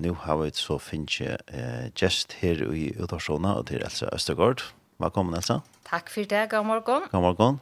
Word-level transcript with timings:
Nu 0.00 0.14
har 0.14 0.38
vi 0.40 0.48
så 0.56 0.78
finnes 0.80 1.18
jeg 1.20 1.36
eh, 1.52 1.90
gjest 1.92 2.38
her 2.40 2.62
i 2.72 2.86
Udarsona, 2.96 3.58
og 3.60 3.66
til 3.68 3.82
Elsa 3.84 4.06
Østergaard. 4.14 4.62
Velkommen, 5.02 5.34
Elsa. 5.36 5.58
Takk 5.84 6.08
for 6.08 6.24
det, 6.24 6.46
god 6.50 6.64
morgen. 6.64 7.04
God 7.12 7.20
morgen. 7.20 7.58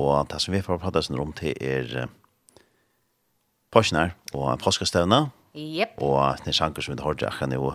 Og 0.00 0.30
det 0.30 0.40
som 0.40 0.54
vi 0.54 0.62
får 0.64 0.80
prate 0.80 1.02
oss 1.02 1.10
om 1.10 1.32
til 1.36 1.52
er 1.60 2.08
påskner 3.74 4.14
og 4.32 4.58
påskestøvne. 4.64 5.26
Jep. 5.54 6.00
Og 6.00 6.40
det 6.40 6.54
er 6.54 6.56
sanger 6.56 6.80
som 6.80 6.96
vi 6.96 7.02
har 7.02 7.12
hørt 7.12 7.48
nå. 7.50 7.74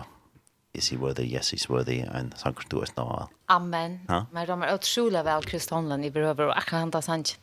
Is 0.74 0.88
he 0.88 0.96
worthy? 0.96 1.22
Yes, 1.22 1.52
he's 1.52 1.70
worthy. 1.70 2.02
En 2.02 2.32
sanger 2.36 2.66
du 2.70 2.80
er 2.80 2.86
snart. 2.86 3.30
Amen. 3.48 4.00
Ha? 4.08 4.24
Men 4.32 4.46
de 4.46 4.52
er 4.66 4.74
utrolig 4.74 5.24
vel 5.24 5.46
kristånden 5.46 6.04
i 6.04 6.10
behøver, 6.10 6.50
og 6.50 6.56
akkurat 6.58 6.80
han 6.80 6.90
tar 6.90 7.06
sanker. 7.06 7.38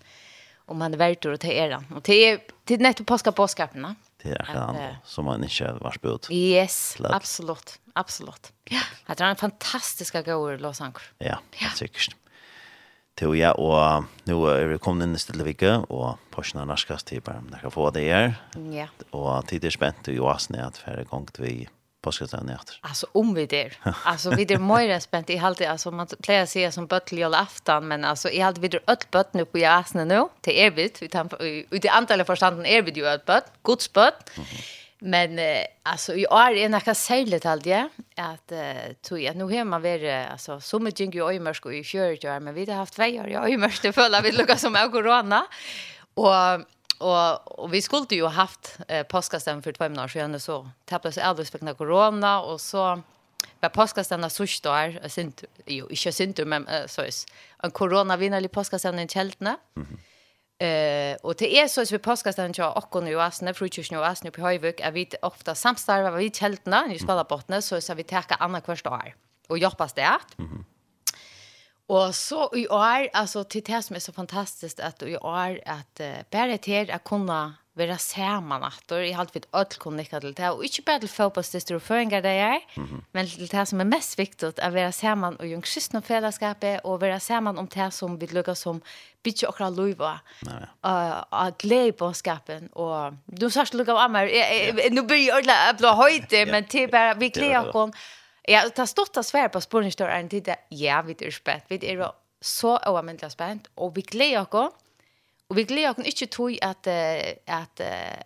Om 0.67 0.81
han 0.81 0.93
er 0.93 0.99
verdt 0.99 1.25
og 1.25 1.39
til 1.39 1.55
er 1.55 1.71
han. 1.77 1.87
Og 1.95 2.03
til, 2.03 2.39
til 2.67 2.83
nettopp 2.83 3.07
påske 3.07 3.31
påskapene 3.31 3.95
det 4.23 4.29
är 4.29 4.45
kan 4.45 4.75
uh, 4.75 4.95
som 5.03 5.25
man 5.25 5.43
inte 5.43 5.73
var 5.81 5.91
spurt. 5.91 6.31
Yes, 6.31 6.99
Lätt. 6.99 7.11
absolut, 7.11 7.79
absolut. 7.93 8.53
Ja, 8.69 8.81
det 9.07 9.23
är 9.23 9.29
en 9.29 9.35
fantastiska 9.35 10.21
gåor 10.21 10.57
Los 10.57 10.81
Angeles. 10.81 11.09
Ja, 11.17 11.39
ja. 11.59 11.69
säkert. 11.75 12.15
Till 13.15 13.33
ja 13.33 13.53
och 13.53 14.03
nu 14.23 14.33
är 14.33 14.65
vi 14.65 14.77
kommit 14.77 15.05
in 15.05 15.15
i 15.15 15.19
stilla 15.19 15.43
vecka 15.43 15.79
och 15.79 16.17
Porsche 16.31 16.65
Naskas 16.65 17.03
typ 17.03 17.23
bara 17.23 17.37
om 17.37 17.51
det 17.51 17.59
kan 17.59 17.71
få 17.71 17.89
det 17.89 18.11
här. 18.13 18.35
Ja. 18.71 18.87
Och 19.09 19.47
tid 19.47 19.65
är 19.65 19.69
spänt 19.69 20.07
och 20.07 20.13
jag 20.13 20.41
snart 20.41 20.77
för 20.77 21.03
gång 21.03 21.25
till 21.25 21.43
vi 21.43 21.67
vad 22.07 22.45
ska? 22.45 22.79
Alltså 22.81 23.07
om 23.11 23.33
vi 23.33 23.45
där. 23.45 23.73
Alltså 24.03 24.29
vi 24.37 24.45
där 24.45 24.57
mer 24.57 24.99
spänt 24.99 25.29
i 25.29 25.37
halt 25.37 25.61
alltså 25.61 25.91
man 25.91 26.07
plejer 26.07 26.45
se 26.45 26.71
som 26.71 26.87
böttel 26.87 27.17
jul 27.17 27.33
aftan 27.33 27.87
men 27.87 28.05
alltså 28.05 28.29
i 28.29 28.39
halt 28.39 28.57
vi 28.57 28.67
där 28.67 28.81
öll 28.87 28.97
bötten 29.11 29.41
uppe 29.41 29.59
i 29.59 29.65
nu 29.93 30.27
till 30.41 30.53
evigt 30.57 31.01
vi 31.01 31.07
tar 31.07 31.43
ut 31.43 31.85
i 31.85 31.87
antalet 31.87 32.27
förstanden 32.27 32.65
erbit 32.65 32.97
ju 32.97 33.05
öll 33.05 33.19
bött 33.25 33.51
guds 33.63 33.93
bött. 33.93 34.29
Men 34.99 35.39
eh, 35.39 35.63
alltså 35.83 36.15
i 36.15 36.27
år 36.27 36.51
är 36.51 36.55
det 36.55 36.69
något 36.69 36.97
särskilt 36.97 37.45
alltid 37.45 37.75
att 38.15 38.51
eh, 38.51 38.93
tog 39.01 39.19
jag 39.19 39.35
nu 39.35 39.51
hemma 39.51 39.79
var 39.79 40.27
alltså 40.31 40.59
så 40.59 40.79
mycket 40.79 40.99
gick 40.99 41.21
och 41.21 41.33
i 41.33 41.39
mörsk 41.39 41.65
och 41.65 41.73
i 41.73 41.83
kört 41.83 42.23
men 42.23 42.53
vi 42.53 42.65
har 42.65 42.77
haft 42.77 42.99
vejer 42.99 43.47
i 43.49 43.57
mörsk 43.57 43.81
det 43.81 43.93
föll 43.99 44.15
vi 44.23 44.31
lukar 44.31 44.55
som 44.55 44.75
av 44.75 44.89
corona 44.91 45.45
och 46.13 46.61
Och, 46.97 47.59
och 47.59 47.73
vi 47.73 47.81
skulle 47.81 48.05
ju 48.09 48.25
haft 48.25 48.77
eh, 48.87 49.03
påskastämmen 49.03 49.63
för 49.63 49.71
två 49.71 49.83
månader 49.83 50.07
sedan 50.07 50.39
så 50.39 50.69
tappades 50.85 51.17
alldeles 51.17 51.51
på 51.51 51.75
corona 51.75 52.41
och 52.41 52.61
så 52.61 53.01
var 53.59 53.69
påskastämmen 53.69 54.29
sist 54.29 54.63
då 54.63 54.71
är 54.71 55.07
sent 55.09 55.43
jo 55.65 55.89
inte 55.89 56.11
sint, 56.11 56.39
men 56.45 56.67
uh, 56.67 56.87
så 56.87 57.01
är 57.01 57.11
en 57.63 57.71
corona 57.71 58.17
vinnerlig 58.17 58.51
påskastämmen 58.51 58.99
i 58.99 59.07
tältna. 59.07 59.57
Mm 59.75 59.87
-hmm. 59.87 59.97
Eh 60.59 61.15
och 61.23 61.35
det 61.35 61.59
är 61.59 61.67
så 61.67 61.81
att 61.81 61.91
vi 61.91 61.99
påskastämmen 61.99 62.53
jag 62.57 62.95
och 62.95 63.03
nu 63.03 63.21
asne 63.21 63.53
frukyrkna 63.53 63.99
och 63.99 64.07
asne 64.07 64.31
på 64.31 64.41
Höjvik 64.41 64.79
är 64.79 64.91
vi 64.91 65.09
ofta 65.21 65.55
samstarvar 65.55 66.11
vi 66.11 66.29
tältna 66.29 66.93
i 66.93 66.99
Skalabotten 66.99 67.61
så 67.61 67.81
så 67.81 67.93
vi 67.93 68.03
tar 68.03 68.23
andra 68.29 68.61
kvarstår 68.61 69.15
och 69.47 69.57
jobbar 69.57 69.89
det. 69.95 70.01
Mm 70.01 70.19
-hmm. 70.37 70.76
Och 71.87 72.15
så 72.15 72.55
i 72.55 72.67
år, 72.67 73.09
alltså 73.13 73.43
till 73.43 73.63
det 73.63 73.81
som 73.81 73.95
är 73.95 73.99
så 73.99 74.13
fantastiskt 74.13 74.79
att 74.79 75.03
i 75.03 75.17
år 75.17 75.61
att 75.65 75.99
uh, 75.99 76.15
bara 76.31 76.57
till 76.57 76.91
att 76.91 77.03
kunna 77.03 77.53
vara 77.77 77.97
samman 77.97 78.63
att 78.63 78.91
och 78.91 79.05
i 79.05 79.13
allt 79.13 79.35
vid 79.35 79.45
öll 79.53 79.65
kunde 79.65 80.03
till 80.03 80.33
det 80.33 80.49
och 80.49 80.63
inte 80.63 80.81
bara 80.85 80.99
till 80.99 81.09
fotbollsdister 81.09 81.75
och 81.75 81.83
föringar 81.83 82.21
det 82.21 82.29
är 82.29 82.59
men 83.11 83.27
till 83.27 83.47
det 83.47 83.65
som 83.65 83.81
är 83.81 83.85
mest 83.85 84.19
viktigt 84.19 84.59
att 84.59 84.73
vara 84.73 84.91
samman 84.91 85.35
och 85.35 85.47
gjöng 85.47 85.61
kristna 85.61 86.01
fällskapet 86.01 86.81
och 86.83 86.99
vara 86.99 87.19
samman 87.19 87.57
om 87.57 87.67
det 87.73 87.91
som 87.91 88.19
vi 88.19 88.27
lukkar 88.27 88.53
som 88.53 88.81
bitch 89.23 89.43
och 89.43 89.71
lojva 89.71 90.19
och 91.29 91.57
glädje 91.57 91.91
på 91.91 92.13
skapen 92.13 92.67
och 92.67 93.13
du 93.25 93.49
särskilt 93.49 93.77
lukkar 93.77 94.03
av 94.03 94.11
mig 94.11 94.89
nu 94.91 95.01
blir 95.01 95.27
jag 95.27 95.37
ordla 95.37 95.73
blå 95.77 96.07
bli 96.29 96.45
men 96.45 96.63
till 96.63 96.89
bara 96.89 97.13
vi 97.13 97.29
glädjer 97.29 97.75
oss. 97.75 97.95
Ja, 98.49 98.69
ta 98.69 98.87
stått 98.87 99.17
av 99.17 99.23
svär 99.23 99.49
på 99.49 99.61
spårningsdörren 99.61 100.19
en 100.19 100.29
tid. 100.29 100.49
Ja, 100.69 101.01
vi 101.01 101.15
är 101.19 101.31
spent. 101.31 101.63
Vi 101.67 101.91
är 101.91 102.11
så 102.41 102.77
oavmändliga 102.77 103.29
spent. 103.29 103.67
Och 103.75 103.97
vi 103.97 104.01
glädjer 104.01 104.55
oss. 104.55 104.73
Och 105.47 105.57
vi 105.57 105.63
glädjer 105.63 105.91
oss 105.91 105.97
inte 105.97 106.27
till 106.27 106.59
att, 106.61 106.87
att, 107.45 107.81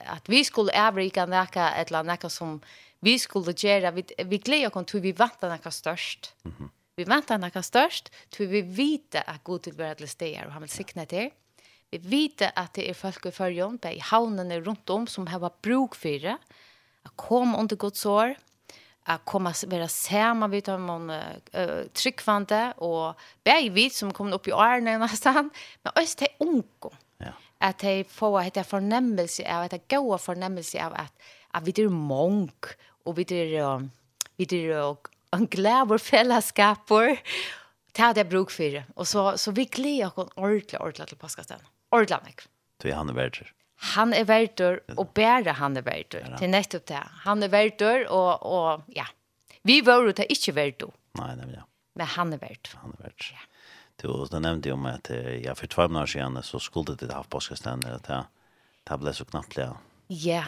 att 0.06 0.30
vi 0.30 0.44
skulle 0.44 0.88
övrika 0.88 1.26
noe 1.26 1.48
ett 1.78 1.90
eller 1.90 2.04
näka 2.04 2.30
som 2.30 2.62
vi 3.00 3.20
skulle 3.20 3.54
göra. 3.58 3.92
Vi, 3.92 4.04
vi 4.18 4.38
glädjer 4.38 4.78
oss 4.78 4.86
til 4.86 5.02
vi 5.02 5.12
väntar 5.12 5.50
noe 5.50 5.72
størst. 5.72 6.34
Mm 6.46 6.56
-hmm. 6.58 6.70
Vi 6.96 7.04
väntar 7.04 7.38
noe 7.38 7.64
størst 7.64 8.12
til 8.30 8.50
vi 8.50 8.62
vet 8.62 9.16
att 9.16 9.44
god 9.44 9.74
være 9.78 9.96
til 9.96 10.08
steder 10.08 10.46
och 10.46 10.52
han 10.52 10.62
vill 10.62 10.70
sikna 10.70 11.06
till. 11.06 11.30
Vi 11.92 11.98
vet 11.98 12.42
att 12.56 12.74
det 12.74 12.90
är 12.90 12.94
folk 12.94 13.26
i 13.26 13.32
förrjön, 13.32 13.80
i 13.84 14.00
havnene 14.00 14.60
runt 14.60 14.90
om 14.90 15.08
som 15.08 15.28
har 15.28 15.52
bruk 15.62 15.96
for 15.96 16.20
det. 16.20 16.38
Att 17.04 17.12
komma 17.16 17.58
under 17.60 17.76
Guds 17.76 18.06
år. 18.06 18.26
Mm 18.26 18.51
att 19.04 19.26
komma 19.26 19.54
vara 19.68 19.88
samma 19.88 20.48
vid 20.48 20.70
om 20.70 20.84
man 20.84 21.10
uh, 21.10 21.86
tryckvande 21.94 22.74
och 22.78 23.20
bägvid 23.44 23.94
som 23.94 24.14
kommer 24.14 24.36
upp 24.36 24.48
i 24.48 24.54
åren 24.54 24.84
nästan 24.84 25.50
men 25.82 25.94
öst 25.96 26.20
det 26.20 26.28
onko 26.38 26.90
ja. 27.18 27.28
att 27.58 27.80
de 27.80 28.04
får 28.04 28.42
ett 28.42 28.68
förnemmelse 28.68 29.56
av 29.56 29.64
att 29.64 29.90
gå 29.90 30.18
förnemmelse 30.18 30.86
av 30.86 30.94
att 30.94 31.14
att 31.48 31.64
vi 31.64 31.84
är 31.84 31.90
mång 31.90 32.52
och 33.04 33.18
vi 33.18 33.22
är 33.22 33.76
uh, 33.76 33.82
vi 34.36 34.70
är 34.70 34.84
och 34.84 35.08
en 35.32 35.48
glädje 35.48 36.00
fällskapor 36.00 37.18
ta 37.92 38.14
det 38.14 38.26
bruk 38.26 38.52
för 38.52 38.84
och 38.96 39.08
så 39.08 39.38
så 39.38 39.52
vi 39.52 39.66
glädjer 39.66 40.20
oss 40.20 40.30
ordentligt 40.36 40.82
ordentligt 40.82 41.08
till 41.08 41.18
påskasten 41.18 41.60
ordentligt 41.90 42.48
Tvi 42.82 42.92
han 42.92 43.10
är 43.10 43.14
värder 43.14 43.54
han 43.82 44.14
er 44.14 44.28
verdur 44.30 44.80
og 44.98 45.14
bæra 45.18 45.56
han 45.58 45.78
er 45.78 45.86
verdur 45.86 46.26
til 46.38 46.52
nettopp 46.54 46.86
det. 46.92 47.02
Han 47.26 47.44
er 47.44 47.50
verdur 47.50 48.06
og, 48.10 48.46
og 48.46 48.96
ja. 48.96 49.08
Vi 49.64 49.82
var 49.86 50.06
ju 50.06 50.12
det 50.18 50.28
ikke 50.30 50.56
verdur. 50.56 50.94
Nei, 51.18 51.36
nei, 51.36 51.48
ja. 51.54 51.64
Men 51.96 52.08
han 52.08 52.34
er 52.34 52.42
verdur. 52.42 52.76
Han 52.82 52.94
er 52.98 53.08
värdur. 53.08 53.32
Ja. 53.34 53.48
Du, 54.02 54.26
du 54.26 54.40
nämnde 54.40 54.76
med 54.76 54.94
at 54.94 55.12
att 55.12 55.46
jag 55.46 55.58
for 55.58 55.68
två 55.68 55.88
måneder 55.88 56.06
siden 56.06 56.44
så 56.44 56.60
skulle 56.60 56.96
det 56.96 57.14
ha 57.14 57.24
påskaständet 57.24 58.10
at 58.10 58.26
det 58.84 58.98
ble 58.98 59.14
så 59.14 59.26
knappt 59.26 59.58
Ja. 59.58 59.76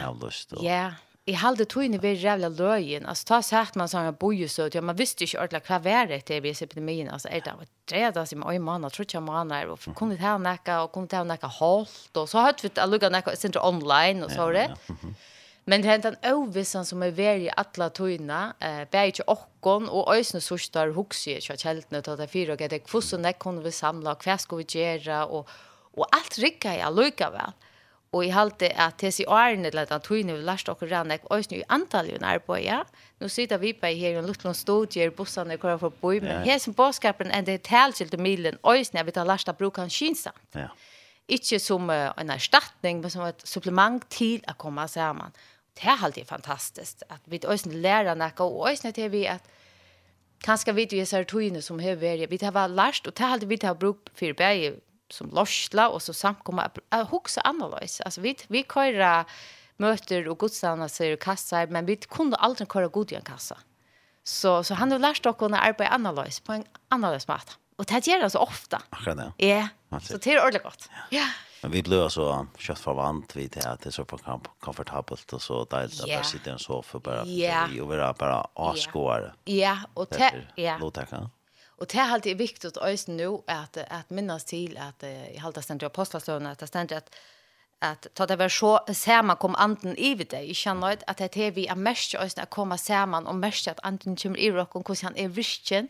Ja, 0.00 0.12
lust. 0.12 0.52
Ja, 0.60 0.94
i 1.26 1.32
halde 1.32 1.64
tog 1.64 2.00
vi 2.00 2.12
jävla 2.12 2.48
löjen. 2.48 3.06
Alltså 3.06 3.26
ta 3.26 3.42
så 3.42 3.56
att 3.56 3.74
man 3.74 3.88
sa 3.88 4.00
en 4.00 4.14
bojusöt. 4.14 4.74
Ja, 4.74 4.80
man 4.80 4.96
visste 4.96 5.24
ju 5.24 5.26
inte 5.26 5.38
ordentligt 5.38 5.70
vad 5.70 5.82
det 5.82 6.30
är 6.30 6.40
vid 6.40 6.62
epidemin. 6.62 7.08
Alltså 7.08 7.28
är 7.28 7.40
det 7.40 7.54
var 7.58 7.66
tredje 7.86 8.26
som 8.26 8.46
oj 8.46 8.58
man 8.58 8.82
har 8.82 8.90
trott 8.90 9.14
jag 9.14 9.22
man 9.22 9.50
är 9.50 9.94
kunde 9.94 10.16
ta 10.16 10.38
näka 10.38 10.82
och 10.82 10.92
kunde 10.92 11.08
ta 11.08 11.24
näka 11.24 11.46
halt 11.46 12.16
och 12.16 12.28
så 12.28 12.38
hade 12.38 12.58
vi 12.62 12.80
att 12.80 12.88
lugga 12.88 13.08
näka 13.08 13.36
sen 13.36 13.52
online 13.62 14.22
och 14.24 14.30
så 14.30 14.40
var 14.40 14.52
det. 14.52 14.76
Men 15.66 15.82
det 15.82 15.88
hände 15.88 16.08
en 16.20 16.34
ovissan 16.34 16.84
som 16.84 17.02
är 17.02 17.10
värd 17.10 17.40
i 17.40 17.50
alla 17.56 17.90
tøyna, 17.90 18.54
eh, 18.60 18.84
bär 18.90 19.04
inte 19.04 19.22
åkon, 19.26 19.88
og 19.88 20.16
ösne 20.16 20.40
sostar 20.40 20.88
huxie, 20.88 21.40
så 21.40 21.56
kjeltene 21.56 22.02
tar 22.02 22.16
det 22.16 22.28
fyra, 22.28 22.52
og 22.52 22.58
det 22.58 22.72
er 22.72 22.84
kvossen, 22.84 23.22
det 23.22 23.38
kunne 23.38 23.62
vi 23.64 23.70
samla, 23.70 24.10
og 24.10 24.24
hva 24.24 24.36
skal 24.38 24.58
vi 24.58 24.64
gjøre, 24.64 25.26
og, 25.26 25.48
og 25.96 26.06
alt 26.12 26.38
rikka 26.38 26.74
i 26.76 26.82
allukka 26.84 27.30
vel. 27.30 27.54
Og 28.14 28.22
i 28.22 28.30
halte 28.30 28.68
at 28.78 28.94
tesi 29.02 29.24
årene 29.26 29.72
eller 29.72 29.90
at 29.90 30.04
tøyne 30.06 30.36
vi 30.36 30.46
lærte 30.46 30.70
okkur 30.70 30.90
rannek 30.92 31.24
òsne 31.34 31.58
i 31.58 31.64
antallet 31.74 32.22
en 32.22 32.60
ja. 32.62 32.84
Nå 33.20 33.28
sitter 33.28 33.58
vi 33.58 33.72
på 33.72 33.86
her 33.90 34.14
i 34.14 34.18
en 34.20 34.26
luttlån 34.26 34.54
studier, 34.54 35.10
bussene 35.10 35.58
kvar 35.58 35.78
for 35.78 35.90
boi, 35.90 36.20
men 36.20 36.44
her 36.46 36.58
som 36.58 36.74
bådskapen 36.74 37.30
er 37.30 37.42
det 37.42 37.64
talskilte 37.66 38.16
milen 38.16 38.58
òsne 38.62 39.04
vi 39.04 39.12
tar 39.12 39.26
lærte 39.26 39.52
bruka 39.52 39.82
han 39.82 39.90
kynsamt. 39.90 40.54
Ja. 40.54 40.68
Ikke 41.28 41.58
som 41.58 41.90
en 41.90 42.30
erstatning, 42.30 43.00
men 43.00 43.10
som 43.10 43.24
et 43.26 43.42
supplement 43.48 44.04
til 44.10 44.44
å 44.46 44.54
komme 44.54 44.86
sammen. 44.88 45.34
Det 45.74 45.88
er 45.90 46.04
alltid 46.04 46.28
fantastisk 46.28 47.02
at 47.10 47.20
vi 47.26 47.40
også 47.42 47.72
lærer 47.72 48.14
noe, 48.14 48.30
og 48.38 48.70
også 48.70 48.92
til 48.94 49.10
vi 49.10 49.24
at 49.26 49.42
kanskje 50.44 50.74
vi 50.74 50.86
til 50.86 51.00
disse 51.00 51.24
tøyne 51.24 51.62
som 51.62 51.80
har 51.80 51.96
vært, 51.98 52.30
vi 52.30 52.38
tar 52.38 52.54
vært 52.54 53.08
og 53.08 53.16
det 53.16 53.24
er 53.24 53.32
alltid 53.32 53.48
vi 53.48 53.56
tar 53.56 53.74
bruk 53.74 54.10
for 54.14 54.36
bæg 54.38 54.78
som 55.14 55.30
lorsla 55.30 55.88
och 55.88 56.02
så 56.02 56.12
samkomma 56.12 56.70
att 56.88 57.10
huxa 57.10 57.40
analys. 57.44 58.00
Alltså 58.00 58.20
vi 58.20 58.36
vi 58.48 58.62
köra 58.62 59.24
möter 59.76 60.28
och 60.28 60.38
gudstjänster 60.38 60.88
ser 60.88 61.16
kassar 61.16 61.66
men 61.66 61.86
vi 61.86 61.96
kunde 61.96 62.36
aldrig 62.36 62.72
köra 62.72 62.88
god 62.88 63.12
i 63.12 63.14
en 63.14 63.22
kassa. 63.22 63.56
Så 64.24 64.64
så 64.64 64.74
han 64.74 64.92
har 64.92 64.98
lärt 64.98 65.26
oss 65.26 65.36
att 65.42 65.52
arbeta 65.52 65.94
analys 65.94 66.40
på 66.40 66.52
en 66.52 66.64
analys 66.88 67.28
mat. 67.28 67.58
Och 67.76 67.84
det 67.84 68.06
gör 68.06 68.20
det 68.20 68.30
så 68.30 68.38
ofta. 68.38 68.82
Akkurat 68.90 69.16
det. 69.16 69.46
Ja. 69.46 69.68
Så 70.00 70.16
det 70.16 70.32
är 70.32 70.40
ordentligt 70.40 70.62
gott. 70.62 70.88
Ja. 71.10 71.24
Men 71.62 71.70
vi 71.70 71.82
blev 71.82 72.08
så 72.08 72.46
kött 72.58 72.78
förvant 72.78 73.36
vid 73.36 73.50
det 73.50 73.68
att 73.70 73.80
det 73.80 73.88
är 73.88 73.90
så 73.90 74.04
komfortabelt 74.60 75.32
och 75.32 75.42
så 75.42 75.64
dejligt 75.64 76.00
att 76.00 76.08
yeah. 76.08 76.18
bara 76.18 76.24
sitta 76.24 76.50
i 76.50 76.52
en 76.52 76.58
soffa 76.58 76.98
bara 76.98 77.26
yeah. 77.26 77.80
och 77.80 77.88
vara 77.88 78.12
bara 78.12 78.46
avskåare. 78.54 79.34
Ja, 79.44 79.78
och 79.94 80.06
det 80.10 80.44
är 80.56 80.78
låtäckande. 80.78 81.28
Och 81.76 81.86
det 81.86 81.98
är 81.98 82.10
alltid 82.10 82.36
viktigt 82.38 82.76
att 82.76 83.08
nu 83.08 83.38
att, 83.46 83.76
att 83.76 84.10
minnas 84.10 84.44
till 84.44 84.78
att 84.78 85.02
i 85.02 85.38
halta 85.38 85.62
ständigt 85.62 85.82
i 85.82 85.86
apostlagslönen 85.86 86.52
att 86.52 86.58
det 86.58 86.66
ständigt 86.66 86.98
att 86.98 87.14
att 87.84 88.06
ta 88.14 88.26
det 88.26 88.36
var 88.36 88.48
så 88.48 88.80
samma 88.92 89.36
kom 89.36 89.54
anden 89.54 89.96
i 89.96 90.14
vid 90.14 90.28
dig. 90.28 90.46
Jag 90.46 90.56
känner 90.56 90.96
att 91.06 91.16
det 91.16 91.36
är 91.36 91.50
vi 91.50 91.66
är 91.66 91.74
mest 91.74 92.14
att 92.14 92.20
ösna 92.20 92.46
komma 92.46 92.78
samman 92.78 93.26
och 93.26 93.34
mest 93.34 93.68
att 93.68 93.80
anden 93.82 94.16
kommer 94.16 94.38
i 94.38 94.50
rock 94.50 94.74
och 94.76 94.88
hur 94.88 95.02
han 95.02 95.16
är 95.16 95.28
vristen. 95.28 95.88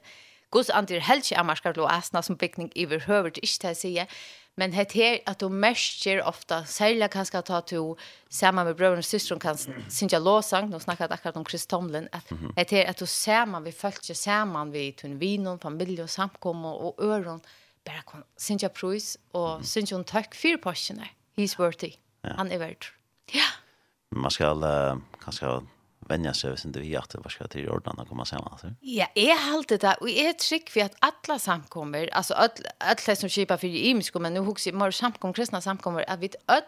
Guds 0.51 0.71
anden 0.71 0.97
är 0.97 1.01
helt 1.01 1.33
i 1.33 1.35
amarskar 1.35 1.73
blå 1.73 1.87
asna 1.87 2.23
som 2.23 2.37
byggning 2.37 2.71
i 2.75 2.85
överhuvud. 2.85 3.39
Inte 3.39 3.59
det 3.61 3.69
jag 3.69 3.77
säger. 3.77 4.07
Men 4.57 4.71
det 4.71 4.77
här 4.95 5.21
att 5.27 5.39
du 5.39 5.49
märker 5.49 6.29
ofta, 6.29 6.65
särskilt 6.65 7.13
kanske 7.13 7.39
att 7.39 7.47
ta 7.47 7.61
till 7.61 7.95
samma 8.29 8.65
med 8.65 8.77
bröder 8.77 8.99
och 8.99 9.05
systern 9.05 9.39
kan 9.39 9.57
synja 9.89 10.19
låsang, 10.19 10.71
de 10.71 10.81
snackar 10.81 11.13
akkurat 11.13 11.37
om 11.37 11.45
Chris 11.45 11.67
Tomlin, 11.67 12.09
att 12.13 12.29
det 12.55 12.71
här 12.71 12.91
att 12.91 12.97
du 12.97 13.07
samman, 13.07 13.65
vi 13.65 13.73
följer 13.73 14.15
samman 14.15 14.71
vid 14.71 14.97
tunvinon, 14.97 15.59
familj 15.59 16.03
och 16.03 16.11
samkomma 16.11 16.75
och 16.75 17.05
öron, 17.05 17.41
bara 17.85 18.03
kan 18.03 18.25
synja 18.37 18.69
pröjs 18.69 19.19
och 19.31 19.49
mm 19.49 19.61
-hmm. 19.61 19.65
synja 19.65 19.97
en 19.97 20.05
tack 20.05 20.35
för 20.35 20.57
passioner. 20.57 21.13
He's 21.37 21.59
worthy. 21.59 21.93
Ja. 22.23 22.31
Han 22.37 22.53
är 22.53 22.59
värd. 22.59 22.87
Ja. 23.33 23.45
Man 24.11 24.31
ska 24.31 24.55
uh, 24.55 24.99
kanske 25.25 25.61
vänja 26.09 26.35
sig 26.35 26.51
vid 26.51 26.65
inte 26.65 26.81
vi 26.81 26.97
att 26.97 27.15
vad 27.15 27.33
ska 27.33 27.47
till 27.47 27.69
ordnarna 27.69 28.05
komma 28.05 28.25
samman 28.25 28.49
alltså. 28.53 28.67
Ja, 28.81 29.07
är 29.15 29.53
halt 29.53 29.69
det 29.69 29.97
och 30.01 30.11
är 30.11 30.31
ett 30.31 30.43
skick 30.43 30.71
för 30.71 30.81
att 30.81 30.97
alla 30.99 31.39
samkommer, 31.39 32.15
alltså 32.15 32.35
all 32.35 32.49
alla 32.79 33.17
som 33.17 33.29
skipar 33.29 33.57
för 33.57 33.67
imisk 33.67 34.15
men 34.15 34.35
nu 34.35 34.41
hooks 34.41 34.67
mer 34.67 34.91
samkom 34.91 35.33
kristna 35.33 35.61
samkommer 35.61 36.11
att 36.11 36.19
vi 36.19 36.31
öll 36.49 36.63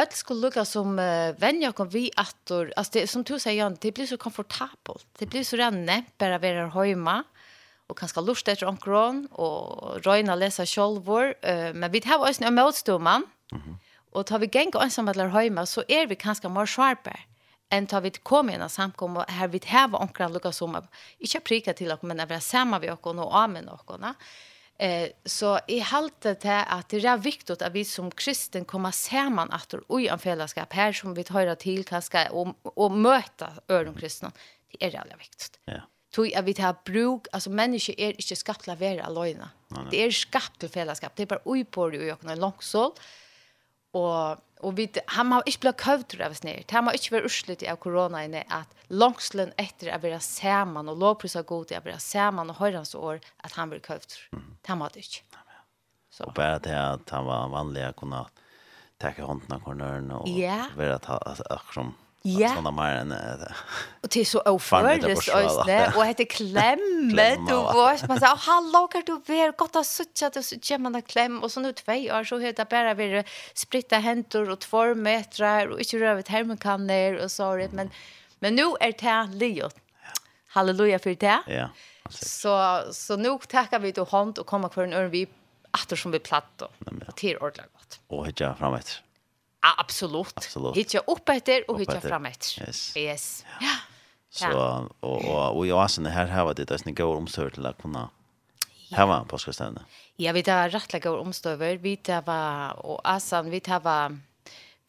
öll 0.00 0.12
skulle 0.12 0.40
lukka 0.40 0.64
som 0.64 0.98
uh, 0.98 1.34
vänja 1.38 1.72
kom 1.72 1.88
vi 1.88 2.10
attor, 2.16 2.72
alltså 2.76 2.98
det 2.98 3.06
som 3.06 3.22
du 3.22 3.38
säger 3.38 3.76
det 3.80 3.92
blir 3.92 4.06
så 4.06 4.16
komfortabelt. 4.16 5.06
Det 5.18 5.26
blir 5.26 5.44
så 5.44 5.56
renne 5.56 6.04
bara 6.18 6.38
vara 6.38 6.86
hemma 6.86 7.24
och 7.86 7.98
kanske 7.98 8.20
lust 8.20 8.48
efter 8.48 8.66
onkron 8.68 9.28
och 9.30 10.04
röna 10.04 10.34
läsa 10.34 10.66
självor 10.66 11.24
uh, 11.26 11.74
men 11.74 11.90
vi 11.90 12.02
har 12.06 12.28
också 12.28 12.44
en 12.44 12.54
motstånd 12.54 13.04
man. 13.04 13.26
Mhm. 13.52 13.62
Mm 13.62 13.78
och 14.12 14.26
tar 14.26 14.38
vi 14.38 14.48
gänga 14.52 14.82
ensamma 14.82 15.10
eller 15.10 15.28
hemma 15.28 15.66
så 15.66 15.82
är 15.88 16.06
vi 16.06 16.16
kanske 16.16 16.48
mer 16.48 16.66
sharpare 16.66 17.20
en 17.70 17.86
tar 17.86 18.00
vi 18.00 18.10
kom 18.10 18.48
igjen 18.48 18.64
og 18.64 18.72
samkom, 18.72 19.18
og 19.20 19.32
her 19.38 19.50
vi 19.52 19.60
heva 19.68 20.00
onkra 20.00 20.28
lukka 20.32 20.52
som 20.56 20.76
ikke 21.20 21.42
prika 21.44 21.74
til 21.76 21.92
oss, 21.92 22.04
men 22.06 22.20
er 22.20 22.30
vi 22.30 22.40
samma 22.40 22.80
vi 22.80 22.90
oss 22.92 23.04
og 23.04 23.26
av 23.26 23.50
med 23.52 23.68
oss. 23.68 24.14
Eh, 24.78 25.10
så 25.26 25.56
i 25.66 25.80
halte 25.82 26.36
til 26.38 26.54
at 26.54 26.88
det 26.92 27.02
er 27.02 27.18
viktig 27.18 27.56
at 27.58 27.74
vi 27.74 27.82
som 27.84 28.12
kristen 28.14 28.64
kommer 28.64 28.94
sammen 28.94 29.50
at 29.52 29.74
og 29.80 30.00
i 30.00 30.06
en 30.06 30.22
fellesskap 30.22 30.72
her 30.72 30.94
som 30.94 31.16
vi 31.16 31.26
tar 31.26 31.50
til 31.58 31.84
kanskje, 31.84 32.28
og, 32.30 32.54
og 32.76 32.94
møte 32.94 33.50
øren 33.70 33.96
kristne. 33.98 34.32
Det 34.70 34.80
er 34.80 34.94
veldig 35.00 35.18
viktig. 35.18 35.54
Ja. 35.66 35.84
Tog 36.14 36.32
at 36.32 36.46
vi 36.46 36.54
tar 36.56 36.78
bruk, 36.86 37.28
altså 37.36 37.50
mennesker 37.52 37.94
er 37.98 38.16
ikke 38.16 38.36
skapt 38.38 38.64
til 38.64 38.72
å 38.72 38.80
være 38.80 39.04
alene. 39.04 39.50
Det 39.90 40.00
er 40.00 40.14
skapt 40.14 40.60
til 40.62 40.70
fellesskap. 40.72 41.16
Det 41.16 41.26
er 41.26 41.34
bare 41.34 41.44
uipårig 41.44 42.00
og 42.00 42.06
i 42.06 42.14
åkne 42.14 42.38
langsål. 42.38 42.94
Ja 42.96 43.27
og 43.98 44.44
og 44.58 44.74
vi 44.74 44.88
han 45.14 45.32
har 45.32 45.46
ikke 45.46 45.66
blitt 45.66 45.78
køvd 45.78 46.16
av 46.18 46.34
oss 46.34 46.42
ned. 46.42 46.66
Han 46.74 46.88
har 46.88 46.96
ikke 46.98 47.14
vært 47.14 47.28
urslut 47.28 47.62
av 47.62 47.78
korona 47.82 48.24
inne 48.26 48.42
at 48.50 48.72
langslen 48.90 49.52
etter 49.60 49.92
å 49.94 50.00
være 50.02 50.18
sammen 50.24 50.90
og 50.90 50.98
lovpris 50.98 51.36
av 51.38 51.46
god 51.46 51.70
til 51.70 51.78
å 51.78 51.84
være 51.84 52.00
sammen 52.02 52.50
og 52.50 52.58
høyrens 52.58 52.94
år 52.98 53.20
at 53.46 53.54
han 53.58 53.70
blir 53.70 53.84
køvd. 53.84 54.16
Mm. 54.34 54.48
Han 54.70 54.82
har 54.82 54.94
det 54.94 55.06
ikke. 55.06 55.22
Så. 56.10 56.26
Og 56.26 56.34
bare 56.34 56.58
det 56.64 56.74
at 56.74 57.14
han 57.14 57.28
var 57.28 57.52
vanlig 57.52 57.84
å 57.86 57.94
kunne 58.00 58.24
takke 58.98 59.22
hånden 59.22 59.54
av 59.54 59.62
kornøren 59.62 60.10
og 60.16 60.26
yeah. 60.26 60.72
være 60.74 60.96
at 60.98 61.06
han 61.06 61.20
akkurat 61.22 61.76
som 61.76 61.92
Ja. 62.28 62.50
Sånn 62.56 62.68
mer 62.76 62.98
enn 63.00 63.12
det. 63.12 63.48
Og 64.04 64.10
til 64.12 64.26
så 64.28 64.42
overføres 64.48 65.28
øsne, 65.32 65.78
og 65.94 66.00
heter 66.04 66.28
klemme, 66.30 67.26
du 67.48 67.54
vårt, 67.54 68.04
man 68.10 68.20
sier, 68.20 68.36
hallo, 68.46 68.84
kan 68.92 69.06
du 69.08 69.14
være 69.26 69.54
godt 69.58 69.80
å 69.80 69.84
suttje, 69.86 70.30
og 70.30 70.44
så 70.44 70.58
kommer 70.60 70.88
man 70.88 71.00
en 71.00 71.06
klem, 71.08 71.40
og 71.42 71.52
så 71.52 71.62
nå 71.64 71.72
tve 71.78 71.98
år, 72.14 72.28
så 72.28 72.40
heter 72.42 72.64
det 72.64 72.68
bare 72.72 72.94
vi 72.98 73.08
spritta 73.56 74.02
hentor 74.04 74.52
og 74.54 74.62
två 74.66 74.84
meter, 74.98 75.72
og 75.72 75.82
ikke 75.84 76.02
røvet 76.04 76.32
hermekanner, 76.34 77.20
og 77.22 77.32
så 77.32 77.54
det, 77.60 77.72
men, 77.76 77.92
men 78.44 78.58
nå 78.58 78.70
er 78.84 78.96
det 78.98 79.18
livet. 79.38 79.84
Halleluja 80.56 81.00
for 81.02 81.18
det. 81.18 81.40
Ja. 81.52 81.68
Så, 82.10 82.54
så 82.96 83.18
nå 83.20 83.34
takker 83.50 83.82
vi 83.84 83.92
til 83.96 84.08
hånd 84.08 84.38
og 84.40 84.48
kommer 84.48 84.72
for 84.72 84.86
en 84.86 84.96
øren 84.96 85.12
vi 85.12 85.26
atter 85.76 86.00
som 86.00 86.14
vi 86.14 86.20
platt, 86.24 86.64
og 86.64 86.72
til 87.18 87.36
ordentlig 87.36 87.68
godt. 87.74 88.00
Og 88.08 88.26
hittja 88.30 88.54
framåt. 88.58 88.98
Ja, 89.62 89.74
absolut. 89.78 90.32
absolut. 90.36 90.76
Hittar 90.76 91.02
upp 91.06 91.28
efter 91.28 91.70
och 91.70 91.80
hittar 91.80 92.00
fram 92.00 92.26
efter. 92.26 92.62
Yes. 92.62 92.96
yes. 92.96 93.44
Ja. 93.60 93.76
Så 94.30 94.88
och 95.00 95.24
och 95.24 95.56
och 95.56 95.66
jag 95.66 95.90
sen 95.90 96.06
här 96.06 96.26
här 96.26 96.44
var 96.44 96.54
det 96.54 96.64
där 96.64 97.02
om 97.02 97.16
omsorg 97.16 97.50
till 97.50 97.66
att 97.66 97.82
kunna 97.82 98.10
Här 98.90 99.06
var 99.06 99.24
på 99.24 99.38
skåstande. 99.38 99.80
Ja, 100.16 100.32
vi 100.32 100.42
där 100.42 100.70
rättliga 100.70 101.12
omstöver, 101.12 101.76
vi 101.76 101.96
där 101.96 102.22
var 102.22 102.86
och 102.86 103.00
Asan 103.04 103.50
vi 103.50 103.60
där 103.60 103.80
var 103.80 104.18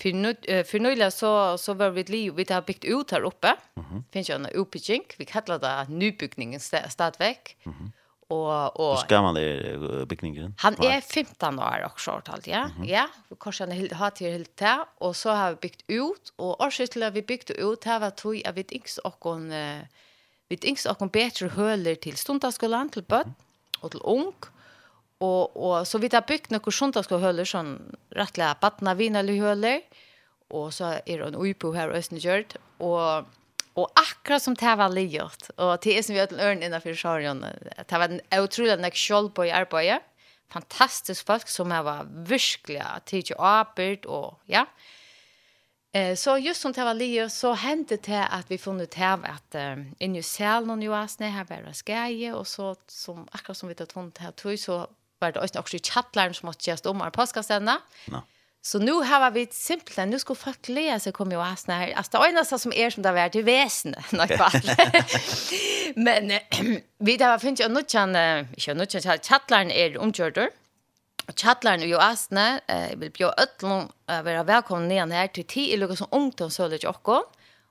för 0.01 0.13
nu 0.13 0.35
för 0.63 0.79
nu 0.79 1.11
så 1.11 1.57
så 1.57 1.73
var 1.73 1.89
vi 1.89 2.03
liv 2.03 2.33
vi 2.33 2.45
tar 2.45 2.61
byggt 2.61 2.85
ut 2.85 3.11
här 3.11 3.21
uppe. 3.21 3.55
Mm. 3.75 4.03
Finns 4.11 4.29
ju 4.29 4.33
en 4.35 4.45
uppbygging. 4.45 5.03
Vi 5.17 5.25
kallar 5.25 5.59
det 5.59 5.85
nybyggningen 5.89 6.59
stadväg. 6.89 7.57
Mm 7.65 7.91
og 8.29 8.79
og 8.79 8.99
ska 8.99 9.21
man 9.21 9.35
det 9.35 10.07
bygningen? 10.09 10.53
Han 10.59 10.73
er 10.83 11.01
15 11.01 11.59
år 11.59 11.85
og 11.85 11.99
short 11.99 12.29
alt, 12.29 12.47
ja. 12.47 12.67
Mm 12.67 12.73
-hmm. 12.73 12.87
Ja, 12.87 13.05
vi 13.29 13.35
kanskje 13.41 13.65
han 13.65 13.91
har 13.91 14.09
til 14.09 14.31
helt 14.31 14.61
där 14.61 14.85
og 14.99 15.15
så 15.15 15.33
har 15.33 15.49
vi 15.51 15.55
byggt 15.55 15.83
ut 15.89 16.31
og 16.37 16.61
årsvis 16.61 16.89
till 16.89 17.11
vi 17.13 17.21
byggt 17.21 17.51
ut 17.51 17.83
her 17.85 17.99
var 17.99 18.09
tog 18.09 18.35
jeg 18.35 18.55
vet 18.55 18.71
inte 18.71 19.01
och 19.03 19.19
kon 19.19 19.49
vi 20.49 20.57
tänks 20.57 20.85
och 20.85 20.97
kon 20.97 21.09
til 21.09 21.49
höler 21.49 21.95
til 21.95 22.17
stundaskolan 22.17 22.89
till 22.89 23.03
bad 23.03 23.33
og 23.81 23.91
til 23.91 24.01
ung 24.03 24.33
og 25.19 25.57
og 25.57 25.87
så 25.87 25.97
vi 25.97 26.09
har 26.11 26.21
byggt 26.21 26.51
några 26.51 26.71
stundaskolan 26.71 27.45
sån 27.45 27.95
rättliga 28.15 28.55
badna 28.61 28.93
vinalhöler 28.93 29.81
og 30.49 30.73
så 30.73 31.01
er 31.05 31.17
det 31.17 31.27
en 31.27 31.35
upo 31.35 31.73
østen 31.73 32.17
östnjörd 32.17 32.57
og 32.79 33.25
Og 33.75 33.91
akkurat 33.95 34.41
som 34.41 34.55
det 34.55 34.77
var 34.77 34.89
livet. 34.89 35.49
og 35.57 35.83
det 35.83 35.97
er 35.97 36.01
som 36.01 36.13
vi 36.13 36.19
har 36.19 36.27
til 36.27 36.39
øren 36.39 36.63
innenfor 36.63 36.93
Sjøren, 36.93 37.41
Det 37.89 37.99
var 37.99 38.09
en 38.09 38.21
utrolig 38.43 38.79
nek 38.79 38.93
kjol 38.93 39.29
på 39.31 39.43
i. 39.43 39.99
Fantastisk 40.49 41.25
folk 41.25 41.47
som 41.47 41.69
var 41.69 42.07
virkelig 42.09 42.81
tidlig 43.05 43.35
arbeid 43.37 44.05
og 44.05 44.39
ja. 44.47 44.65
Eh, 45.93 46.15
så 46.15 46.37
just 46.37 46.61
som 46.61 46.73
det 46.73 46.83
var 46.85 46.93
livet 46.93 47.31
så 47.31 47.53
hendte 47.53 47.97
det 47.97 48.27
at 48.31 48.45
vi 48.49 48.57
funnit 48.57 48.93
här 48.93 49.17
at 49.25 49.55
uh, 49.55 49.85
inn 49.99 50.15
i 50.15 50.19
og 50.19 50.69
och 50.69 50.83
Joasne 50.83 51.29
här 51.29 51.45
var 51.45 51.61
det 51.65 51.73
skäje 51.73 52.33
og 52.33 52.47
så 52.47 52.75
som 52.87 53.27
akkurat 53.31 53.57
som 53.57 53.69
vi 53.69 53.75
tar 53.75 53.85
tunt 53.85 54.17
her 54.17 54.31
tog 54.31 54.59
så 54.59 54.87
var 55.19 55.31
det 55.31 55.41
også 55.41 55.75
i 55.75 55.79
chattlaren 55.79 56.33
som 56.33 56.45
måtte 56.45 56.63
gjøres 56.69 56.85
om 56.85 57.01
av 57.01 57.11
påskastene. 57.11 57.77
Ja. 58.07 58.11
No. 58.11 58.21
Så 58.61 58.79
nu 58.79 58.91
har 58.91 59.31
vi 59.31 59.47
simpelt, 59.51 60.09
nu 60.09 60.19
ska 60.19 60.35
folk 60.35 60.67
lära 60.67 60.99
sig 60.99 61.11
komma 61.11 61.31
jag 61.33 61.47
att 61.47 61.67
här. 61.67 61.93
Alltså 61.93 62.17
det 62.17 62.27
enda 62.27 62.45
som 62.45 62.73
är 62.73 62.89
som 62.89 63.03
det 63.03 63.09
har 63.09 63.13
varit 63.15 63.35
i 63.35 63.41
väsen. 63.41 63.95
Men 65.95 66.31
äh, 66.31 66.39
vi 66.97 67.23
har 67.23 67.39
funnits 67.39 67.61
en 67.61 67.73
nutjan, 67.73 68.09
inte 68.09 68.71
en 68.71 68.77
nutjan, 68.77 69.17
chattlaren 69.19 69.71
är 69.71 69.97
omkördur. 69.97 70.49
Och 71.29 71.39
chattlaren 71.39 71.83
i 71.83 71.93
Asne, 71.93 72.59
jeg 72.67 72.95
vil 72.97 73.11
bjør 73.13 73.35
øtlån 73.37 73.91
äh, 74.09 74.23
vara 74.25 74.43
välkomna 74.43 74.87
ner 74.87 75.15
här 75.15 75.27
till 75.27 75.45
tid 75.45 75.73
i 75.73 75.77
lukket 75.77 75.97
som 75.97 76.07
ungdomsøler 76.11 76.77
til 76.77 76.89
dere. 76.89 77.19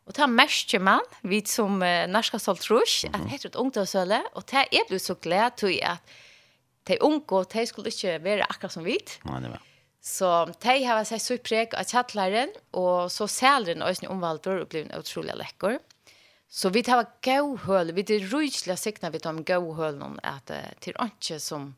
Og 0.06 0.14
ta 0.14 0.26
merker 0.26 0.78
man, 0.78 1.02
vi 1.22 1.42
som 1.44 1.82
äh, 1.82 2.06
norska 2.06 2.38
stolt 2.38 2.62
trus, 2.62 3.04
at 3.04 3.18
det 3.18 3.30
heter 3.30 3.48
et 3.48 3.56
ungdomsøle, 3.56 4.22
och 4.34 4.44
det 4.50 4.56
är 4.70 4.88
blivit 4.88 5.02
så 5.02 5.14
glad 5.14 5.56
till 5.56 5.82
att 5.84 5.98
de 6.84 6.98
unge, 7.00 7.44
de 7.52 7.66
skulle 7.66 7.90
inte 7.90 8.18
vara 8.18 8.44
akkurat 8.44 8.72
som 8.72 8.84
vi. 8.84 8.98
Nej, 9.24 9.42
det 9.42 9.48
var. 9.48 9.67
Så 10.08 10.28
de 10.64 10.74
har 10.88 11.04
sett 11.04 11.22
så 11.22 11.36
preg 11.44 11.74
av 11.76 11.84
kjattlaren, 11.90 12.54
og 12.72 13.10
så 13.12 13.26
sælren 13.28 13.84
og 13.84 13.92
øyne 13.92 14.08
omvalder 14.14 14.62
og 14.62 14.70
blir 14.72 14.88
utrolig 14.96 15.36
lekker. 15.36 15.76
Så 16.48 16.70
vi 16.72 16.80
tar 16.86 17.04
gøy 17.20 17.58
høl, 17.66 17.92
vi 17.92 18.06
tar 18.08 18.24
ryslig 18.32 18.78
sikna 18.80 19.10
vi 19.12 19.20
tar 19.20 19.36
gøy 19.44 19.74
høl 19.76 19.98
noen 20.00 20.16
at 20.24 20.48
det 20.48 20.94
er 20.94 21.10
ikke 21.10 21.36
som 21.44 21.74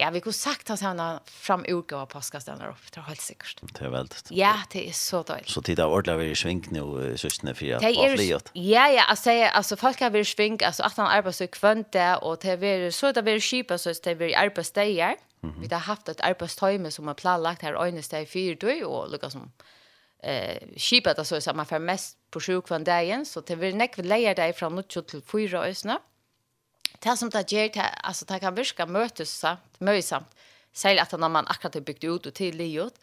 Ja, 0.00 0.10
vi 0.10 0.22
kunne 0.24 0.36
sagt 0.36 0.70
at 0.72 0.80
han 0.80 0.98
har 0.98 1.20
fram 1.28 1.64
uke 1.68 1.96
og 1.98 2.08
påskast 2.14 2.48
den 2.48 2.62
opp, 2.64 2.82
det 2.88 3.02
er 3.02 3.08
helt 3.10 3.22
sikkert. 3.22 3.60
Det 3.68 3.86
er 3.86 3.92
veldig. 3.92 4.20
Ja, 4.34 4.54
det 4.72 4.86
er 4.88 4.96
så 4.96 5.22
døylig. 5.28 5.50
Så 5.52 5.62
tid 5.66 5.82
har 5.82 5.92
ordentlig 5.92 6.16
vært 6.22 6.36
i 6.36 6.40
sving 6.40 6.62
nå, 6.72 6.84
søsene, 7.20 7.54
for 7.54 7.76
at 7.76 7.84
det 7.84 7.92
er 7.94 8.16
flyet. 8.16 8.52
Ja, 8.56 8.86
ja, 8.88 9.04
altså, 9.12 9.34
altså 9.52 9.76
folk 9.80 10.00
har 10.00 10.14
vært 10.14 10.30
i 10.30 10.32
sving, 10.32 10.60
altså 10.64 10.86
at 10.88 10.96
han 10.96 11.10
arbeider 11.10 11.36
så 11.36 11.50
kvønte, 11.52 12.06
og 12.24 12.40
det 12.42 12.54
har 12.54 12.62
vært 12.62 12.96
så 12.96 13.12
det 13.12 13.22
har 13.22 13.28
vært 13.28 13.48
kjipet, 13.50 13.82
så 13.82 13.92
det 13.92 14.14
har 14.14 14.22
vært 14.22 14.40
arbeidssteier. 14.46 15.20
Vi 15.42 15.68
har 15.70 15.86
haft 15.86 16.08
et 16.08 16.20
arbeidstøyme 16.20 16.90
som 16.92 17.06
har 17.08 17.16
planlagt 17.16 17.62
her 17.64 17.78
øyne 17.80 18.02
steg 18.04 18.28
fire 18.28 18.54
døy, 18.60 18.82
og 18.84 19.12
lukket 19.12 19.32
som 19.32 19.50
eh 20.22 20.58
skipet 20.76 21.18
alltså 21.18 21.40
så 21.40 21.52
man 21.54 21.66
får 21.66 21.78
mest 21.78 22.16
på 22.30 22.40
sjukvården 22.40 22.84
dagen 22.84 23.24
så 23.24 23.40
det 23.40 23.56
vill 23.60 23.76
nekve 23.76 24.02
vi 24.02 24.34
deg 24.34 24.54
fra 24.54 24.68
från 24.68 24.82
til 24.82 25.22
fire 25.22 25.58
øyne. 25.58 25.70
ösna 25.70 25.98
det 27.00 27.16
som 27.16 27.30
det 27.32 27.46
gjør, 27.48 27.72
det, 27.74 27.86
altså, 28.04 28.26
det 28.28 28.40
kan 28.42 28.56
virke 28.56 28.86
møtes 28.86 29.32
samt, 29.42 29.80
møysamt, 29.80 30.28
særlig 30.72 31.02
at 31.06 31.16
når 31.18 31.32
man 31.32 31.48
akkurat 31.48 31.78
har 31.78 31.86
byggt 31.86 32.04
ut 32.04 32.28
og 32.28 32.36
tidlig 32.36 32.72
gjort. 32.74 33.00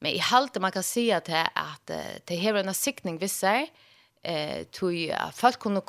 Men 0.00 0.12
i 0.12 0.22
halte 0.22 0.60
man 0.60 0.74
kan 0.74 0.84
si 0.84 1.08
at 1.14 1.26
det, 1.26 1.46
at 1.56 1.92
det 2.28 2.40
har 2.40 2.58
en 2.60 2.74
siktning 2.76 3.18
viss 3.20 3.40
seg, 3.42 3.70
eh, 4.22 4.64
tog 4.72 4.94
at 5.16 5.34
folk 5.34 5.58
kunne 5.62 5.82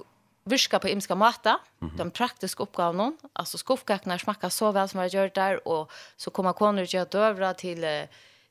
virka 0.48 0.80
på 0.80 0.90
imska 0.90 1.16
mata, 1.16 1.60
mm 1.82 1.90
-hmm. 1.90 1.98
de 1.98 2.12
praktiske 2.12 2.64
oppgavene, 2.64 3.14
altså 3.36 3.58
skuffkakene 3.58 4.20
smakka 4.20 4.50
så 4.50 4.72
vel 4.72 4.90
som 4.90 5.02
jeg 5.02 5.12
gjør 5.12 5.34
der, 5.36 5.68
og 5.68 5.92
så 6.18 6.30
kommer 6.30 6.54
koner 6.54 6.86
til 6.86 7.02
å 7.02 7.06
døvra 7.06 7.54
til, 7.54 8.08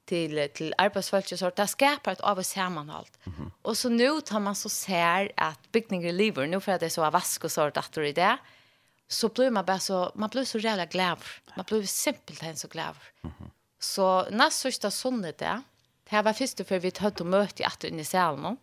til, 0.06 0.48
til 0.54 0.74
arbeidsfolk, 0.78 1.24
så 1.26 1.50
det 1.56 1.68
skaper 1.68 2.12
et 2.12 2.20
av 2.22 2.38
og 2.38 2.44
sammenhold. 2.44 3.06
Mm 3.24 3.32
-hmm. 3.32 3.50
Og 3.64 3.76
så 3.76 3.88
nå 3.88 4.20
tar 4.20 4.38
man 4.38 4.54
så 4.54 4.68
ser 4.68 5.28
at 5.36 5.58
bygninger 5.72 6.12
lever, 6.12 6.46
nå 6.46 6.60
for 6.60 6.72
at 6.72 6.80
det 6.80 6.86
er 6.86 6.90
så 6.90 7.10
vask 7.10 7.44
og 7.44 7.50
så 7.50 7.70
datter 7.70 8.02
i 8.02 8.12
det, 8.12 8.32
mm 8.32 8.55
så 9.08 9.28
blir 9.28 9.50
man 9.50 9.64
bara 9.64 9.78
så 9.78 10.12
man 10.14 10.28
blir 10.28 10.44
så 10.44 10.58
jävla 10.58 10.86
glad. 10.86 11.18
Man 11.56 11.64
blir 11.68 11.82
simpelt 11.82 12.42
en 12.42 12.56
så 12.56 12.68
glad. 12.68 12.96
Mm 13.24 13.34
-hmm. 13.38 13.50
Så 13.78 14.26
näst 14.30 14.92
sonnet 14.92 15.38
där. 15.38 15.62
Det 16.10 16.22
var 16.22 16.32
första 16.32 16.64
för 16.64 16.78
vi 16.78 16.92
hade 16.98 17.22
ett 17.22 17.26
möte 17.26 17.62
i 17.62 17.66
att 17.66 17.84
i 17.84 18.04
Salmo. 18.04 18.56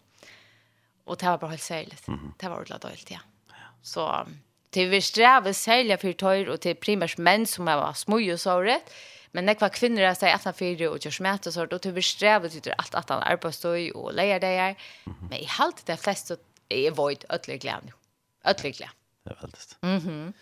Och 1.03 1.17
det 1.17 1.25
var 1.25 1.37
bara 1.37 1.51
helt 1.51 1.61
särligt. 1.61 2.07
Mm. 2.07 2.33
Det 2.37 2.49
var 2.49 2.55
ordentligt 2.55 2.81
dåligt, 2.81 3.11
ja. 3.11 3.19
ja. 3.49 3.55
Så 3.81 4.27
det 4.69 4.85
vi 4.85 5.01
sträva 5.01 5.53
sälja 5.53 5.97
för 5.97 6.13
tøyr 6.13 6.49
och 6.49 6.61
till 6.61 6.75
primärt 6.75 7.17
män 7.17 7.47
som 7.47 7.65
var 7.65 7.93
smoj 7.93 8.33
och 8.33 8.63
rätt. 8.63 8.93
Men 9.31 9.45
det 9.45 9.55
kvar 9.55 9.69
kvinnor 9.69 10.01
där 10.01 10.13
säger 10.13 10.35
att 10.35 10.43
han 10.43 10.53
fyra 10.53 10.91
och 10.91 11.05
gör 11.05 11.11
smärta 11.11 11.49
och 11.49 11.53
sånt. 11.53 11.73
Och 11.73 11.81
till 11.81 11.91
vi 11.91 12.01
sträva 12.01 12.49
till 12.49 12.73
allt 12.77 12.95
att 12.95 13.09
han 13.09 13.23
arbetstøy 13.23 13.91
och 13.91 14.13
lejer 14.13 14.39
det 14.39 14.47
här. 14.47 14.75
Men 15.29 15.39
i 15.39 15.47
allt 15.59 15.85
det 15.85 15.97
flesta 15.97 16.35
är 16.69 16.91
void 16.91 17.25
ödlig 17.29 17.61
glädje. 17.61 17.93
Ödlig 18.43 18.75
glädje. 18.75 19.02
Det 19.23 19.29
är 19.29 19.37
väldigt. 19.41 19.77
Mhm. 19.81 20.09
Mm 20.09 20.33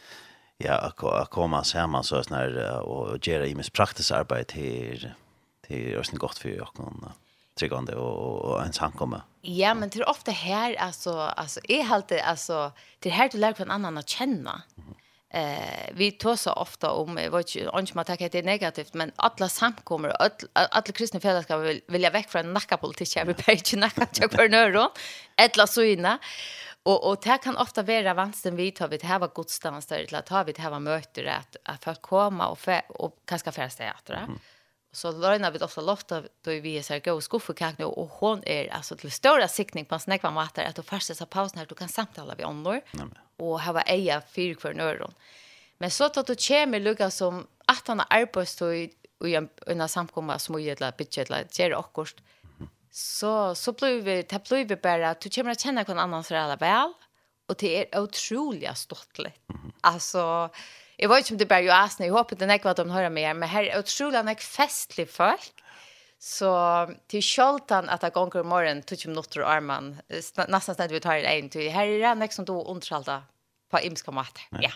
ja, 0.64 0.94
att 1.22 1.30
komma 1.30 1.64
samman 1.64 2.04
så 2.04 2.24
här 2.30 2.80
och 2.80 3.28
göra 3.28 3.46
i 3.46 3.56
mest 3.56 3.74
praktiskt 3.74 4.12
arbete 4.12 4.54
här 4.54 5.16
till 5.68 5.98
är 5.98 6.20
gott 6.20 6.38
för 6.38 6.50
jag 6.50 6.74
kan 6.76 7.12
tryggande 7.60 7.96
och 7.96 8.52
och 8.52 8.62
ens 8.62 8.78
hankomma. 8.78 9.22
Ja, 9.42 9.74
men 9.74 9.90
till 9.90 10.04
ofta 10.04 10.32
här 10.32 10.76
alltså 10.76 11.20
alltså 11.20 11.60
är 11.64 11.84
helt 11.84 12.12
alltså 12.12 12.72
till 13.00 13.12
här 13.12 13.28
till 13.28 13.40
lära 13.40 13.54
en 13.64 13.72
annan 13.72 13.98
att 13.98 14.10
känna. 14.10 14.62
Eh 15.30 15.92
vi 15.94 16.12
tosa 16.12 16.54
ofta 16.54 16.92
om 16.92 17.20
vad 17.32 17.56
inte 17.80 17.96
man 17.96 18.06
tar 18.06 18.30
det 18.32 18.42
negativt 18.42 18.94
men 18.94 19.12
alla 19.16 19.50
samkommer 19.50 20.22
alla 20.54 20.82
kristna 20.82 21.20
fällskap 21.20 21.62
vill 21.62 21.82
vilja 21.88 22.10
väck 22.10 22.30
från 22.30 22.54
nackapolitik 22.54 23.16
jag 23.16 23.26
vill 23.26 23.36
page 23.36 23.74
nacka 23.76 24.02
entreprenörer 24.02 24.90
eller 25.38 25.66
så 25.66 25.82
inne. 25.82 26.18
Och 26.84 27.10
och 27.10 27.18
det 27.24 27.38
kan 27.38 27.58
ofta 27.58 27.84
vara 27.84 28.14
vansten 28.14 28.56
vi 28.56 28.72
tar 28.72 28.88
vid 28.88 29.04
här 29.04 29.28
godstans 29.28 29.86
där 29.86 30.06
till 30.06 30.16
att 30.16 30.30
ha 30.30 30.44
vid 30.44 30.60
här 30.60 30.80
möter 30.80 31.26
att 31.26 31.56
att 31.64 31.84
för 31.84 31.96
komma 31.96 32.48
och 32.48 32.60
för, 32.60 32.82
och 32.90 33.20
kanske 33.26 33.52
för 33.52 33.70
det 33.78 33.92
att 33.92 34.06
det. 34.06 34.28
Så 34.94 35.12
Lorena 35.12 35.52
vid 35.52 35.64
också 35.64 35.82
lofta 35.82 36.22
då 36.22 36.52
vi 36.52 36.78
är 36.78 36.82
så 36.82 36.94
här 36.94 37.00
gå 37.00 37.22
skuffa 37.22 37.54
kan 37.54 37.76
och 37.76 38.10
hon 38.10 38.44
är 38.46 38.74
alltså 38.74 38.96
till 38.96 39.12
stora 39.12 39.48
siktning 39.48 39.86
på 39.86 40.00
snäckva 40.00 40.32
matar 40.32 40.64
att 40.64 40.76
då 40.76 40.84
fasta 40.84 41.16
så 41.16 41.26
pausen 41.26 41.60
här 41.60 41.66
du 41.66 41.76
kan 41.76 41.90
samtala 41.90 42.36
vi 42.36 42.44
om 42.44 42.82
och 43.38 43.62
ha 43.62 43.74
var 43.74 43.84
eja 43.88 44.22
fyr 44.22 44.56
för 44.56 44.80
öron. 44.80 45.14
Men 45.78 45.92
så 45.92 46.04
att 46.04 46.14
du 46.14 46.36
kommer 46.36 46.80
lugga 46.80 47.12
som 47.12 47.48
att 47.66 47.88
han 47.88 48.00
har 48.00 48.08
arbetstöj 48.10 48.94
och 49.20 49.30
en 49.30 49.50
en 49.68 49.90
samkomma 49.90 50.40
som 50.40 50.62
gör 50.62 50.84
ett 50.84 50.98
bitchet 50.98 51.30
la 51.30 51.38
ger 51.52 51.76
också 51.76 52.06
så 52.92 53.56
så 53.56 53.72
blir 53.74 54.02
vi 54.02 54.22
det 54.22 54.50
blir 54.50 54.66
vi 54.66 54.76
bara 54.76 55.14
du 55.14 55.30
kommer 55.30 55.52
att 55.52 55.60
känna 55.60 55.84
kon 55.84 56.00
annan 56.00 56.24
för 56.24 56.36
alla 56.36 56.56
väl 56.56 56.94
och 57.48 57.56
det 57.60 57.94
är 57.94 58.00
otroligt 58.00 58.78
stottligt. 58.78 59.50
Mm. 59.50 59.72
Alltså 59.82 60.50
jag 60.98 61.10
vet 61.10 61.18
inte 61.18 61.34
om 61.34 61.38
det 61.38 61.46
bara 61.46 61.62
ju 61.62 61.70
asna 61.70 62.06
jag 62.06 62.14
hoppas 62.14 62.38
det 62.38 62.46
näck 62.46 62.64
vad 62.64 62.76
de 62.76 62.90
hör 62.90 63.10
mer 63.10 63.34
men 63.34 63.50
här 63.50 63.64
är 63.64 63.80
otroligt 63.80 64.26
näck 64.26 64.42
festlig 64.42 65.10
folk. 65.10 65.54
Så 66.20 66.90
till 67.08 67.22
Scholtan 67.22 67.90
att 67.90 68.04
jag 68.04 68.14
går 68.14 68.44
morgon 68.44 68.82
tog 68.82 69.00
ju 69.00 69.12
något 69.12 69.38
ur 69.38 69.44
armen 69.44 70.02
nästan 70.48 70.76
snart 70.76 70.92
vi 70.92 71.00
tar 71.00 71.16
det 71.16 71.40
en 71.40 71.50
till 71.50 71.72
här 71.72 71.88
är 71.88 72.00
det 72.00 72.16
näck 72.16 72.34
som 72.34 72.46
då 72.46 72.72
ontralda 72.72 73.24
på 73.72 73.80
imska 73.80 74.12
mat. 74.12 74.40
Ja. 74.50 74.72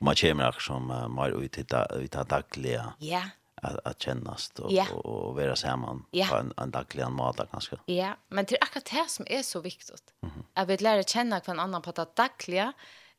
Och 0.00 0.02
man 0.02 0.14
kommer 0.14 0.48
också 0.48 0.72
som 0.72 1.14
mer 1.14 1.44
ut 1.44 1.58
i 1.58 1.62
det 1.62 2.24
dagliga. 2.28 2.92
Ja 2.98 3.22
att 3.62 3.86
att 3.86 4.02
kännas 4.02 4.50
och 4.58 4.72
yeah. 4.72 4.92
och, 4.92 5.28
och 5.28 5.36
vara 5.36 5.56
samman 5.56 6.06
yeah. 6.12 6.30
på 6.30 6.36
en 6.36 6.52
en 6.56 6.70
daglig 6.70 7.02
en 7.02 7.12
mat 7.12 7.40
kanske. 7.50 7.76
Ja, 7.86 7.94
yeah. 7.94 8.14
men 8.28 8.44
det 8.44 8.54
är 8.54 8.62
akkurat 8.62 8.84
det 8.84 9.08
som 9.08 9.26
är 9.28 9.42
så 9.42 9.60
viktigt. 9.60 10.14
Mm 10.22 10.34
-hmm. 10.34 10.42
Jag 10.54 10.66
vill 10.66 10.82
lära 10.82 11.02
känna 11.02 11.40
kvar 11.40 11.54
en 11.54 11.60
annan 11.60 11.82
på 11.82 11.92
det 11.92 12.06
dagliga. 12.16 12.72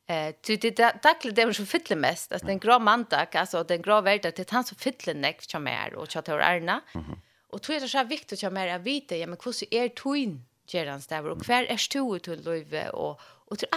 Eh, 0.08 0.36
du 0.48 0.56
det 0.56 1.04
dagliga 1.04 1.34
det 1.36 1.42
är 1.42 1.54
så 1.54 1.66
fyller 1.66 1.96
mest, 1.96 2.32
att 2.32 2.46
den 2.46 2.60
grå 2.60 2.80
mandag, 2.80 3.28
alltså 3.34 3.64
den 3.64 3.82
grå 3.82 4.02
världen 4.02 4.34
det 4.36 4.52
han 4.52 4.64
så 4.64 4.76
fyller 4.76 5.14
näck 5.14 5.42
som 5.42 5.68
är 5.68 5.96
och 5.96 6.12
chatta 6.12 6.36
och 6.36 6.42
ärna. 6.42 6.82
Mm 6.94 7.08
-hmm. 7.08 7.18
Och 7.50 7.62
tror 7.62 7.74
jag 7.74 7.82
det 7.82 7.86
är 7.86 7.88
så 7.88 8.04
viktigt 8.04 8.34
att 8.34 8.44
jag 8.44 8.54
mer 8.54 8.80
vet 8.80 9.12
ja 9.12 9.28
men 9.28 9.38
hur 9.44 9.74
är 9.74 9.90
twin 9.90 10.46
Gerans 10.68 11.08
där 11.08 11.28
och 11.28 11.44
kvar 11.44 11.64
är 11.64 11.78
stod 11.78 12.22
till 12.22 12.44
Löve 12.44 12.90
och 12.90 13.22
och 13.22 13.60
till 13.60 13.68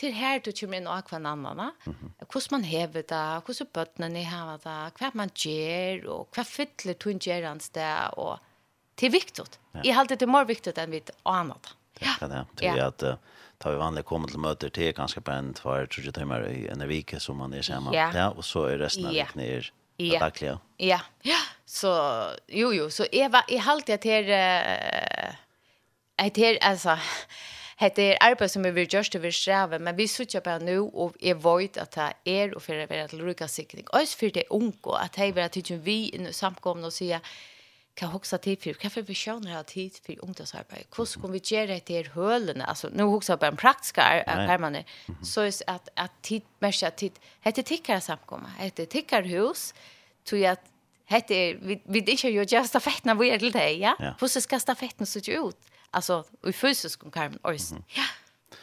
til 0.00 0.14
her 0.16 0.40
du 0.42 0.50
kommer 0.56 0.80
inn 0.80 0.88
og 0.90 1.10
hva 1.10 1.18
en 1.20 1.28
annan, 1.30 1.60
va? 1.60 1.94
Hvordan 2.24 2.56
man 2.56 2.66
hever 2.68 3.04
det, 3.06 3.22
hvordan 3.46 3.70
bøttene 3.76 4.24
hever 4.26 4.58
det, 4.64 4.80
hva 4.98 5.10
man 5.14 5.32
gjør, 5.34 6.08
og 6.14 6.34
hva 6.34 6.44
fytler 6.48 6.98
du 6.98 7.12
gjør 7.12 7.48
hans 7.50 7.70
det, 7.76 7.92
og 8.18 8.38
det 9.00 9.08
er 9.08 9.14
viktig. 9.14 9.46
Ja. 9.74 9.80
Jeg 9.82 9.94
har 9.94 10.04
alltid 10.04 10.22
det 10.22 10.30
mer 10.30 10.46
viktig 10.48 10.74
enn 10.78 10.92
vi 10.94 11.02
aner 11.30 11.62
det. 11.62 11.78
Ja, 12.02 12.14
det 12.20 12.26
er 12.26 12.46
det. 12.58 12.66
Ja. 12.66 12.88
at 12.88 13.02
uh, 13.06 13.40
tar 13.62 13.74
vi 13.74 13.80
vanlig 13.80 14.04
kommer 14.06 14.30
til 14.30 14.42
møter 14.42 14.70
til 14.74 14.92
ganske 14.94 15.22
på 15.22 15.34
en 15.34 15.52
tvær, 15.54 15.88
tror 15.90 16.08
jeg 16.08 16.14
timer 16.16 16.46
i 16.50 16.66
en 16.70 16.84
vike 16.90 17.20
som 17.22 17.38
man 17.42 17.54
er 17.54 17.66
sammen. 17.66 17.94
Ja. 17.94 18.10
ja, 18.14 18.28
og 18.30 18.46
så 18.46 18.66
er 18.70 18.82
resten 18.82 19.08
av 19.10 19.14
ja. 19.14 19.26
vikene 19.28 19.46
er 19.46 19.70
ja. 20.02 20.20
daglig. 20.22 20.56
Ja, 20.82 21.00
ja. 21.26 21.40
Så, 21.66 21.90
jo, 22.50 22.70
jo, 22.74 22.88
så 22.90 23.06
jeg, 23.12 23.30
jeg 23.50 23.62
halte 23.66 23.98
at 23.98 24.06
her, 24.06 24.30
uh, 24.30 25.34
at 26.26 26.38
her, 26.38 26.58
altså, 26.62 26.98
Hette 27.76 28.02
er 28.02 28.18
arbeid 28.20 28.50
som 28.50 28.62
vi 28.62 28.84
gjør 28.86 29.08
til 29.10 29.22
vi 29.22 29.30
sträva, 29.34 29.78
men 29.78 29.96
vi 29.96 30.06
sitter 30.06 30.40
på 30.40 30.58
nå, 30.62 30.90
og 30.94 31.16
jeg 31.22 31.40
vet 31.42 31.76
at 31.76 31.94
det 31.94 32.12
er 32.24 32.54
och 32.54 32.62
för 32.62 32.78
att 32.78 32.90
vara 32.90 33.08
till 33.08 33.22
olika 33.22 33.48
sikning. 33.48 33.84
Och 33.92 34.08
för 34.08 34.30
det 34.30 34.44
unko, 34.50 34.90
att 34.90 35.16
hej 35.16 35.32
vara 35.32 35.48
till 35.48 35.78
vi 35.78 36.10
i 36.14 36.32
samkomna 36.32 36.86
og 36.86 36.92
sier, 36.92 37.20
kan 37.96 38.08
huxa 38.08 38.38
tid 38.38 38.62
för, 38.62 38.72
kan 38.72 38.90
vi 38.94 39.02
personer 39.02 39.54
ha 39.54 39.62
tid 39.62 39.92
för 40.06 40.24
ungdomsarbete. 40.24 40.86
Hur 40.96 41.04
ska 41.04 41.28
vi 41.28 41.40
göra 41.44 41.66
det 41.66 41.80
till 41.80 42.08
hölorna? 42.08 42.64
Alltså, 42.64 42.88
nu 42.92 43.02
huxar 43.02 43.36
på 43.36 43.46
en 43.46 43.56
praktiska 43.56 44.02
armarna. 44.02 44.82
Så 45.22 45.40
är 45.40 45.52
att, 45.66 45.88
att 45.94 46.22
tid, 46.22 46.42
märka 46.58 46.90
tid, 46.90 47.12
hette 47.40 47.62
tickare 47.62 48.00
samkomna, 48.00 48.48
hette 48.58 48.86
tickare 48.86 49.26
hus, 49.26 49.74
tog 50.24 50.38
jag 50.38 50.52
att 50.52 50.64
Hette 51.06 51.54
vi 51.54 51.82
vi 51.84 52.00
det 52.00 52.24
är 52.24 52.30
ju 52.30 52.44
just 52.44 52.68
stafetten 52.68 53.18
vi 53.18 53.30
är 53.30 53.38
till 53.38 53.52
dig, 53.52 53.78
ja. 53.78 54.14
Hur 54.20 54.28
ska 54.28 54.58
stafetten 54.58 55.06
se 55.06 55.32
ut? 55.32 55.56
Alltså 55.94 56.24
i 56.46 56.52
fysisk 56.52 57.02
och 57.02 57.14
karmen 57.14 57.38
och 57.42 57.50
Mm. 57.50 57.84
Ja. 57.88 58.02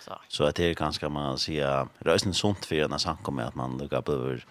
Så. 0.06 0.22
Så 0.28 0.44
att 0.44 0.56
det 0.56 0.66
är 0.66 0.74
ganska 0.74 1.10
man 1.10 1.40
säga 1.40 1.88
rösten 2.00 2.34
sunt 2.34 2.66
för 2.66 2.88
när 2.88 3.06
han 3.06 3.18
kommer 3.18 3.44
att 3.44 3.56
man 3.56 3.78
lukar 3.78 4.02
på 4.02 4.12
över 4.12 4.46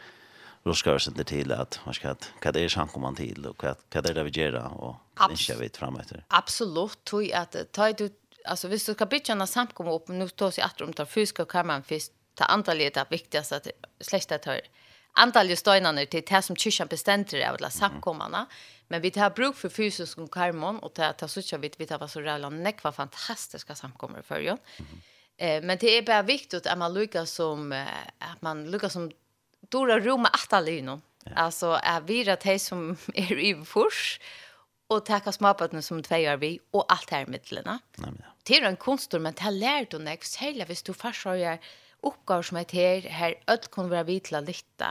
sig 0.99 1.11
inte 1.11 1.25
till 1.25 1.53
att 1.53 1.81
vad 1.85 1.95
ska 1.95 2.11
att 2.11 2.33
vad 2.45 2.55
det 2.55 2.61
är 2.61 2.77
han 2.77 2.89
kommer 2.89 3.13
till 3.13 3.47
och 3.47 3.65
vad 3.65 3.77
vad 3.93 4.05
det 4.05 4.13
där 4.13 4.25
vi 4.25 4.31
gör 4.31 4.55
och 4.83 4.97
det 5.29 5.37
kör 5.37 5.57
vi 5.57 5.69
framåt. 5.69 6.13
Absolut 6.29 7.05
tror 7.05 7.35
att 7.35 7.57
ta 7.73 7.93
du 7.93 8.11
alltså 8.45 8.69
visst 8.69 8.87
du 8.87 8.95
ska 8.95 9.07
bitcha 9.07 9.35
när 9.35 9.47
samt 9.47 9.75
kommer 9.75 9.93
upp 9.93 10.09
nu 10.09 10.29
tar 10.29 10.51
sig 10.51 10.65
att 10.65 10.79
de 10.79 10.93
tar 10.93 11.05
fysiska 11.05 11.45
kameran 11.45 11.83
först 11.83 12.13
ta 12.35 12.45
antalet 12.45 12.95
det 12.95 13.07
viktigaste 13.11 13.57
att 13.57 13.67
släkta 14.01 14.39
tar 14.39 14.61
antalet 15.13 15.59
stenarna 15.59 16.07
till 16.07 16.23
det 16.29 16.43
som 16.43 16.57
kyrkan 16.57 16.87
bestämmer 16.87 17.49
av 17.49 17.55
alla 17.55 17.71
samkommarna. 17.71 18.39
Mm 18.39 18.49
Men 18.91 19.03
vi 19.03 19.11
tar 19.11 19.31
bruk 19.31 19.57
för 19.57 19.69
fysisk 19.69 20.19
och 20.19 20.31
karmon 20.31 20.79
och 20.79 20.95
ta 20.95 21.13
ta 21.13 21.29
så 21.29 21.57
vi 21.59 21.71
vi 21.79 21.87
tar 21.87 22.07
så 22.07 22.21
rejäla 22.21 22.51
näck 22.51 22.83
var 22.83 22.93
fantastiska 22.93 23.75
samkommer 23.75 24.23
för 24.23 24.41
ju. 24.41 24.57
Eh 25.37 25.63
men 25.63 25.79
det 25.81 25.99
är 25.99 26.03
bara 26.03 26.23
viktigt 26.23 26.67
att 26.67 26.79
man 26.79 26.95
lyckas 26.95 27.31
som 27.31 27.73
att 28.19 28.43
man 28.43 28.71
lyckas 28.71 28.93
som 28.93 29.11
dora 29.69 30.01
rum 30.01 30.25
att 30.25 30.53
alla 30.53 30.71
ju 30.71 30.83
Alltså 31.37 31.81
är 31.83 32.01
vi 32.01 32.25
det 32.25 32.45
här 32.45 32.59
som 32.59 32.97
är 33.15 33.39
i 33.49 33.65
fors 33.65 34.21
och 34.87 35.07
tacka 35.07 35.33
småbarnen 35.33 35.83
som 35.83 36.03
tvåar 36.03 36.37
vi 36.37 36.61
och 36.71 36.93
allt 36.93 37.11
här 37.11 37.27
mittlena. 37.27 37.79
Nej 37.97 38.11
men. 38.11 38.25
Det 38.43 38.57
är 38.57 38.63
en 38.63 38.77
konst 38.77 39.13
men 39.13 39.33
det 39.33 39.41
har 39.41 39.51
lärt 39.51 39.95
och 39.95 40.01
näck 40.01 40.25
hela 40.41 40.65
visst 40.65 40.87
du 40.87 40.95
farsar 40.95 41.59
oppgaver 42.07 42.47
som 42.47 42.59
er 42.61 42.75
her, 42.77 43.09
her 43.13 43.35
öll 43.51 43.67
kan 43.73 43.91
være 43.91 44.09
vidt 44.09 44.29
til 44.31 44.39
å 44.39 44.45
lytte. 44.45 44.91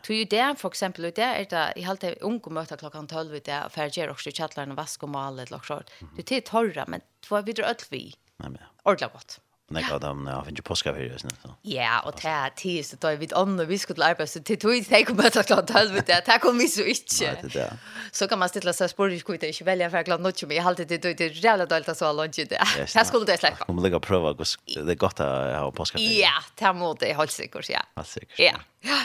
Så 0.00 0.16
jo 0.16 0.30
det, 0.32 0.46
for 0.60 0.72
eksempel, 0.72 1.10
det 1.14 1.26
er 1.26 1.46
det, 1.50 1.66
i 1.78 1.84
halvt 1.86 2.06
det 2.06 2.14
unge 2.26 2.52
møter 2.54 2.80
klokkan 2.80 3.08
12 3.10 3.36
i 3.36 3.44
det, 3.50 3.60
og 3.66 3.74
ferdig 3.74 4.00
gjør 4.00 4.14
også 4.14 4.32
i 4.32 4.38
kjattelen 4.40 4.78
vask 4.78 5.04
og 5.06 5.12
malet, 5.14 5.50
eller 5.50 5.66
så. 5.66 5.80
Det 6.16 6.26
er 6.26 6.46
torra, 6.46 6.86
men 6.88 7.04
det 7.20 7.30
var 7.32 7.46
videre 7.46 7.70
öll 7.74 7.86
vi. 7.92 8.04
Ordentlig 8.40 9.12
godt. 9.12 9.40
Nei, 9.72 9.84
jag 9.90 10.00
dem 10.00 10.24
när 10.24 10.32
jag 10.32 10.46
finns 10.46 10.58
ju 10.58 10.62
påska 10.62 10.94
för 10.94 11.00
just 11.00 11.24
nu. 11.24 11.30
Ja, 11.62 12.00
och 12.00 12.14
det 12.22 12.28
är 12.28 12.50
tis 12.50 12.90
då 13.00 13.16
vi 13.16 13.28
andra 13.32 13.64
vi 13.64 13.78
skulle 13.78 14.04
arbeta 14.04 14.26
så 14.26 14.40
till 14.40 14.58
tog 14.58 14.84
det 14.88 15.04
kommer 15.04 15.26
att 15.26 15.46
klart 15.46 15.70
helvete. 15.70 16.22
Det 16.26 16.38
kommer 16.38 16.58
vi 16.58 16.68
så 16.68 16.82
inte. 16.82 17.76
Så 18.12 18.28
kan 18.28 18.38
man 18.38 18.48
ställa 18.48 18.72
sig 18.72 18.88
spår 18.88 19.12
i 19.12 19.20
skjuta 19.20 19.46
inte 19.46 19.64
välja 19.64 19.90
för 19.90 20.02
klart 20.02 20.20
något 20.20 20.42
men 20.42 20.56
jag 20.56 20.64
håller 20.64 20.84
det 20.84 20.98
det 20.98 21.20
är 21.20 21.44
jävla 21.44 21.66
dåligt 21.66 21.96
så 21.96 22.12
långt 22.12 22.36
det. 22.36 22.58
Här 22.94 23.04
skulle 23.04 23.24
det 23.24 23.38
släppa. 23.38 23.64
Om 23.68 23.78
lägga 23.82 24.00
prova 24.00 24.32
gå 24.32 24.44
det 24.84 24.94
gott 24.94 25.20
att 25.20 25.60
ha 25.60 25.70
påska. 25.72 25.98
Ja, 25.98 26.30
det 26.58 26.72
måste 26.72 27.08
jag 27.08 27.16
hålla 27.16 27.28
säkert 27.28 27.70
ja. 27.70 27.82
Ja, 27.94 28.04
säkert. 28.04 28.40
Ja. 28.80 28.96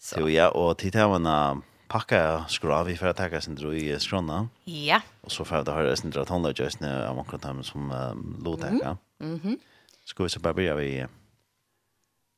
Så 0.00 0.28
ja, 0.30 0.48
och 0.50 0.78
titta 0.78 1.06
vad 1.08 1.22
pakka 1.88 2.44
skrav 2.48 2.86
vi 2.86 2.96
för 2.96 3.06
att 3.06 3.16
tacka 3.16 3.40
sin 3.40 3.54
i 3.76 4.00
skrona. 4.00 4.48
Ja. 4.64 5.00
Och 5.20 5.32
så 5.32 5.44
för 5.44 5.56
att 5.56 5.66
höra 5.68 5.96
sin 5.96 6.10
drog 6.10 6.26
tonlöjst 6.26 6.80
när 6.80 7.14
man 7.14 7.24
kan 7.24 7.38
ta 7.40 7.52
med 7.52 7.66
som 7.66 7.82
låtäcka. 8.44 8.96
Mhm. 9.18 9.58
Ska 10.04 10.22
vi 10.22 10.28
så 10.28 10.40
bara 10.40 10.54
börja 10.54 10.74
vi 10.74 11.06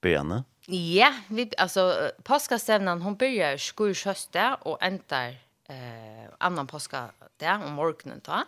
böna? 0.03 0.45
Ja, 0.67 1.13
vi, 1.29 1.51
alltså 1.59 2.11
påskastävnan 2.23 3.03
hon 3.03 3.17
börjar 3.17 3.57
skurs 3.57 4.05
hösta 4.05 4.55
och 4.55 4.83
ändar 4.83 5.29
eh, 5.69 6.31
annan 6.39 6.67
påska 6.67 7.11
där 7.37 7.65
om 7.65 7.73
morgonen 7.73 8.21
då. 8.25 8.45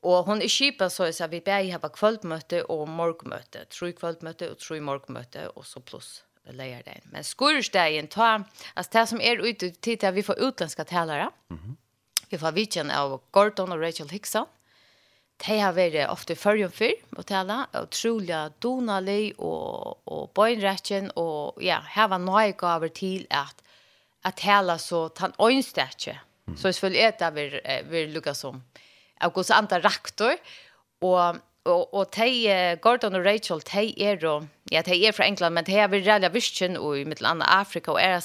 Och 0.00 0.26
hon 0.26 0.42
är 0.42 0.48
kipa 0.48 0.90
så 0.90 1.04
att 1.04 1.30
vi 1.30 1.40
börjar 1.40 1.78
ha 1.78 1.88
kvällmöte 1.88 2.62
och 2.62 2.88
morgonmöte. 2.88 3.64
Tror 3.64 3.92
kvällmöte 3.92 4.50
och 4.50 4.58
tror 4.58 4.80
morgonmöte 4.80 5.48
och 5.48 5.66
så 5.66 5.80
plus 5.80 6.24
lejer 6.50 6.82
den. 6.84 7.00
Men 7.04 7.24
skurstegen, 7.24 8.06
ta, 8.06 8.42
alltså 8.74 8.98
det 8.98 9.06
som 9.06 9.20
är 9.20 9.46
ute 9.46 9.70
till 9.70 10.06
att 10.06 10.14
vi 10.14 10.22
får 10.22 10.38
utländska 10.38 10.84
talare. 10.84 11.30
Mm 11.50 11.62
-hmm. 11.62 11.76
Vi 12.28 12.38
får 12.38 12.52
vidtjen 12.52 12.90
av 12.90 13.20
Gordon 13.30 13.72
och 13.72 13.80
Rachel 13.80 14.08
Hickson. 14.08 14.46
Mm 14.46 14.63
de 15.42 15.56
har 15.58 15.74
vært 15.74 16.08
ofte 16.08 16.36
førjen 16.38 16.72
før 16.72 16.94
på 17.16 17.24
tale, 17.26 17.56
og 17.74 17.90
trolig 17.90 18.42
donalig 18.62 19.34
og, 19.38 19.98
og 20.06 20.30
bøgnretjen, 20.36 21.10
og 21.16 21.58
ja, 21.62 21.80
her 21.96 22.08
var 22.12 22.22
noe 22.22 22.52
gaver 22.58 22.92
til 22.94 23.26
at, 23.30 23.64
at 24.24 24.44
hele 24.46 24.78
så 24.78 25.08
tan 25.16 25.34
øynstetje. 25.42 26.18
Mm. 26.46 26.56
Så 26.56 26.70
selvfølgelig 26.70 27.02
er 27.02 27.18
det 27.18 27.32
vi, 27.34 27.48
vi 27.90 28.06
lukket 28.12 28.38
som 28.38 28.62
August 29.20 29.50
Anta 29.50 29.80
Raktor, 29.82 30.38
og 31.02 31.42
og 31.64 31.94
og 31.96 32.10
tei 32.12 32.44
Gordon 32.84 33.16
og 33.16 33.24
Rachel 33.24 33.62
tei 33.64 33.86
er 33.96 34.20
og 34.28 34.48
ja 34.72 34.82
tei 34.84 34.98
er 35.08 35.14
fra 35.16 35.24
England 35.24 35.56
men 35.56 35.64
tei 35.64 35.78
er 35.80 35.88
veldig 35.88 36.30
visken 36.34 36.76
og 36.76 36.98
i 36.98 37.06
mittelanda 37.08 37.46
Afrika 37.48 37.94
og 37.94 38.00
er 38.02 38.20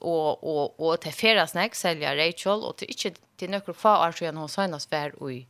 og 0.00 0.44
og 0.44 0.80
og 0.80 1.00
tei 1.00 1.12
ferast 1.12 1.56
nek 1.56 1.74
selja 1.74 2.12
Rachel 2.12 2.64
og 2.64 2.76
tei 2.76 2.90
ikkje 2.92 3.14
til 3.38 3.50
nokre 3.50 3.74
få 3.74 3.88
år 3.88 4.12
siden 4.12 4.36
hon 4.36 4.48
seinast 4.48 4.92
var 4.92 5.16
og 5.20 5.32
i 5.32 5.46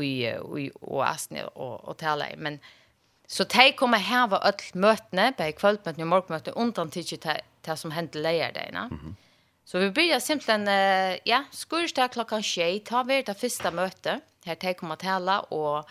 i 0.00 0.26
i 0.58 0.70
oasen 0.80 1.38
och 1.54 1.84
och 1.88 1.96
tala 1.96 2.26
men 2.36 2.58
så 3.26 3.44
te 3.44 3.72
kommer 3.72 3.98
här 3.98 4.26
var 4.26 4.46
öll 4.46 4.54
mötne 4.72 5.32
på 5.32 5.52
kvällmöten 5.52 6.00
och 6.02 6.06
morgonmöten 6.06 6.54
undan 6.54 6.90
till 6.90 7.18
det 7.60 7.76
som 7.76 7.90
hände 7.90 8.18
lejer 8.18 8.52
dig 8.52 8.68
mm 8.68 8.90
-hmm. 8.90 9.14
Så 9.64 9.78
vi 9.78 9.90
börjar 9.90 10.20
simpelthen, 10.20 10.66
ja, 11.24 11.44
skurstar 11.50 12.08
klokkan 12.08 12.42
tjej, 12.42 12.80
ta 12.80 13.02
vi 13.02 13.22
det 13.22 13.34
första 13.34 13.70
mötet, 13.70 14.22
her 14.44 14.54
te 14.54 14.74
kommer 14.74 14.96
tala, 14.96 15.40
og 15.40 15.84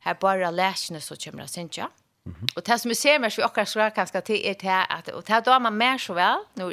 her 0.00 0.14
bara 0.14 0.50
läsene 0.50 1.00
så 1.00 1.16
kommer 1.16 1.42
det 1.42 1.48
synsja. 1.48 1.88
Mm 2.26 2.36
-hmm. 2.40 2.56
Och 2.56 2.62
det 2.62 2.78
som 2.78 2.88
vi 2.88 2.94
ser 2.94 3.18
mer, 3.18 3.30
så 3.30 3.40
vi 3.40 3.44
också 3.44 3.64
ska 3.64 3.90
kanske 3.90 4.20
till 4.20 4.46
er 4.46 4.54
det 4.54 4.86
att 4.88 5.08
och 5.08 5.24
det 5.26 5.44
då 5.44 5.58
man 5.58 5.76
mer 5.76 5.98
så 5.98 6.14
vel, 6.14 6.38
når, 6.54 6.70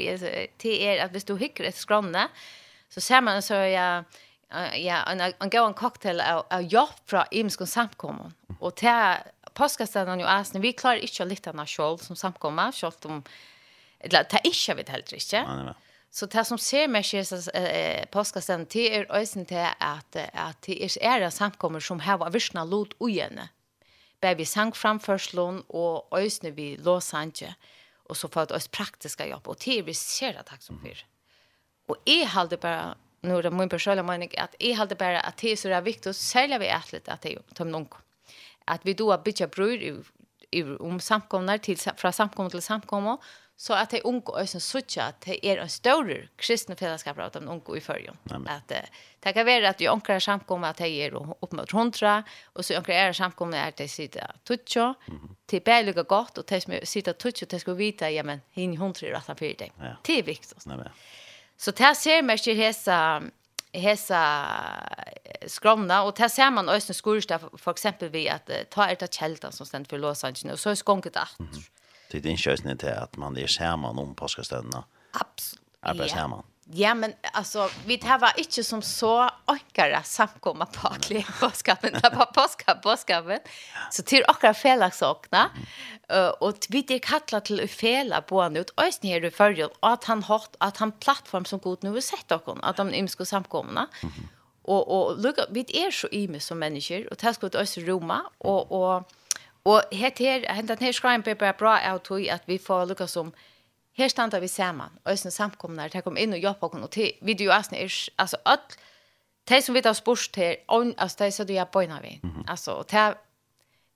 til 0.57 0.81
er 0.81 1.03
att 1.03 1.11
hvis 1.11 1.23
du 1.23 1.37
hickar 1.37 1.63
ett 1.63 1.77
skrånne, 1.77 2.27
så 2.89 3.01
ser 3.01 3.21
man 3.21 3.41
så, 3.41 3.53
ja, 3.53 4.03
ja, 4.49 5.01
en, 5.11 5.21
en 5.21 5.49
gå 5.51 5.63
en 5.65 5.75
cocktail 5.75 6.21
av, 6.23 6.45
av 6.49 6.63
jobb 6.63 6.93
fra 7.09 7.25
imskon 7.31 7.67
samkommun. 7.67 8.35
Og 8.59 8.75
til 8.79 9.25
påskastene 9.57 10.19
jo 10.21 10.29
æsne, 10.29 10.61
vi 10.63 10.75
klarer 10.77 11.03
ikke 11.03 11.25
å 11.25 11.29
lytte 11.29 11.51
av 11.51 11.67
selv 11.67 12.03
som 12.05 12.19
samkommer, 12.19 12.71
selv 12.71 13.09
om, 13.09 13.23
eller 13.99 14.27
det 14.29 14.39
er 14.39 14.47
ikke 14.47 14.77
vi 14.79 14.87
heller 14.93 15.19
ikke. 15.19 15.43
Ja. 15.43 15.75
Så 16.17 16.25
det 16.31 16.45
som 16.47 16.57
ser 16.57 16.87
med 16.87 17.05
Jesus 17.05 17.49
eh, 17.49 18.05
påskasten, 18.09 18.65
det 18.71 18.85
er 18.95 19.09
øyne 19.11 19.43
til 19.45 19.65
at, 19.67 20.15
at 20.15 20.61
det 20.65 20.77
er 20.79 20.95
ære 21.03 21.31
samkommer 21.31 21.83
som 21.83 21.99
har 21.99 22.23
virkelig 22.31 22.63
lot 22.65 22.95
ugene. 22.99 23.49
Bare 24.21 24.37
vi 24.39 24.45
sang 24.45 24.73
framførselen 24.73 25.61
og 25.69 26.07
øyne 26.15 26.55
vi 26.55 26.75
låsanje. 26.79 27.53
Og 28.07 28.15
så 28.15 28.29
får 28.31 28.47
vi 28.47 28.55
oss 28.55 28.69
praktiske 28.71 29.27
jobb. 29.27 29.47
Og 29.47 29.59
det 29.59 29.79
er 29.79 29.83
vi 29.83 29.93
ser 29.93 30.33
det 30.33 30.47
takk 30.47 30.63
som 30.63 30.79
fyr. 30.79 31.03
Og 31.91 31.99
jeg 32.07 32.27
halde 32.31 32.57
bare 32.57 32.95
nu 33.27 33.37
är 33.37 33.43
det 33.43 33.51
min 33.51 33.69
personliga 33.69 34.03
mening 34.03 34.29
att 34.37 34.55
jag 34.59 34.75
hade 34.75 34.95
bara 34.95 35.19
att 35.19 35.37
det 35.37 35.51
är 35.51 35.55
så 35.55 35.81
viktigt 35.81 36.15
särskilt 36.15 36.61
vi 36.61 36.67
ätlet 36.67 37.07
att 37.09 37.21
det 37.21 37.33
är 37.33 37.39
tom 37.53 37.71
någon 37.71 37.87
att 38.65 38.81
vi 38.83 38.93
då 38.93 39.17
bitcha 39.17 39.47
bror 39.47 40.03
om 40.79 40.99
samkomnar 40.99 41.57
till 41.57 41.77
från 41.77 42.13
samkomna 42.13 42.49
till 42.49 42.61
samkomna 42.61 43.17
så 43.55 43.73
att 43.73 43.89
det 43.89 44.01
unga 44.01 44.21
och 44.21 44.49
sen 44.49 44.61
söka 44.61 45.03
att 45.03 45.21
det 45.21 45.45
är 45.47 45.57
en 45.57 45.69
större 45.69 46.27
kristna 46.35 46.75
fällskap 46.75 47.19
av 47.19 47.31
de 47.31 47.47
unga 47.47 47.77
i 47.77 47.81
förjon. 47.81 48.17
Att 48.47 48.67
det 49.19 49.33
kan 49.33 49.45
vara 49.45 49.69
att 49.69 49.81
ju 49.81 49.89
onka 49.89 50.19
samkomna 50.19 50.69
att 50.69 50.77
det 50.77 50.87
är 50.87 51.15
upp 51.43 51.51
mot 51.51 51.73
100 51.73 52.23
och 52.53 52.65
så 52.65 52.77
onka 52.77 52.93
är 52.93 53.13
samkomna 53.13 53.57
är 53.57 53.73
det 53.77 53.87
sitter 53.87 54.31
tutcho 54.43 54.93
till 55.45 55.61
bäliga 55.61 56.03
gott 56.03 56.37
och 56.37 56.45
det 56.47 56.61
som 56.61 56.73
sida 56.83 57.13
tutcho 57.13 57.45
det 57.49 57.59
ska 57.59 57.73
vita 57.73 58.11
ja 58.11 58.23
men 58.23 58.41
hin 58.51 58.73
100 58.73 59.07
rätta 59.07 59.35
för 59.35 59.45
dig. 59.57 59.71
Det 60.01 60.19
är 60.19 60.23
viktigt. 60.23 60.65
Nej 60.65 60.77
men. 60.77 60.89
Så 61.57 61.71
det 61.71 61.97
ser 61.97 62.21
man 62.21 62.37
ikke 62.37 62.55
hesa, 62.55 62.97
hesa 63.73 64.21
skromna, 65.47 66.03
og 66.05 66.17
det 66.17 66.29
ser 66.31 66.49
man 66.53 66.69
også 66.69 66.93
skurstad, 66.93 67.39
for 67.57 67.71
eksempel 67.71 68.11
vi, 68.13 68.27
at 68.27 68.51
ta 68.71 68.87
er 68.87 68.99
det 68.99 69.09
kjeldan 69.15 69.55
som 69.55 69.65
stendt 69.65 69.89
for 69.89 69.97
låsangene, 69.97 70.53
og 70.53 70.59
så 70.59 70.69
er 70.69 70.79
skonket 70.79 71.17
alt. 71.17 71.39
Mm 71.39 71.47
-hmm. 71.47 71.69
Det 72.11 72.25
er 72.25 72.29
innkjøsning 72.29 72.79
til 72.79 72.87
at 72.87 73.17
man 73.17 73.37
er 73.37 73.47
sammen 73.47 73.99
om 73.99 74.15
påskestøndene. 74.15 74.83
Absolutt. 75.13 75.63
Arbeidshermann. 75.83 76.43
Ja. 76.45 76.56
Ja, 76.71 76.93
men 76.93 77.13
alltså 77.33 77.69
vi 77.85 77.97
tar 77.97 78.19
var 78.19 78.33
inte 78.37 78.63
som 78.63 78.81
så 78.81 79.29
ankara 79.45 80.03
samkomma 80.03 80.65
på 80.65 80.89
påskapen 81.39 81.93
där 81.93 82.09
på 82.09 82.25
påska 82.25 82.75
påskapen. 82.75 83.39
Så 83.91 84.03
till 84.03 84.23
akra 84.27 84.53
felagsakna 84.53 85.49
och 86.39 86.55
vi 86.69 86.81
det 86.81 86.99
kallar 86.99 87.39
till 87.39 87.69
fela 87.69 88.21
på 88.21 88.41
han 88.41 88.57
ut 88.57 88.73
ösn 88.77 89.07
här 89.07 89.19
du 89.19 89.31
följer 89.31 89.69
att 89.79 90.03
han 90.03 90.23
har 90.23 90.41
att 90.57 90.77
han 90.77 90.91
plattform 90.91 91.45
som 91.45 91.59
god 91.59 91.83
nu 91.83 92.01
sett 92.01 92.31
och 92.31 92.57
att 92.63 92.77
de 92.77 92.93
ymsko 92.93 93.25
samkomna. 93.25 93.87
Och 94.61 95.01
och 95.01 95.19
lucka 95.21 95.45
vi 95.49 95.59
är 95.59 95.91
så 95.91 96.07
ymis 96.11 96.45
som 96.45 96.59
människor 96.59 97.07
och 97.11 97.17
det 97.21 97.33
ska 97.33 97.47
ut 97.47 97.77
Roma 97.77 98.21
och 98.37 98.71
och 98.71 99.11
och 99.63 99.81
het 99.91 100.19
här 100.19 100.45
hända 100.45 100.77
här 100.79 100.91
skriver 100.91 101.35
på 101.35 101.53
bra 101.57 101.77
att 101.77 102.43
vi 102.45 102.59
får 102.59 102.85
lucka 102.85 103.07
som 103.07 103.31
Her 103.97 104.11
standa 104.13 104.37
vi 104.39 104.47
saman, 104.47 104.93
og 105.05 105.11
øysen 105.11 105.31
samkomnar, 105.31 105.89
de 105.89 106.03
kom 106.05 106.17
inn 106.21 106.35
og 106.35 106.41
hjelpa 106.41 106.67
okkur, 106.67 106.83
og 106.85 106.91
til 106.93 107.15
videoasne 107.25 107.79
er, 107.81 107.93
altså, 108.21 108.37
öll, 108.45 108.75
de 109.49 109.61
som 109.61 109.75
vi 109.75 109.81
tar 109.81 109.95
spørst 109.97 110.35
her, 110.37 110.59
on, 110.67 110.93
altså, 110.97 111.23
de 111.23 111.31
som 111.31 111.47
du 111.47 111.53
er 111.53 111.65
bøyna 111.65 111.99
vi, 112.01 112.19
mm 112.23 112.29
-hmm. 112.29 112.43
altså, 112.47 112.71
og 112.71 112.91
de 112.91 113.15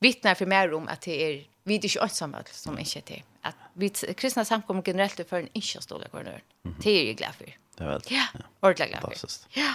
vittnar 0.02 0.34
for 0.34 0.46
mer 0.46 0.74
om 0.74 0.88
at 0.90 1.06
det 1.06 1.26
er, 1.26 1.44
vi 1.66 1.76
er 1.76 1.80
ikke 1.84 2.04
ønsomme 2.04 2.44
som 2.52 2.78
ikke 2.78 3.00
er 3.00 3.02
til, 3.02 3.24
at 3.44 3.56
vi 3.76 3.90
kristna 4.18 4.44
samkomna 4.44 4.82
generelt 4.82 5.20
er 5.20 5.24
for 5.24 5.38
en 5.38 5.50
ikke 5.54 5.82
stål 5.82 6.04
av 6.04 6.10
hverandre, 6.12 6.42
det 6.84 7.02
er 7.02 7.06
jeg 7.06 7.18
glad 7.18 7.34
for. 7.34 7.46
Det 7.78 7.88
er 7.88 7.92
vel. 7.92 8.02
Ja, 8.12 8.28
ordentlig 8.62 8.90
glad 8.90 9.02
for. 9.02 9.30
Ja. 9.56 9.74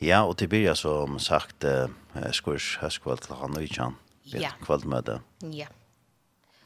Ja, 0.00 0.26
og 0.26 0.36
til 0.36 0.48
byrja, 0.48 0.74
som 0.74 1.18
sagt, 1.18 1.64
eh, 1.64 1.88
skurs 2.32 2.76
høstkvall 2.76 3.18
til 3.18 3.34
han 3.34 3.56
og 3.56 3.62
ikkjan, 3.62 3.96
kvallmøte. 4.62 5.20
Ja. 5.42 5.66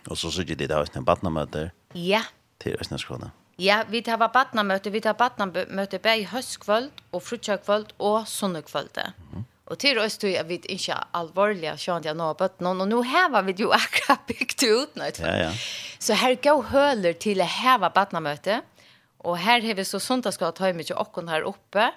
Og 0.07 0.17
så 0.17 0.31
sier 0.31 0.45
de 0.45 0.55
det 0.55 0.71
har 0.71 0.89
en 0.97 1.05
badnamøte. 1.05 1.71
Ja. 1.95 2.01
Ja 2.19 2.23
til 2.63 2.79
Østneskåne. 2.81 3.31
Ja, 3.59 3.83
vi 3.91 4.05
tar 4.07 4.21
badnamøte, 4.23 4.93
vi 4.95 5.01
tar 5.03 5.17
badnamøte 5.19 5.99
bare 5.99 6.21
i 6.21 6.27
høstkvöld 6.31 6.91
og 7.11 7.23
frutjakvöld 7.27 7.91
og 7.99 8.21
sunnekvöld. 8.31 9.01
Mm. 9.33 9.47
Og 9.69 9.79
til 9.83 9.99
oss 10.01 10.17
tog 10.21 10.37
vi 10.49 10.61
ikke 10.77 10.97
alvorlige 11.19 11.75
sjøen 11.81 12.05
til 12.05 12.17
noe 12.17 12.37
bøtt 12.39 12.63
noen, 12.65 12.85
og 12.85 12.89
nå 12.89 13.03
hever 13.05 13.45
vi 13.49 13.57
jo 13.59 13.73
akkurat 13.81 14.25
bygd 14.31 14.65
ut 14.71 14.99
nå. 15.01 15.11
Ja, 15.19 15.35
ja. 15.49 15.53
Så 15.99 16.15
her 16.15 16.39
går 16.43 16.69
høler 16.71 17.19
til 17.19 17.43
å 17.43 17.49
heve 17.59 17.91
badnamøte, 17.95 18.63
og 19.27 19.41
her 19.43 19.65
har 19.67 19.75
vi 19.75 19.85
så 19.85 19.99
sundagsgått 19.99 20.63
høy 20.63 20.71
mye 20.79 20.95
åkken 20.95 21.29
her 21.29 21.47
oppe, 21.49 21.91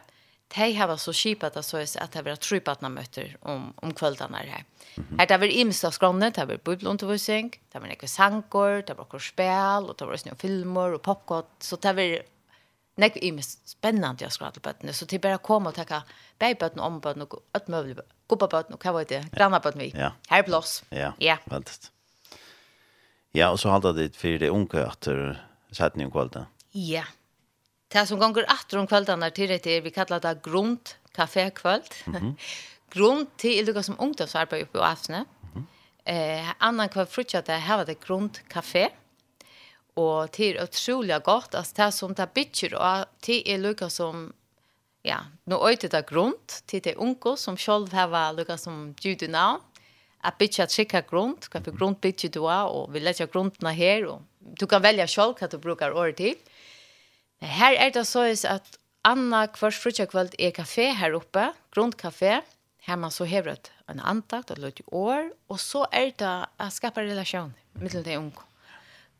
de 0.56 0.74
har 0.74 0.98
så 0.98 1.14
skipat 1.14 1.58
att 1.58 1.66
så 1.66 1.78
att 1.78 2.12
det 2.12 2.22
var 2.22 2.36
trypat 2.36 2.82
när 2.82 2.90
möter 2.90 3.38
om 3.42 3.74
om 3.76 3.94
kvällarna 3.94 4.38
här. 4.38 4.64
Här 5.18 5.28
det 5.28 5.38
var 5.38 5.48
imsta 5.48 5.92
skronne, 5.92 6.30
det 6.30 6.46
var 6.46 6.58
bubbelundervisning, 6.64 7.52
där 7.72 7.80
var 7.80 7.88
nekve 7.88 8.08
sankor, 8.08 8.84
där 8.88 8.96
var 8.96 9.06
korspel 9.06 9.86
och 9.90 9.96
det 9.98 10.06
var 10.06 10.18
snö 10.18 10.36
filmer 10.36 10.94
och 10.94 11.02
popcorn 11.02 11.46
så 11.60 11.76
det 11.76 11.94
var 11.94 12.22
nekve 12.96 13.20
imst 13.20 13.70
spännande 13.70 14.24
jag 14.24 14.32
skulle 14.32 14.52
på 14.52 14.94
så 14.94 15.06
til 15.06 15.20
bara 15.20 15.38
komma 15.38 15.70
och 15.70 15.76
ta 15.76 16.02
babybötten 16.40 16.80
om 16.80 17.02
på 17.02 17.14
något 17.14 17.44
att 17.52 17.68
möbler 17.68 18.04
gubba 18.28 18.48
på 18.48 18.64
något 18.70 18.86
vad 18.86 19.08
det 19.08 19.26
granna 19.32 19.60
på 19.60 19.72
mig. 19.78 20.12
Här 20.28 20.44
plats. 20.44 20.84
Ja. 20.90 21.14
Ja. 21.18 21.38
veldig. 21.46 21.72
Ja, 23.32 23.50
och 23.50 23.60
så 23.60 23.70
hade 23.70 23.94
det 23.94 24.16
för 24.16 24.40
det 24.40 24.50
unga 24.50 24.88
åter 24.88 25.48
sättning 25.72 26.12
kvällen. 26.12 26.46
Ja. 26.72 27.04
Det 27.92 28.06
som 28.08 28.20
gonger 28.20 28.46
atter 28.48 28.78
om 28.78 28.88
kveldarna 28.88 29.30
till 29.30 29.50
det 29.50 29.68
är 29.68 29.82
vi 29.82 29.92
kallar 29.92 30.20
det 30.20 30.44
grunt 30.44 30.98
kafékvöld. 31.12 31.94
Mm 32.08 32.22
-hmm. 32.22 32.36
grund 32.90 33.38
till 33.38 33.66
det 33.66 33.84
som 33.84 33.96
ungdomsarbetar 34.00 34.64
uppe 34.64 34.78
i 34.78 34.82
Afsne. 34.82 35.16
Mm 35.16 35.66
-hmm. 36.06 36.44
eh, 36.44 36.54
annan 36.58 36.90
kväll 36.90 37.06
frutja 37.06 37.42
det 37.42 37.54
här 37.54 37.78
var 37.78 37.86
det 37.86 38.08
grund 38.08 38.40
kafé. 38.48 38.90
Och 39.94 40.30
det 40.38 40.58
är 40.58 40.64
otroligt 40.64 41.24
gott. 41.24 41.56
Alltså 41.56 41.74
det 41.76 41.92
som 41.92 42.14
det 42.14 42.34
bygger 42.34 42.74
och 42.74 43.06
det 43.26 43.54
är 43.54 43.58
lika 43.58 43.90
som 43.90 44.34
ja, 45.04 45.18
nu 45.46 45.56
øyte 45.56 45.88
det 45.88 46.06
grund 46.06 46.64
til 46.68 46.84
det 46.84 46.96
unge 46.96 47.38
som 47.38 47.58
selv 47.58 47.94
har 47.94 48.34
lukket 48.34 48.60
som 48.60 48.96
judina, 49.06 49.58
at 50.24 50.38
bytja 50.38 50.66
trikka 50.66 51.02
grund, 51.02 51.48
hva 51.52 51.62
for 51.64 51.78
grund 51.78 52.02
bytja 52.02 52.30
du 52.30 52.44
er, 52.46 52.70
og 52.70 52.94
vi 52.94 53.00
letja 53.00 53.26
grundna 53.26 53.72
her, 53.74 54.06
og 54.08 54.22
du 54.60 54.68
kan 54.68 54.84
velja 54.84 55.08
selv 55.08 55.40
hva 55.40 55.48
du 55.48 55.58
brukar 55.58 55.96
året 55.98 56.16
til. 56.18 56.36
Her 57.42 57.74
er 57.74 57.90
det 57.90 58.06
så 58.08 58.28
at 58.48 58.78
Anna 59.04 59.48
kvars 59.50 59.80
frutjakvöld 59.82 60.36
er 60.38 60.54
kafé 60.54 60.92
her 60.94 61.16
oppe, 61.18 61.48
grundkafé, 61.74 62.42
her 62.86 62.98
man 62.98 63.14
så 63.14 63.26
hever 63.26 63.56
et 63.56 63.72
en 63.92 64.00
antakt, 64.00 64.52
et 64.52 64.62
løyt 64.62 64.82
år, 64.88 65.32
og 65.52 65.60
så 65.60 65.84
er 65.92 66.14
det 66.18 66.30
å 66.32 66.70
skapa 66.72 67.04
relasjon 67.04 67.52
mellom 67.82 68.06
de 68.06 68.18
unge. 68.20 68.46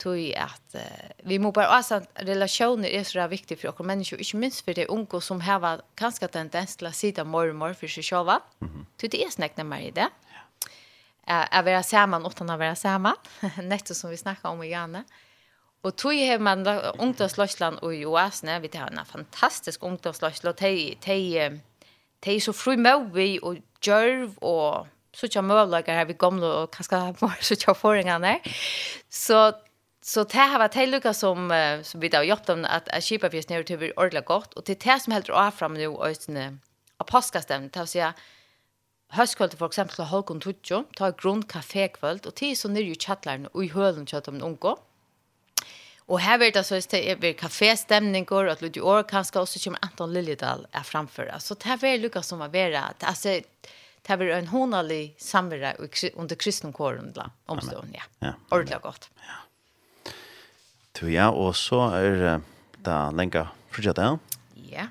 Tui 0.02 0.32
at 0.34 0.78
uh, 0.78 1.10
vi 1.30 1.38
må 1.42 1.52
bare 1.54 1.76
også 1.76 2.00
at 2.00 2.22
relasjoner 2.26 2.90
er 2.90 3.04
så 3.06 3.28
viktig 3.30 3.60
for 3.60 3.74
okra 3.74 3.86
mennesker, 3.92 4.22
ikke 4.22 4.40
minst 4.42 4.64
for 4.66 4.78
de 4.78 4.88
unge 4.90 5.22
som 5.22 5.44
har 5.46 5.84
kanskje 6.00 6.32
tendens 6.32 6.78
til 6.78 6.90
å 6.90 6.94
sida 6.96 7.26
mormor 7.28 7.76
for 7.78 7.92
seg 7.92 8.08
sjåva. 8.08 8.40
Mm 8.62 8.70
-hmm. 8.70 8.86
Det 9.02 9.22
er 9.22 9.30
snakkende 9.30 9.70
mer 9.70 9.82
i 9.82 9.92
det. 9.92 10.10
Ja. 10.34 10.42
Uh, 11.28 11.60
å 11.60 11.64
være 11.64 11.84
sammen, 11.84 12.26
åttan 12.26 12.50
å 12.50 12.58
være 12.58 12.76
sammen, 12.76 13.14
nettopp 13.72 13.98
som 13.98 14.10
vi 14.10 14.18
snakket 14.18 14.46
om 14.46 14.64
i 14.64 14.70
Janne. 14.70 15.04
Ja 15.08 15.31
Og 15.84 15.96
tog 15.98 16.14
ju 16.14 16.38
man 16.38 16.68
ungdomsløsland 17.00 17.80
och 17.82 17.96
Joas 17.96 18.44
vi 18.44 18.68
tar 18.68 18.88
en 18.88 19.06
fantastisk 19.06 19.84
ungdomsløsland, 19.84 20.56
de 20.56 20.96
te 21.02 21.02
te 21.02 21.62
te 22.22 22.40
så 22.40 22.76
med 22.78 23.14
vi 23.14 23.40
og 23.42 23.58
jerv 23.88 24.38
og 24.42 24.88
så 25.14 25.28
tjå 25.28 25.42
mövlagar 25.42 25.98
her, 25.98 26.06
vi 26.06 26.14
gamle 26.14 26.46
og 26.46 26.72
kanskje 26.72 27.16
mer 27.22 27.42
så 27.42 27.56
tjå 27.56 27.74
forringene. 27.74 28.40
Så 29.10 29.54
så 30.04 30.24
det 30.24 30.34
har 30.34 30.58
varit 30.58 30.90
Lucas 30.90 31.18
som 31.18 31.52
uh, 31.52 31.84
som 31.84 32.00
vi 32.02 32.10
har 32.14 32.24
gjort 32.24 32.50
om 32.50 32.66
att 32.66 32.90
att 32.90 33.04
skipa 33.04 33.30
fjes 33.30 33.50
ner 33.50 33.64
till 33.64 33.94
ordla 33.98 34.22
gott 34.22 34.54
och 34.54 34.66
till 34.66 34.78
det 34.78 35.00
som 35.00 35.14
helt 35.14 35.30
av 35.30 35.52
fram 35.52 35.74
nu 35.74 35.88
och 35.88 36.16
sen 36.16 36.60
av 36.98 37.06
påskastämn 37.06 37.70
tar 37.70 37.86
så 37.86 37.98
jag 37.98 38.14
Høstkvöld 39.12 39.58
for 39.58 39.68
eksempel 39.68 39.98
har 40.00 40.06
Håkon 40.06 40.40
Tudjo, 40.40 40.86
tar 40.96 41.12
grunn 41.12 41.44
kafékvöld, 41.44 42.28
og 42.28 42.36
tid 42.36 42.56
så 42.56 42.70
nyrju 42.72 42.96
tjattlarne 42.96 43.50
og 43.52 43.66
i 43.66 43.72
hølen 43.74 44.06
kjøtt 44.08 44.30
om 44.32 44.38
unge. 44.40 44.76
Och 46.12 46.20
här 46.20 46.38
vet 46.38 46.56
jag 46.56 46.66
så 46.66 46.76
att 46.76 46.90
det 46.90 47.12
är 47.12 47.34
kaféstämningar 47.34 48.46
och 48.46 48.52
att 48.52 48.62
Ludvig 48.62 48.84
År 48.84 49.04
kanske 49.04 49.40
också 49.40 49.60
kommer 49.60 49.80
Anton 49.82 50.14
Liljedal 50.14 50.68
är 50.72 50.84
framför. 50.84 51.26
Alltså 51.26 51.56
det 51.56 51.66
här 51.66 51.86
är 51.86 51.98
Lukas 51.98 52.28
som 52.28 52.40
var 52.40 52.48
vera. 52.48 52.94
Alltså 53.00 53.30
det 54.02 54.08
här 54.08 54.20
en 54.20 54.48
honalig 54.48 55.16
samvara 55.18 55.74
under 56.14 56.36
kristenkåren 56.36 57.14
omstående. 57.46 58.02
Ja. 58.20 58.28
ja. 58.28 58.34
Ordentligt 58.50 58.82
gott. 58.82 59.10
Ja. 59.16 60.12
Så 61.00 61.10
ja, 61.10 61.30
och 61.30 61.56
så 61.56 61.90
är 61.90 62.42
det 62.78 63.12
länka 63.12 63.48
fortsatt 63.70 63.98
ja. 63.98 64.20
Ja. 64.54 64.88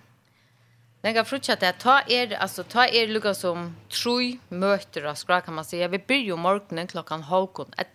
Länka 1.02 1.24
fortsatt 1.24 1.60
det. 1.60 1.72
Ta 1.72 2.00
er, 2.08 2.32
alltså 2.32 2.64
ta 2.64 2.86
er 2.86 3.06
Lukas 3.06 3.40
som 3.40 3.76
tror 3.88 4.38
möter 4.48 5.06
och 5.06 5.18
skra 5.18 5.40
kan 5.40 5.54
man 5.54 5.64
säga. 5.64 5.88
Vi 5.88 5.98
börjar 5.98 6.36
morgonen 6.36 6.86
klockan 6.86 7.22
halv 7.22 7.48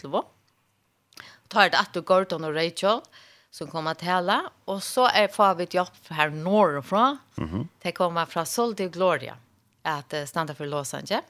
11 0.04 0.24
tar 1.48 1.70
det 1.70 1.78
att 1.78 2.06
Gordon 2.06 2.44
och 2.44 2.56
Rachel 2.56 3.02
som 3.52 3.68
kommer 3.68 3.92
att 3.92 4.02
hela 4.02 4.52
och 4.66 4.84
så 4.84 5.08
är 5.08 5.28
får 5.28 5.56
vi 5.56 5.64
ett 5.64 5.74
jobb 5.74 5.88
här 6.10 6.30
norrifrån. 6.30 7.18
Mhm. 7.36 7.50
Mm 7.50 7.68
det 7.82 7.92
kommer 7.92 8.26
från 8.26 8.46
Sol 8.46 8.76
till 8.76 8.90
Gloria 8.90 9.38
att 9.82 10.14
stanna 10.30 10.56
för 10.56 10.66
Los 10.66 10.94
Angeles. 10.94 11.26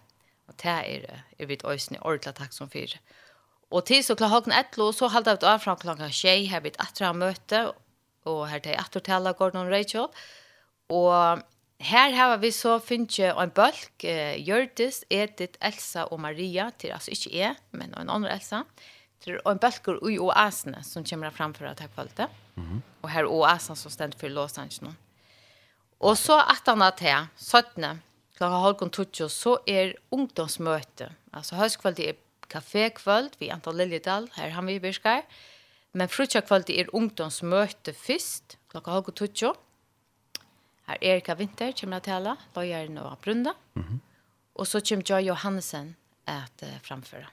Och 0.48 0.54
det 0.64 0.70
är 0.70 1.24
är 1.38 1.46
vid 1.46 1.66
ösnen 1.66 2.02
ordla 2.02 2.32
tack 2.32 2.54
som 2.54 2.70
för. 2.70 3.00
Och 3.70 3.86
till 3.86 4.06
så 4.06 4.16
klockan 4.16 4.52
1 4.52 4.78
och 4.78 4.96
så 4.96 5.08
halda 5.08 5.34
ut 5.34 5.44
av 5.44 5.60
från 5.60 5.78
klockan 5.78 6.12
6 6.12 6.52
har 6.52 6.62
vi 6.62 6.70
ett 6.70 6.82
attra 6.82 7.14
möte 7.14 7.74
och 8.24 8.48
här 8.48 8.60
till 8.60 8.76
att 8.76 9.08
hela 9.08 9.34
Gordon 9.34 9.66
och 9.66 9.72
Rachel. 9.72 10.08
Och 10.88 11.40
här 11.80 12.12
har 12.12 12.38
vi 12.38 12.52
så 12.52 12.80
finnes 12.80 13.20
en 13.20 13.50
bølg, 13.50 14.04
eh, 14.04 14.48
Gjørdis, 14.48 15.04
Edith, 15.10 15.58
Elsa 15.60 16.06
och 16.06 16.20
Maria, 16.20 16.72
till 16.78 16.92
alltså 16.92 17.12
inte 17.12 17.36
är 17.36 17.56
men 17.72 17.94
en 17.94 18.10
annan 18.10 18.32
Elsa. 18.32 18.56
Mm 18.56 18.66
heter 19.26 19.48
och 19.48 19.52
en 19.52 19.58
bølger 19.58 20.12
i 20.12 20.20
oasene 20.20 20.84
som 20.84 21.04
kommer 21.04 21.30
framför 21.32 21.66
att 21.66 21.80
här 21.80 21.88
kvällte. 21.88 22.28
Mm 22.56 22.70
-hmm. 22.70 22.82
Och 23.02 23.10
här 23.10 23.26
oasene 23.26 23.76
som 23.76 23.92
ständ 23.92 24.16
för 24.16 24.30
Los 24.30 24.58
Angeles. 24.58 24.96
Och 25.98 26.18
så 26.18 26.40
at 26.40 26.62
han 26.66 26.82
har 26.82 26.92
til 26.92 27.28
17, 27.38 28.02
klockan 28.38 28.62
halv 28.62 28.90
tog, 28.90 29.32
så 29.32 29.60
är 29.66 29.96
ungdomsmöte. 30.12 31.14
Alltså 31.32 31.56
höstkvällt 31.56 32.00
är 32.00 32.16
kafékvöld 32.48 33.32
vid 33.40 33.52
Anton 33.52 33.78
Liljedal, 33.78 34.30
här 34.34 34.50
han 34.50 34.66
vi 34.66 34.80
virkar. 34.80 35.24
Men 35.92 36.08
frutjakvällt 36.08 36.70
är 36.70 36.96
ungdomsmöte 36.96 37.94
först, 37.94 38.58
klokka 38.70 38.92
halv 38.92 39.04
tutsjo. 39.04 39.56
Här 40.86 40.98
är 41.02 41.10
Erika 41.10 41.36
Vinter, 41.36 41.72
kommer 41.72 41.98
att 41.98 42.04
tala, 42.04 42.38
løyeren 42.56 42.98
og 42.98 43.18
Brunda. 43.22 43.54
Mm 43.76 43.88
-hmm. 43.88 44.00
Och 44.54 44.68
så 44.68 44.82
kommer 44.82 45.04
jag 45.06 45.22
Johansen 45.22 45.96
att 46.26 46.64
uh, 46.64 46.80
framföra 46.82 47.28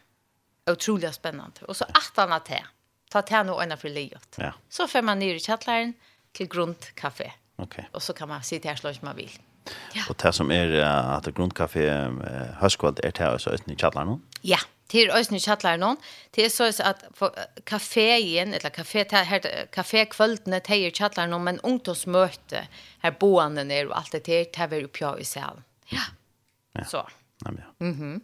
otroligt 0.70 1.14
spännande. 1.14 1.60
Och 1.68 1.76
så 1.76 1.84
att 1.84 2.12
han 2.16 2.32
att 2.32 2.50
ta 3.10 3.22
te 3.22 3.42
nu 3.42 3.52
ena 3.62 3.76
för 3.76 3.88
livet. 3.88 4.36
Ja. 4.36 4.52
Så 4.68 4.88
får 4.88 5.02
man 5.02 5.18
ner 5.18 5.34
i 5.34 5.40
källaren 5.40 5.94
till 6.32 6.48
grundkaffe. 6.48 7.32
Okej. 7.56 7.64
Okay. 7.64 7.84
Och 7.92 8.02
så 8.02 8.12
kan 8.12 8.28
man 8.28 8.42
sitta 8.42 8.68
här 8.68 8.76
slås 8.76 9.02
man 9.02 9.16
vill. 9.16 9.38
Ja. 9.92 10.02
Och 10.08 10.16
det 10.22 10.32
som 10.32 10.50
är 10.50 10.80
att 10.80 11.26
grundkaffe 11.26 12.12
höstkvalt 12.58 12.98
är 12.98 13.12
det 13.12 13.26
alltså 13.26 13.54
i 13.54 13.76
källaren. 13.76 14.22
Ja 14.40 14.58
til 14.92 15.10
øysni 15.16 15.38
chatlar 15.40 15.76
någon 15.76 15.96
till 16.32 16.50
så 16.50 16.64
att 16.64 16.80
at 16.80 17.04
kaféen, 17.66 18.54
eller 18.54 18.70
kafé, 18.70 19.04
her, 19.24 19.40
kafékvøldene 19.72 20.60
til 20.60 20.92
chatlar 20.92 21.26
någon 21.26 21.44
men 21.44 21.60
ungdomsmöte 21.60 22.66
här 23.02 23.10
boende 23.20 23.64
ner 23.64 23.88
och 23.88 23.98
allt 23.98 24.12
det 24.12 24.24
til, 24.24 24.46
til 24.54 24.70
vi 24.70 24.86
på 24.86 25.18
i 25.18 25.24
salen. 25.24 25.64
Ja. 25.92 26.02
ja. 26.72 26.84
Så. 26.84 27.08
Ja, 27.44 27.50
ja. 27.50 27.86
Mm 27.86 27.94
-hmm. 27.94 28.20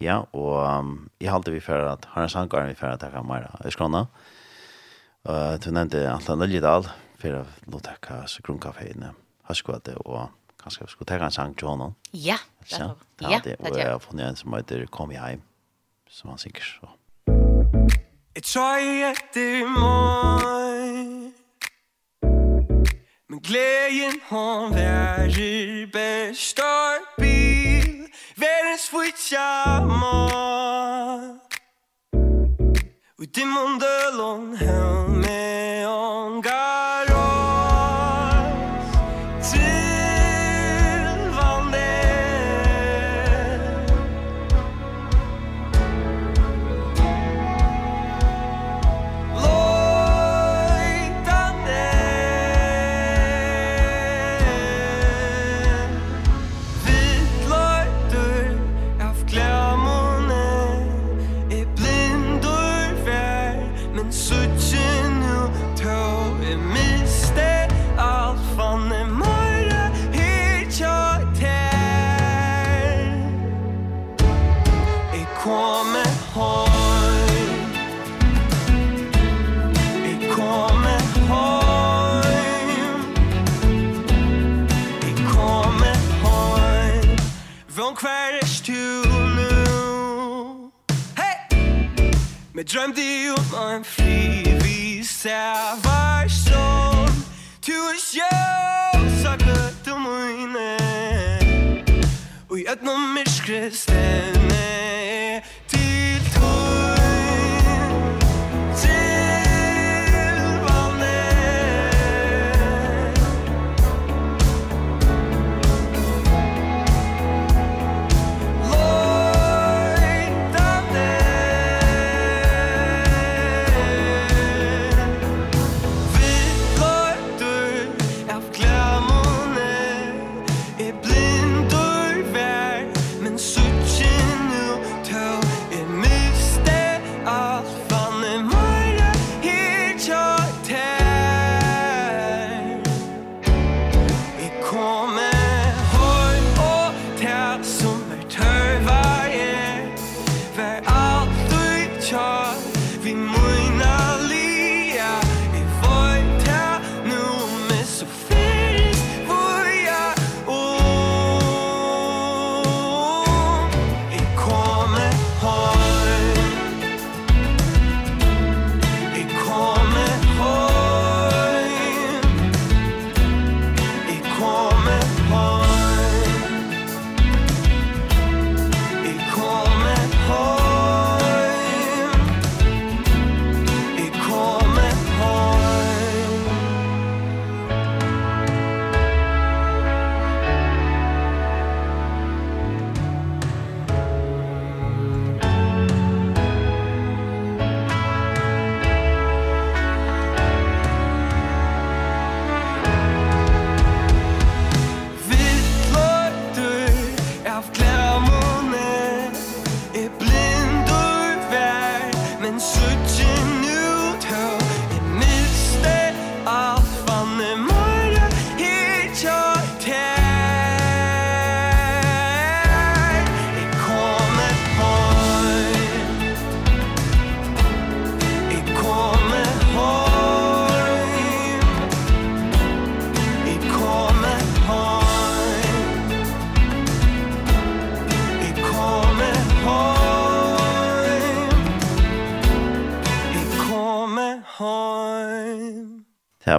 Ja, 0.00 0.22
og 0.32 0.54
um, 0.64 0.92
jeg 1.20 1.28
halte 1.28 1.52
vi 1.52 1.60
for 1.60 1.90
at 1.90 2.06
har 2.14 2.24
en 2.24 2.32
sangkaren 2.32 2.70
vi 2.72 2.78
for 2.78 2.88
at 2.88 3.02
jeg 3.04 3.12
kan 3.12 3.28
være 3.28 3.52
i 3.68 3.72
Skåne. 3.74 4.06
Uh, 5.28 5.56
du 5.60 5.68
nevnte 5.76 6.06
Antla 6.08 6.38
Nøljedal 6.40 6.88
for 7.20 7.42
å 7.42 7.42
låtekka 7.68 8.22
grunnkafeene, 8.46 9.12
Haskvate 9.50 9.98
og 10.06 10.30
kanskje 10.62 10.86
vi 10.86 10.94
skulle 10.94 11.10
tekka 11.12 11.28
en 11.28 11.36
sang 11.36 11.52
til 11.52 11.68
honom. 11.68 11.92
Ja, 12.16 12.38
det 12.64 12.80
er 12.80 12.94
det. 12.96 13.04
Ja, 13.20 13.28
det 13.28 13.36
er 13.36 13.44
det. 13.44 13.58
Og 13.60 13.76
jeg 13.76 13.90
har 13.92 14.00
funnet 14.00 14.30
en 14.30 14.40
som 14.40 14.56
heter 14.56 14.86
Kom 14.88 15.12
i 15.12 15.20
heim, 15.20 15.44
som 16.08 16.32
han 16.32 16.40
synger 16.40 16.64
så. 16.64 16.94
Jeg 18.34 18.44
tøy 18.46 19.04
etter 19.10 19.68
morgen 19.68 21.34
Men 23.28 23.40
gleden 23.44 24.16
hun 24.30 24.72
værer 24.74 25.86
består 25.92 26.99
switcha 28.90 29.80
moi 29.86 31.38
Ut 33.22 33.36
i 33.36 33.44
mon 33.44 33.76
de 33.78 33.96
l'on 34.16 34.54
Hell 34.54 35.08
me 35.22 35.86
on 35.86 36.40
God 36.40 36.69
Men 92.60 92.66
drømte 92.66 93.00
om 93.36 93.74
en 93.74 93.84
fri 93.84 94.44
frivis 94.44 95.24
Jeg 95.24 95.78
var 95.80 96.28
sånn 96.28 97.22
Tu 97.64 97.72
er 97.72 97.96
sjøv 98.02 99.06
Saklet 99.22 99.88
om 99.88 100.04
øyne 100.04 100.66
Og 102.50 102.58
i 102.58 102.66
et 102.66 102.74
ødnom 102.74 103.14
myrskre 103.16 103.62
stemme 103.72 104.60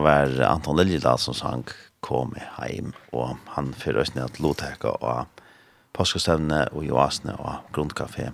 var 0.04 0.34
Anton 0.48 0.80
Liljedal 0.80 1.20
som 1.22 1.38
sang 1.38 1.66
Kom 2.02 2.34
heim, 2.58 2.96
og 3.14 3.38
han 3.54 3.76
fyrir 3.78 4.02
oss 4.02 4.16
ned 4.16 4.34
til 4.34 4.48
Lotheka 4.48 4.96
og 5.06 5.42
påskestevne 5.94 6.64
og 6.74 6.88
Joasne 6.88 7.36
og 7.38 7.68
Grundkafé 7.76 8.32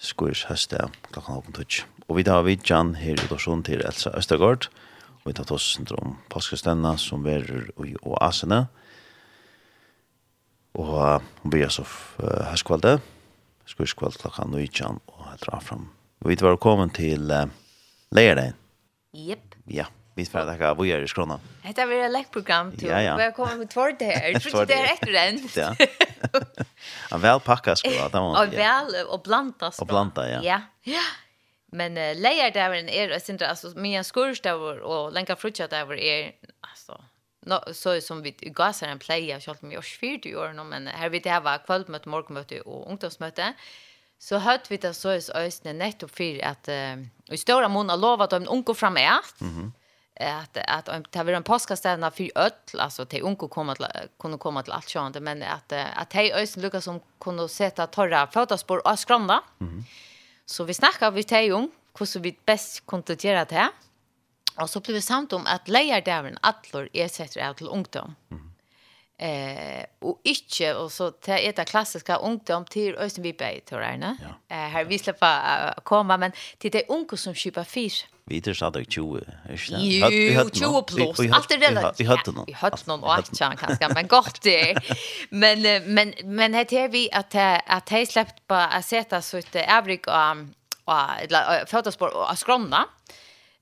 skurs 0.00 0.46
høste 0.48 0.86
klokken 1.10 1.40
åpen 1.40 1.56
tutsk. 1.56 1.86
Og 2.08 2.18
vi 2.18 2.24
tar 2.26 2.46
vidtjan 2.46 2.94
her 2.98 3.18
i 3.20 3.28
dorsjon 3.30 3.62
til 3.66 3.84
Elsa 3.86 4.10
Østergaard, 4.18 4.68
og 5.20 5.28
vi 5.28 5.36
tar 5.36 5.50
oss 5.54 5.76
om 5.98 6.16
påskestevne 6.32 6.96
som 6.98 7.26
verer 7.26 7.68
i 7.86 7.94
Oasene, 8.02 8.64
og 10.78 11.22
hun 11.42 11.52
blir 11.52 11.70
så 11.70 11.84
høstkvalde, 12.50 12.98
skurskvald 13.68 14.18
klokkan 14.22 14.54
19, 14.54 15.00
og 15.10 15.30
jeg 15.32 15.42
drar 15.44 15.62
fram. 15.66 15.88
Og 16.22 16.30
vi 16.30 16.38
tar 16.38 16.58
kommet 16.62 16.94
til 16.98 17.30
uh, 17.30 17.46
Leirdein. 18.14 18.54
Jep. 19.14 19.56
Ja 19.66 19.88
vi 20.14 20.26
får 20.26 20.44
tacka 20.44 20.74
vad 20.74 20.86
gör 20.86 21.02
i 21.02 21.08
skrona. 21.08 21.40
Det 21.62 21.80
är 21.80 22.04
ett 22.04 22.12
läckprogram 22.12 22.76
till. 22.76 22.88
Ja, 22.88 23.02
ja. 23.02 23.16
Vi 23.16 23.32
kommer 23.32 23.56
med 23.56 23.70
två 23.70 23.90
det 23.98 24.04
här. 24.04 24.28
Jag 24.28 24.42
tror 24.42 24.66
det 24.66 24.74
är 24.74 24.86
rätt 24.86 25.00
den. 25.00 25.48
Ja. 25.56 25.76
En 27.10 27.20
väl 27.20 27.40
packa 27.40 27.76
skola 27.76 28.08
där 28.12 28.20
man. 28.20 28.48
Och 28.48 28.54
väl 28.54 29.06
och 29.08 29.22
blanda 29.22 29.70
skola. 29.70 29.84
Och 29.84 29.86
blanda, 29.86 30.30
ja. 30.30 30.40
Ja. 30.42 30.60
Ja. 30.82 31.02
Men 31.72 31.96
uh, 31.96 32.20
lejer 32.20 32.50
där 32.50 32.70
en 32.70 32.88
är 32.88 33.08
det 33.08 33.28
inte 33.28 33.48
alltså 33.48 33.68
mina 33.76 34.04
där 34.42 34.80
och 34.80 35.12
länka 35.12 35.36
frukta 35.36 35.66
där 35.68 35.94
är 35.94 36.32
alltså 36.60 37.04
no, 37.46 37.74
så 37.74 38.00
som 38.00 38.22
vi 38.22 38.30
gasar 38.30 38.88
en 38.88 38.98
playa 38.98 39.40
så 39.40 39.50
att 39.50 39.62
vi 39.62 39.78
års 39.78 39.98
40 39.98 40.36
år 40.36 40.52
nu 40.52 40.64
men 40.64 40.86
här 40.86 41.08
vi 41.08 41.18
det 41.18 41.30
här 41.30 41.40
var 41.40 41.58
kvällmöte, 41.66 42.08
morgonmöte 42.08 42.60
och 42.60 42.90
ungdomsmöte 42.90 43.52
så 44.18 44.38
hört 44.38 44.70
vi 44.70 44.76
det 44.76 44.94
så 44.94 45.08
är 45.08 45.36
ösnen 45.36 45.78
nettopp 45.78 46.10
för 46.10 46.44
att 46.44 46.68
uh, 46.68 47.34
i 47.34 47.36
stora 47.36 47.68
mån 47.68 47.88
har 47.88 47.96
lovat 47.96 48.30
dem 48.30 48.42
en 48.42 48.48
unko 48.48 48.74
fram 48.74 48.96
är. 48.96 49.18
Mhm. 49.40 49.50
Mm 49.50 49.72
att 50.20 50.58
att 50.66 50.88
om 50.88 51.04
ta 51.04 51.22
vi 51.22 51.32
en 51.32 51.42
påskastena 51.42 52.10
för 52.10 52.30
öll 52.34 52.52
alltså 52.78 53.04
till 53.06 53.22
unko 53.22 53.48
komma 53.48 53.74
till 53.74 53.86
kunde 54.18 54.38
komma 54.38 54.62
till 54.62 54.72
allt 54.72 54.88
sånt 54.88 55.20
men 55.20 55.42
att 55.42 55.72
att 55.72 56.12
hej 56.12 56.32
ösen 56.32 56.62
Lucas 56.62 56.84
som 56.84 57.00
kunde 57.20 57.48
sätta 57.48 57.86
torra 57.86 58.26
fotospår 58.26 58.86
och 58.86 58.98
skranda. 58.98 59.42
Mm. 59.60 59.84
Så 60.46 60.64
vi 60.64 60.74
snackar 60.74 61.10
vi 61.10 61.22
till 61.22 61.52
ung 61.52 61.70
hur 61.98 62.20
vi 62.20 62.38
bäst 62.44 62.86
kunde 62.86 63.16
göra 63.20 63.44
det. 63.44 63.70
Och 64.56 64.70
så 64.70 64.80
blev 64.80 64.94
vi 64.94 65.02
samt 65.02 65.32
om 65.32 65.46
att 65.46 65.68
lejer 65.68 66.02
där 66.02 66.24
en 66.24 66.38
allor 66.40 66.88
ersätter 66.92 67.52
till 67.54 67.68
ungdom. 67.68 68.14
Mm. 68.30 68.49
Eh, 69.20 69.84
och 69.98 70.20
inte 70.24 70.74
och 70.74 70.92
så 70.92 71.10
till 71.10 71.34
ett 71.34 71.68
klassiska 71.68 72.16
ungdom 72.16 72.64
till 72.64 72.94
Östenbyberg 72.96 73.60
tror 73.60 73.82
jag, 73.82 73.98
ne? 73.98 74.16
Ja. 74.22 74.56
Eh, 74.56 74.68
här 74.70 74.84
vi 74.84 74.98
släppa 74.98 75.74
komma 75.84 76.16
men 76.16 76.32
till 76.58 76.70
det 76.70 76.88
unga 76.88 77.16
som 77.16 77.34
köper 77.34 77.64
fisk. 77.64 78.06
Vi 78.24 78.40
det 78.40 78.54
sa 78.54 78.70
det 78.70 78.84
20, 78.90 79.16
är 79.16 79.20
det? 79.20 80.32
Jo, 80.34 80.50
20 80.52 80.82
plus. 80.82 81.32
Allt 81.32 81.48
det. 81.48 81.92
Vi 81.98 82.04
hade 82.04 82.32
någon. 82.32 82.44
Vi 82.46 82.52
hade 82.52 82.76
någon 82.86 83.02
och 83.02 83.14
att 83.14 83.38
kan 83.38 83.56
kanske 83.56 83.88
men 83.94 84.06
gott 84.06 84.42
det. 84.42 84.74
Men 85.30 85.62
men 85.94 86.14
men 86.24 86.52
det 86.52 86.72
är 86.72 86.88
vi 86.88 87.12
att 87.12 87.34
att 87.66 87.86
det 87.86 88.06
släppt 88.06 88.46
på 88.46 88.54
att 88.54 88.84
sätta 88.84 89.22
så 89.22 89.36
ett 89.36 89.56
övrig 89.56 90.08
och 90.08 90.94
eller 91.22 91.66
fotospår 91.66 92.30
och 92.30 92.38
skronna 92.38 92.84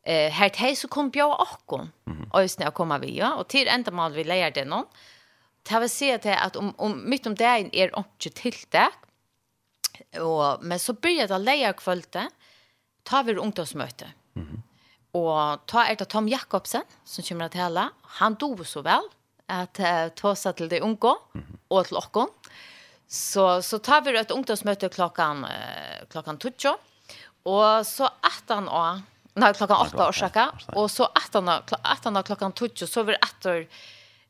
eh 0.03 0.31
här 0.31 0.51
det 0.69 0.77
så 0.77 0.89
kom 0.89 1.11
jag 1.15 1.41
och 1.41 1.67
kom. 1.67 1.91
Och 2.33 2.51
sen 2.51 2.65
jag 2.65 2.75
kommer 2.75 2.99
vi 2.99 3.19
ja 3.19 3.35
och 3.35 3.49
till 3.49 3.69
ända 3.69 3.91
mal 3.91 4.13
vi 4.13 4.25
lägger 4.25 4.51
det 4.51 4.65
någon. 4.65 4.85
Det 5.69 5.81
vil 5.81 5.91
si 5.91 6.13
att 6.13 6.57
om, 6.57 6.75
om, 6.79 7.11
mitt 7.11 7.27
om 7.27 7.35
dagen 7.35 7.69
er 7.73 7.93
ikke 7.93 8.31
tiltak, 8.33 8.97
og, 10.17 10.63
men 10.63 10.79
så 10.79 10.93
börjar 10.93 11.29
det 11.29 11.39
leia 11.39 11.73
kvöldet, 11.73 12.31
tar 13.05 13.25
vi 13.25 13.37
ungdomsmøte. 13.37 14.13
Mm 14.35 14.47
-hmm. 14.47 14.63
Og 15.13 15.67
ta 15.67 15.85
er 15.85 15.95
det 15.95 16.09
Tom 16.09 16.29
Jakobsen, 16.29 16.83
som 17.05 17.25
kommer 17.25 17.49
til 17.49 17.61
hele. 17.61 17.89
Han 18.03 18.35
dover 18.35 18.65
så 18.65 18.83
vel 18.83 19.03
at 19.49 19.81
uh, 19.81 20.09
ta 20.15 20.35
seg 20.35 20.57
til 20.57 20.69
de 20.69 20.81
unge, 20.83 21.15
mm 21.35 21.43
-hmm. 21.43 21.59
og 21.71 21.87
til 21.87 21.97
åkken. 21.97 22.29
Så, 23.09 23.63
så 23.63 23.79
tar 23.79 24.01
vi 24.01 24.19
et 24.19 24.31
ungdomsmøte 24.31 24.89
klokken, 24.89 25.45
uh, 25.45 26.07
klokken 26.11 26.39
12, 26.39 26.79
og 27.45 27.87
så 27.87 28.09
18 28.23 28.69
år, 28.69 29.03
nei, 29.35 29.53
klokken 29.53 29.77
8 29.77 29.97
år, 29.97 30.53
og 30.77 30.91
så 30.91 31.09
18 31.15 31.49
år, 32.17 32.23
klokken 32.23 32.53
12, 32.53 32.87
så 32.87 33.01
er 33.01 33.05
vi 33.05 33.13
etter 33.13 33.67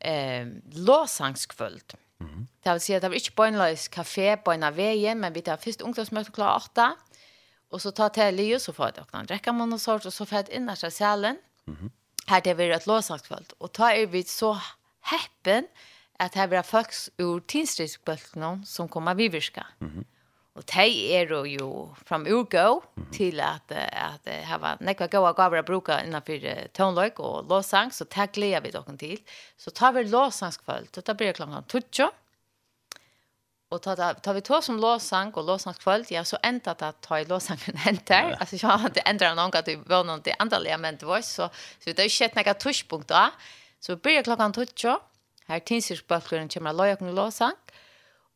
eh, 0.01 0.47
låsangskvöld. 0.73 1.95
Mm. 2.21 2.47
Det 2.63 2.73
vill 2.73 2.81
säga 2.81 2.97
att 2.97 3.03
det 3.03 3.09
var 3.09 3.15
inte 3.15 3.31
på 3.31 3.45
en 3.45 3.77
café 3.77 4.37
på 4.37 4.53
en 4.53 4.63
av 4.63 4.75
men 5.21 5.33
vi 5.33 5.43
tar 5.43 5.57
först 5.57 5.81
ungdomsmöte 5.81 6.31
klockan 6.31 6.57
8. 6.57 6.97
Och 7.71 7.83
så 7.83 7.91
tar 7.91 8.09
till 8.09 8.55
och 8.55 8.63
så 8.63 8.73
får 8.73 8.87
jag 8.87 9.21
en 9.21 9.27
dräcka 9.27 9.53
man 9.53 9.73
och 9.73 9.81
sort 9.81 10.07
och 10.07 10.13
så 10.13 10.27
får 10.27 10.37
jag 10.37 10.49
in 10.49 10.71
i 10.71 10.91
salen. 10.91 11.37
Mm. 11.67 11.91
Här 12.27 12.41
det 12.41 12.55
blir 12.55 12.71
ett 12.71 12.87
låsangskvöld. 12.87 13.53
Och 13.59 13.73
tar 13.73 13.91
är 13.91 14.07
vi 14.07 14.23
så 14.23 14.61
häppen 15.01 15.67
att 16.19 16.35
här 16.35 16.49
blir 16.49 16.63
folk 16.63 16.89
ur 17.17 17.41
tinsriskbölkna 17.41 18.63
som 18.67 18.89
kommer 18.89 19.15
vi 19.15 19.29
virka. 19.29 19.67
Mm. 19.81 20.05
Och 20.59 20.65
de 20.67 20.81
är 20.81 21.33
er 21.33 21.45
ju 21.47 21.89
från 22.05 22.27
Urgo 22.27 22.83
till 23.13 23.41
att 23.41 23.73
att 23.73 24.29
ha 24.49 24.59
var 24.59 24.77
nekva 24.81 25.07
goa 25.07 25.33
gavra 25.33 25.63
bruka 25.63 26.05
innanför 26.05 26.69
tonlök 26.73 27.19
och 27.21 27.49
låsang 27.49 27.91
så 27.93 28.05
det 28.05 28.37
lever 28.37 28.61
vi 28.61 28.71
dock 28.71 28.99
till. 28.99 29.21
Så 29.57 29.71
tar 29.71 29.93
vi 29.93 30.05
låsangskväll. 30.05 30.87
Det 30.93 31.15
blir 31.15 31.33
klockan 31.33 31.65
12. 31.67 31.83
Och 33.69 33.83
tar 33.83 34.15
tar 34.15 34.35
vi 34.35 34.41
två 34.41 34.63
som 34.63 34.77
låsang 34.81 35.33
och 35.33 35.45
låsangskväll 35.45 36.05
ja 36.09 36.25
så 36.25 36.37
ända 36.43 36.71
att 36.71 37.01
ta 37.01 37.21
i 37.21 37.25
låsangen 37.25 37.77
händer. 37.77 38.37
Alltså 38.41 38.57
jag 38.57 38.79
det 38.79 38.87
inte 38.87 39.01
ändrat 39.01 39.37
någon 39.37 39.51
att 39.55 39.65
det 39.65 39.77
var 39.77 40.05
någon 40.05 40.21
det 40.25 40.35
andra 40.39 40.57
element 40.57 41.03
var 41.03 41.21
så 41.21 41.49
så 41.85 41.91
det 41.93 41.99
är 41.99 42.09
shit 42.09 42.35
några 42.35 42.55
touchpunkt 42.55 43.09
då. 43.09 43.31
Så 43.81 43.97
blir 43.97 44.23
klockan 44.23 44.53
12. 44.53 44.67
Här 45.47 45.61
tinsirsböckeln 45.61 46.49
kommer 46.49 46.73
låsang 47.13 47.55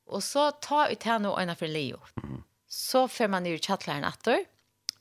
Och 0.06 0.24
så 0.24 0.50
tar 0.50 0.88
ut 0.88 1.02
henne 1.02 1.28
och 1.28 1.42
ena 1.42 1.54
för 1.54 1.68
Leo. 1.68 1.98
Mm. 2.22 2.42
Så 2.68 3.08
får 3.08 3.28
man 3.28 3.46
ur 3.46 3.58
chattläraren 3.58 4.04
åter 4.04 4.44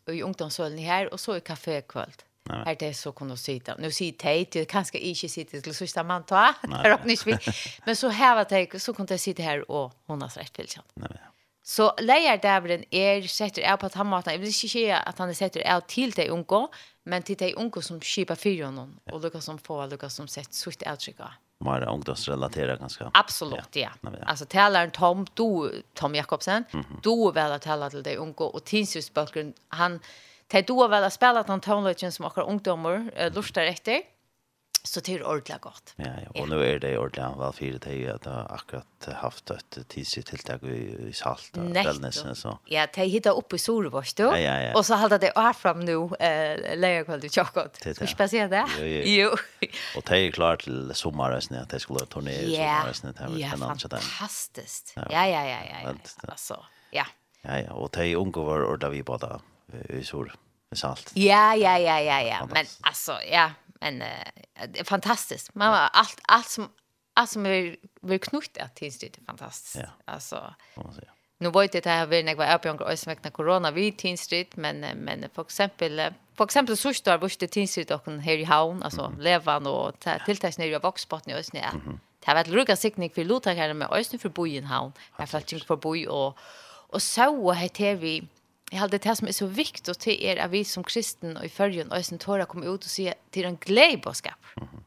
Och 0.07 0.15
i 0.15 0.21
ungdomsvålen 0.21 0.77
här. 0.77 1.13
Och 1.13 1.19
så 1.19 1.37
i 1.37 1.39
kafékvöld. 1.39 1.83
kväll. 1.87 2.65
Här 2.65 2.75
det 2.75 2.93
så 2.93 3.01
så 3.01 3.11
kunde 3.11 3.37
sitta. 3.37 3.75
Nu 3.75 3.91
sitter 3.91 4.29
jag 4.29 4.39
inte. 4.39 4.59
Jag 4.59 4.67
kanske 4.67 4.97
inte 4.97 5.29
sitter 5.29 5.61
till 5.61 5.75
sista 5.75 6.03
man 6.03 6.23
ta. 6.23 6.53
Men 7.85 7.95
så 7.95 8.09
här 8.09 8.35
var 8.35 8.45
det. 8.49 8.79
Så 8.79 8.93
kunde 8.93 9.13
jag 9.13 9.19
sitta 9.19 9.43
här 9.43 9.71
och 9.71 9.93
hon 10.05 10.21
har 10.21 10.29
rätt 10.29 10.53
till 10.53 10.67
sig. 10.67 10.83
Nej. 10.93 11.17
Så 11.63 11.91
leier 12.01 12.39
dævren 12.41 12.83
er 12.91 13.27
setter 13.29 13.65
av 13.69 13.77
på 13.81 13.85
at 13.91 13.95
han 13.99 14.09
måten. 14.09 14.33
Jeg 14.33 14.41
vil 14.41 14.49
ikke 14.49 14.69
si 14.71 14.85
at 14.91 15.19
han 15.21 15.29
er 15.29 15.37
setter 15.37 15.63
av 15.69 15.85
til 15.87 16.13
de 16.17 16.25
unge, 16.33 16.61
men 17.05 17.23
til 17.23 17.37
de 17.39 17.53
unge 17.57 17.83
som 17.85 18.01
kjøper 18.01 18.39
fyrir 18.39 18.65
honom, 18.65 18.95
og 19.11 19.21
lukka 19.21 19.41
som 19.41 19.59
få, 19.61 19.77
lukka 19.91 20.09
som 20.09 20.27
sett 20.27 20.57
sutt 20.57 20.83
avtrykk 20.83 21.21
av 21.27 21.37
mer 21.61 21.89
ungdomsrelaterat 21.89 22.79
ganska. 22.79 23.11
Absolut, 23.13 23.75
ja. 23.75 23.89
ja. 24.01 24.09
Alltså 24.25 24.45
talaren 24.45 24.91
Tom, 24.91 25.25
du, 25.33 25.81
Tom 25.93 26.15
Jakobsen, 26.15 26.63
mm 26.73 26.85
-hmm. 26.85 26.99
du 27.03 27.31
väl 27.31 27.51
att 27.51 27.61
tala 27.61 27.89
till 27.89 28.03
dig 28.03 28.17
unga 28.17 28.33
och 28.35 28.63
tidsutbakgrund, 28.63 29.53
han, 29.69 29.99
det 30.47 30.67
du 30.67 30.87
väl 30.87 31.03
å 31.03 31.09
spille 31.09 31.43
den 31.47 31.59
tonlöken 31.61 32.11
som 32.11 32.25
akkurat 32.25 32.47
ungdommer 32.47 33.11
uh, 33.21 33.33
lustar 33.33 33.61
etter. 33.61 34.01
Så 34.83 34.99
det 34.99 35.15
är 35.15 35.23
ordentlig 35.23 35.59
gott. 35.61 35.93
Ja, 35.95 36.05
ja. 36.33 36.41
och 36.41 36.49
nu 36.49 36.65
är 36.65 36.79
det 36.79 36.97
ordentligt 36.97 37.39
väl 37.39 37.53
för 37.53 37.79
det 37.89 38.13
att 38.13 38.25
jag 38.25 38.47
akkurat 38.49 38.85
haft 39.15 39.49
ett 39.49 39.77
tidsigt 39.87 40.27
tilltag 40.27 40.63
i, 40.63 41.07
i 41.09 41.13
salt 41.13 41.57
och 41.57 41.75
wellnessen 41.75 42.35
så. 42.35 42.59
Ja, 42.65 42.87
det 42.93 43.01
hittar 43.01 43.37
upp 43.37 43.53
i 43.53 43.57
Solvors 43.57 44.13
du. 44.13 44.23
Ja, 44.23 44.39
ja, 44.39 44.61
ja. 44.61 44.77
Och 44.77 44.85
så 44.85 44.95
håller 44.95 45.19
det 45.19 45.31
här 45.35 45.53
fram 45.53 45.79
nu 45.79 46.09
eh 46.19 46.77
lägger 46.77 47.03
kväll 47.03 47.21
till 47.21 47.29
choklad. 47.29 47.69
Ska 47.75 48.05
vi 48.05 48.15
passa 48.15 48.47
det? 48.47 48.65
Jo. 48.79 48.85
jo. 48.85 49.37
jo. 49.59 49.67
och 49.97 50.03
det 50.07 50.17
är 50.17 50.31
klart 50.31 50.63
till 50.63 50.91
sommarresan 50.93 51.57
att 51.57 51.69
det 51.69 51.79
skulle 51.79 52.05
turné 52.05 52.31
i 52.31 52.55
sommarresan 52.55 53.13
det 53.13 53.19
här 53.19 53.29
med 53.29 53.51
den 53.51 53.63
andra 53.63 53.89
Fantastiskt. 53.89 54.93
Ja, 54.95 55.03
ja, 55.09 55.27
ja, 55.27 55.45
ja. 55.45 55.57
ja, 55.71 55.77
ja. 55.83 55.93
Alltså, 56.27 56.65
ja. 56.91 57.05
Ja, 57.41 57.59
ja, 57.59 57.73
och 57.73 57.89
det 57.91 58.07
är 58.07 58.15
unga 58.15 58.41
var 58.41 58.63
ordentligt 58.63 58.99
vi 58.99 59.03
båda 59.03 59.41
i 59.89 60.03
Sol. 60.03 60.31
i 60.71 60.75
salt. 60.75 61.11
Ja, 61.13 61.55
ja, 61.55 61.79
ja, 61.79 61.99
ja, 61.99 62.21
ja. 62.21 62.47
Men 62.53 62.65
alltså, 62.81 63.17
ja, 63.31 63.51
Men 63.81 64.01
uh, 64.01 64.07
det 64.67 64.79
är 64.79 64.83
fantastiskt. 64.83 65.55
Man 65.55 65.71
var 65.71 65.89
allt 65.93 66.19
allt 66.23 66.47
som 66.47 66.69
allt 67.13 67.29
som 67.29 67.45
är 67.45 67.75
vill 68.01 68.19
knutta 68.19 68.67
till 68.67 68.91
det 68.99 69.17
är 69.17 69.25
fantastiskt. 69.25 69.75
Ja. 69.75 70.13
Alltså. 70.13 70.53
Nu 71.37 71.49
var 71.49 71.67
det 71.71 71.85
här 71.85 72.05
vill 72.05 72.27
jag 72.27 72.35
vara 72.35 72.55
uppe 72.55 72.71
och 72.71 72.99
smäkna 72.99 73.31
corona 73.31 73.71
vid 73.71 73.97
Tinstrit 73.97 74.55
men 74.55 74.79
men 74.79 75.25
för 75.33 75.41
exempel 75.41 76.13
för 76.37 76.43
exempel 76.43 76.77
så 76.77 76.93
står 76.93 77.17
vart 77.17 77.39
det 77.39 77.47
Tinstrit 77.47 77.91
och 77.91 78.07
en 78.07 78.19
här 78.19 78.37
i 78.37 78.43
havn 78.43 78.83
alltså 78.83 79.01
mm. 79.01 79.19
levan 79.19 79.67
och 79.67 79.93
tilltäcks 80.25 80.57
nere 80.57 80.75
i 80.75 80.77
Voxbotten 80.77 81.33
i 81.33 81.35
Ösnä. 81.35 81.59
Mm. 81.59 81.99
Det 82.19 82.27
har 82.27 82.35
varit 82.35 82.47
lugga 82.47 82.75
siktning 82.75 83.09
för 83.09 83.23
Lothar 83.23 83.55
här 83.55 83.73
med 83.73 83.87
Östne 83.91 84.19
för 84.19 84.29
bojen 84.29 84.63
havn. 84.63 84.93
Jag 85.17 85.29
fattar 85.29 85.53
inte 85.53 85.65
för 85.65 85.75
boj 85.75 86.07
och 86.07 86.37
och 86.91 87.01
så 87.01 87.51
till 87.67 87.97
vi 87.97 88.23
jag 88.71 88.79
hade 88.79 88.97
det 88.97 89.15
som 89.15 89.27
är 89.27 89.31
så 89.31 89.45
viktigt 89.45 89.99
till 89.99 90.23
er 90.23 90.37
att 90.37 90.51
vi 90.51 90.65
som 90.65 90.83
kristen 90.83 91.37
och 91.37 91.45
i 91.45 91.49
förrjun 91.49 91.91
och 91.91 92.05
sen 92.05 92.17
tåra 92.17 92.45
kommer 92.45 92.75
ut 92.75 92.83
och 92.83 92.89
se 92.89 93.13
till 93.29 93.45
en 93.45 93.57
glädjebåskap. 93.57 94.45
Mm 94.57 94.69
-hmm. 94.69 94.83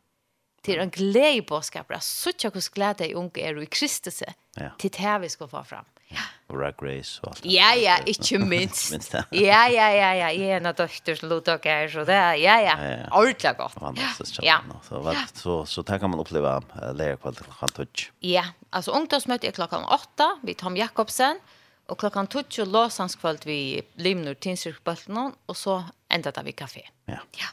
Till 0.62 0.78
en 0.78 0.90
glädjebåskap. 0.90 1.92
Så 2.00 2.30
tjocka 2.32 2.56
hos 2.56 2.68
glädje 2.68 3.06
i 3.06 3.14
unga 3.14 3.30
er 3.34 3.62
i 3.62 3.66
Kristus. 3.66 4.22
Ja. 4.56 4.70
Till 4.78 4.90
det 4.90 4.98
här 4.98 5.18
vi 5.18 5.28
ska 5.28 5.48
få 5.48 5.64
fram. 5.64 5.84
Ja. 6.08 6.20
Og 6.48 6.58
Drag 6.58 6.74
Race 6.82 7.20
og 7.22 7.28
alt 7.28 7.42
det. 7.42 7.52
Ja, 7.52 7.74
ja, 7.74 7.96
ikke 8.06 8.38
minst. 8.38 8.90
minst 8.92 9.14
ja. 9.14 9.22
ja, 9.32 9.66
ja, 9.68 9.88
ja, 9.88 10.12
ja. 10.12 10.28
Jeg 10.28 10.50
er 10.50 10.56
en 10.56 10.66
av 10.66 10.74
døtter 10.74 11.14
som 11.14 11.28
lot 11.28 11.46
dere 11.46 11.58
her, 11.64 11.88
så 11.88 12.04
det 12.04 12.14
er, 12.14 12.34
ja, 12.34 12.58
ja. 12.60 12.74
Ordentlig 13.10 13.56
godt. 13.56 13.72
Fantastisk 13.72 14.34
kjent. 14.34 14.46
Ja. 14.46 14.58
Så, 14.88 15.00
vet, 15.00 15.36
så, 15.36 15.64
så 15.64 15.82
det 15.82 16.00
kan 16.00 16.10
man 16.10 16.20
oppleve 16.20 16.48
uh, 16.48 16.92
lærerkveld 16.94 17.36
kvalitet. 17.36 17.58
klokken 17.58 17.74
12. 17.86 18.10
Ja, 18.22 18.44
altså 18.72 18.92
ungdomsmøte 18.92 19.46
er 19.46 19.52
klokken 19.52 19.84
åtta. 19.84 20.28
vi 20.42 20.54
Tom 20.54 20.76
Jakobsen. 20.76 21.36
Ja 21.36 21.63
Og 21.88 21.98
klokkan 22.00 22.28
tutsi 22.32 22.62
og 22.64 22.70
låsanskvöld 22.72 23.44
vi 23.44 23.82
limnur 24.00 24.38
tinsirkbøltene, 24.40 25.32
og 25.48 25.56
så 25.56 25.82
enda 26.12 26.32
det 26.32 26.44
vi 26.46 26.54
kafé. 26.56 26.84
Ja. 27.08 27.20
ja. 27.36 27.50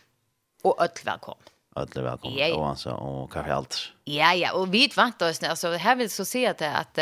Og 0.63 0.77
ødel 0.79 1.05
velkommen. 1.05 1.47
Ödel 1.75 2.03
välkommen 2.03 2.37
ja, 2.37 2.47
ja. 2.47 2.55
och 2.55 2.69
alltså 2.69 2.89
och 2.91 3.31
kaffe 3.31 3.53
allt. 3.53 3.91
Ja 4.05 4.33
ja, 4.33 4.53
og 4.53 4.71
vi 4.71 4.91
vant 4.95 5.21
oss 5.21 5.43
altså, 5.43 5.75
her 5.77 5.95
vil 5.95 6.09
så 6.09 6.25
si 6.25 6.31
se 6.31 6.45
att 6.45 6.61
att 6.61 6.97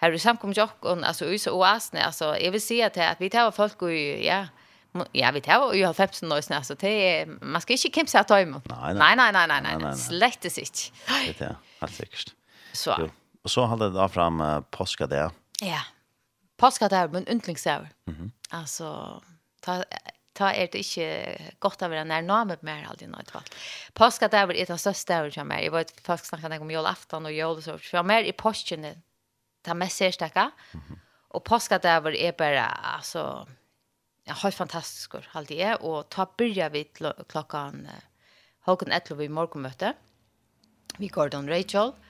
her 0.00 0.12
er 0.12 0.18
samkom 0.18 0.52
jag 0.56 0.68
altså, 0.82 1.06
alltså 1.06 1.38
så 1.38 1.50
och 1.50 1.66
altså, 1.66 2.34
jeg 2.40 2.52
vil 2.52 2.60
si 2.60 2.80
at 2.80 2.94
det, 2.94 3.00
at 3.00 3.20
vi 3.20 3.28
tar 3.28 3.50
folk 3.50 3.82
och 3.82 3.92
ja 3.92 4.46
ja 5.14 5.30
vi 5.30 5.40
tar 5.40 5.58
och 5.58 5.76
jag 5.76 5.88
har 5.88 5.94
15 5.94 6.32
år 6.32 6.52
alltså 6.52 6.74
det 6.74 7.26
man 7.42 7.60
ska 7.60 7.74
nei, 7.74 8.44
nei, 8.94 9.14
nei, 9.14 9.16
nei, 9.16 9.32
nei, 9.32 9.46
nei, 9.46 9.46
nei, 9.46 9.60
nei, 9.60 9.76
nei, 9.76 9.78
nei, 9.78 9.96
Slett 9.96 10.42
det 10.42 10.50
sitt. 10.50 10.92
Det 11.06 11.40
är 11.40 11.56
helt 11.80 11.94
säkert. 11.94 12.34
Så. 12.72 13.10
Och 13.42 13.50
så 13.50 13.64
hade 13.64 13.90
det 13.90 14.08
fram 14.08 14.64
påska 14.70 15.06
där. 15.06 15.30
Ja. 15.60 15.80
Påska 16.58 16.88
där 16.88 17.08
men 17.08 17.28
yndlingsår. 17.28 17.88
Mhm. 18.06 18.16
Mm 18.16 18.32
alltså 18.50 19.22
ta 19.60 19.84
ta 20.38 20.52
er 20.54 20.70
det 20.70 20.84
ikke 20.84 21.54
godt 21.60 21.82
av 21.82 21.90
den 21.90 22.12
her 22.14 22.22
name 22.22 22.56
på 22.56 22.66
meg 22.68 22.86
alltid 22.86 23.10
nå, 23.10 23.18
i 23.18 23.26
hvert 23.26 23.34
fall. 23.34 23.48
Påska 23.98 24.28
der 24.30 24.52
er 24.52 24.60
et 24.62 24.70
av 24.70 24.78
største 24.78 25.16
der 25.16 25.30
som 25.34 25.50
er. 25.50 25.64
Jeg 25.66 25.74
vet, 25.74 25.92
folk 26.06 26.24
snakker 26.24 26.62
om 26.62 26.70
jolaftan 26.70 27.26
og 27.26 27.34
jol, 27.34 27.62
så 27.64 27.78
For 27.82 28.06
mer 28.06 28.22
i 28.22 28.32
påskene, 28.32 28.94
det 29.66 29.76
mest 29.76 29.98
særstakka. 29.98 30.50
Og 31.34 31.44
påska 31.44 31.78
der 31.82 32.00
var 32.00 32.14
er 32.14 32.32
bare, 32.32 32.66
altså, 32.94 33.46
ja, 34.26 34.34
helt 34.42 34.54
fantastisk, 34.54 35.14
alltid 35.34 35.58
er. 35.58 35.82
Og 35.82 36.08
ta 36.10 36.24
byrja 36.38 36.68
vi 36.68 36.84
klokkan, 36.94 37.88
halvkon 38.66 38.92
etter 38.92 39.18
vi 39.18 39.28
morgenmøte, 39.28 39.94
vi 40.98 41.08
går 41.08 41.34
Rachel, 41.34 41.92
og 41.92 42.07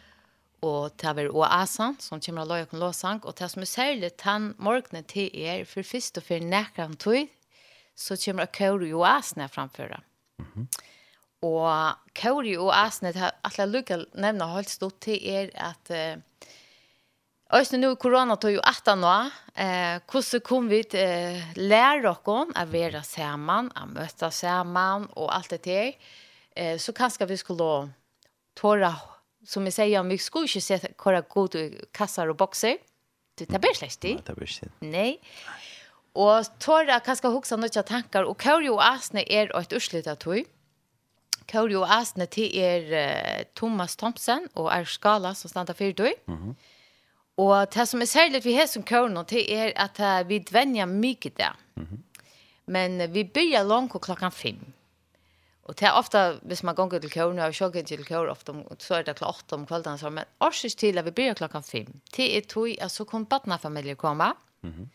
og 0.63 0.95
det 0.99 1.15
var 1.17 1.31
oasen 1.31 1.97
som 2.03 2.21
kommer 2.21 2.43
til 2.43 2.51
å 2.51 2.51
lage 2.51 2.79
låsang, 2.81 3.21
og 3.25 3.37
det 3.39 3.51
som 3.53 3.63
er 3.63 3.71
særlig 3.71 4.13
den 4.25 4.53
morgenen 4.59 5.07
til 5.07 5.31
er, 5.35 5.65
for 5.65 5.87
først 5.87 6.19
og 6.19 6.27
for 6.27 6.45
nærkere 6.45 6.99
tog, 6.99 7.29
så 7.99 8.17
kommer 8.25 8.47
det 8.47 8.59
kjøre 8.59 8.89
i 8.89 8.95
oasene 8.95 9.49
framføre. 9.49 10.01
Mm 10.39 10.47
-hmm. 10.55 10.67
Og 11.43 11.95
kjøre 12.15 12.47
i 12.47 12.57
oasene, 12.57 13.13
det 13.13 13.21
har 13.21 13.35
alle 13.45 13.73
lukket 13.73 14.07
nevne 14.15 14.45
holdt 14.45 14.71
stort 14.71 15.01
til 15.01 15.19
er 15.23 15.51
at 15.55 15.91
uh, 15.91 16.23
Øyne 17.49 17.79
nå 17.81 17.95
korona 17.97 18.35
tog 18.37 18.53
jo 18.53 18.61
18 18.61 18.99
nå. 19.01 19.13
Eh, 19.57 20.01
hvordan 20.05 20.41
kom 20.45 20.67
vi 20.69 20.83
til 20.85 21.01
eh, 21.01 21.47
lære 21.57 22.03
dere 22.03 22.53
å 22.61 22.65
være 22.69 23.01
sammen, 23.03 23.71
å 23.73 23.87
møte 23.89 24.29
sammen 24.31 25.07
og 25.17 25.31
alt 25.33 25.55
det 25.55 25.63
der. 25.65 25.95
Eh, 26.55 26.77
så 26.77 26.93
kanskje 26.93 27.27
vi 27.31 27.39
skulle 27.41 27.89
tåre 28.55 28.93
som 29.49 29.65
vi 29.65 29.71
säger, 29.71 30.03
vi 30.03 30.19
ska 30.19 30.43
inte 30.43 30.61
se 30.61 30.79
kora 30.97 31.21
god 31.21 31.55
i 31.55 31.85
kassar 31.93 32.27
och 32.27 32.37
boxer. 32.37 32.79
Det 33.35 33.59
blir 33.59 33.75
släkt 33.75 34.05
i. 34.05 34.19
Det 34.27 34.35
blir 34.35 34.47
släkt. 34.47 34.75
Nej. 34.81 35.21
Och 36.13 36.59
tåra 36.59 37.01
kanske 37.01 37.29
huxa 37.29 37.57
några 37.57 37.83
tankar 37.83 38.23
och 38.23 38.41
Kauri 38.41 38.69
och 38.69 38.87
Asne 38.87 39.25
är 39.27 39.59
ett 39.61 39.73
urslit 39.73 40.07
av 40.07 40.15
tog. 40.15 40.45
Kauri 41.47 41.75
och 41.75 41.93
Asne 41.93 42.27
till 42.27 42.59
er 42.59 43.45
Thomas 43.55 43.97
Thompson 43.97 44.49
och 44.55 44.73
er 44.73 44.85
skala 44.85 45.35
som 45.35 45.51
stannar 45.51 45.75
för 45.75 45.93
tog. 45.93 46.15
Mm 46.27 46.41
-hmm. 46.41 46.55
Och 47.35 47.67
det 47.73 47.87
som 47.87 48.03
är 48.03 48.07
särskilt 48.07 48.47
vi 48.47 48.59
har 48.59 48.67
som 48.67 48.83
Kauri 48.83 49.25
till 49.25 49.53
är 49.53 49.73
att 49.77 50.27
vi 50.27 50.39
dvänjer 50.39 50.87
mycket 50.87 51.37
där. 51.37 51.55
Mm 51.77 51.89
-hmm. 51.89 51.99
Men 52.65 53.13
vi 53.13 53.25
börjar 53.25 53.65
långt 53.65 54.03
klockan 54.03 54.33
fem. 54.33 54.57
Mm 54.57 54.73
Och 55.69 55.75
det 55.75 55.87
är 55.87 55.99
ofta, 55.99 56.35
hvis 56.43 56.63
man 56.63 56.75
går 56.75 56.99
till 56.99 57.11
kör, 57.11 57.31
og 57.31 57.39
har 57.39 57.53
jag 57.61 57.87
till 57.87 58.05
kör 58.05 58.29
ofta, 58.29 58.55
så 58.79 58.95
er 58.95 59.03
det 59.03 59.15
klart 59.15 59.53
om 59.53 59.67
kvelden, 59.67 59.99
så, 59.99 60.11
men 60.11 60.25
årsvis 60.41 60.75
till 60.75 60.99
at 60.99 61.05
vi 61.05 61.11
börjar 61.11 61.35
klockan 61.35 61.63
fem. 61.63 62.01
Det 62.17 62.37
är 62.37 62.41
tog, 62.41 62.81
alltså 62.81 63.05
kom 63.05 63.25
barnafamiljer 63.25 63.95
komma, 63.95 64.35
mm 64.63 64.75
-hmm. 64.75 64.89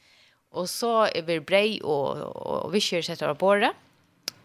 och 0.49 0.69
så 0.69 1.03
är 1.03 1.21
vi 1.21 1.39
brei, 1.39 1.81
och, 1.83 2.17
och, 2.17 2.65
og 2.65 2.71
vi 2.71 2.79
kör 2.79 3.01
sätter 3.01 3.27
av 3.27 3.37
båda. 3.37 3.73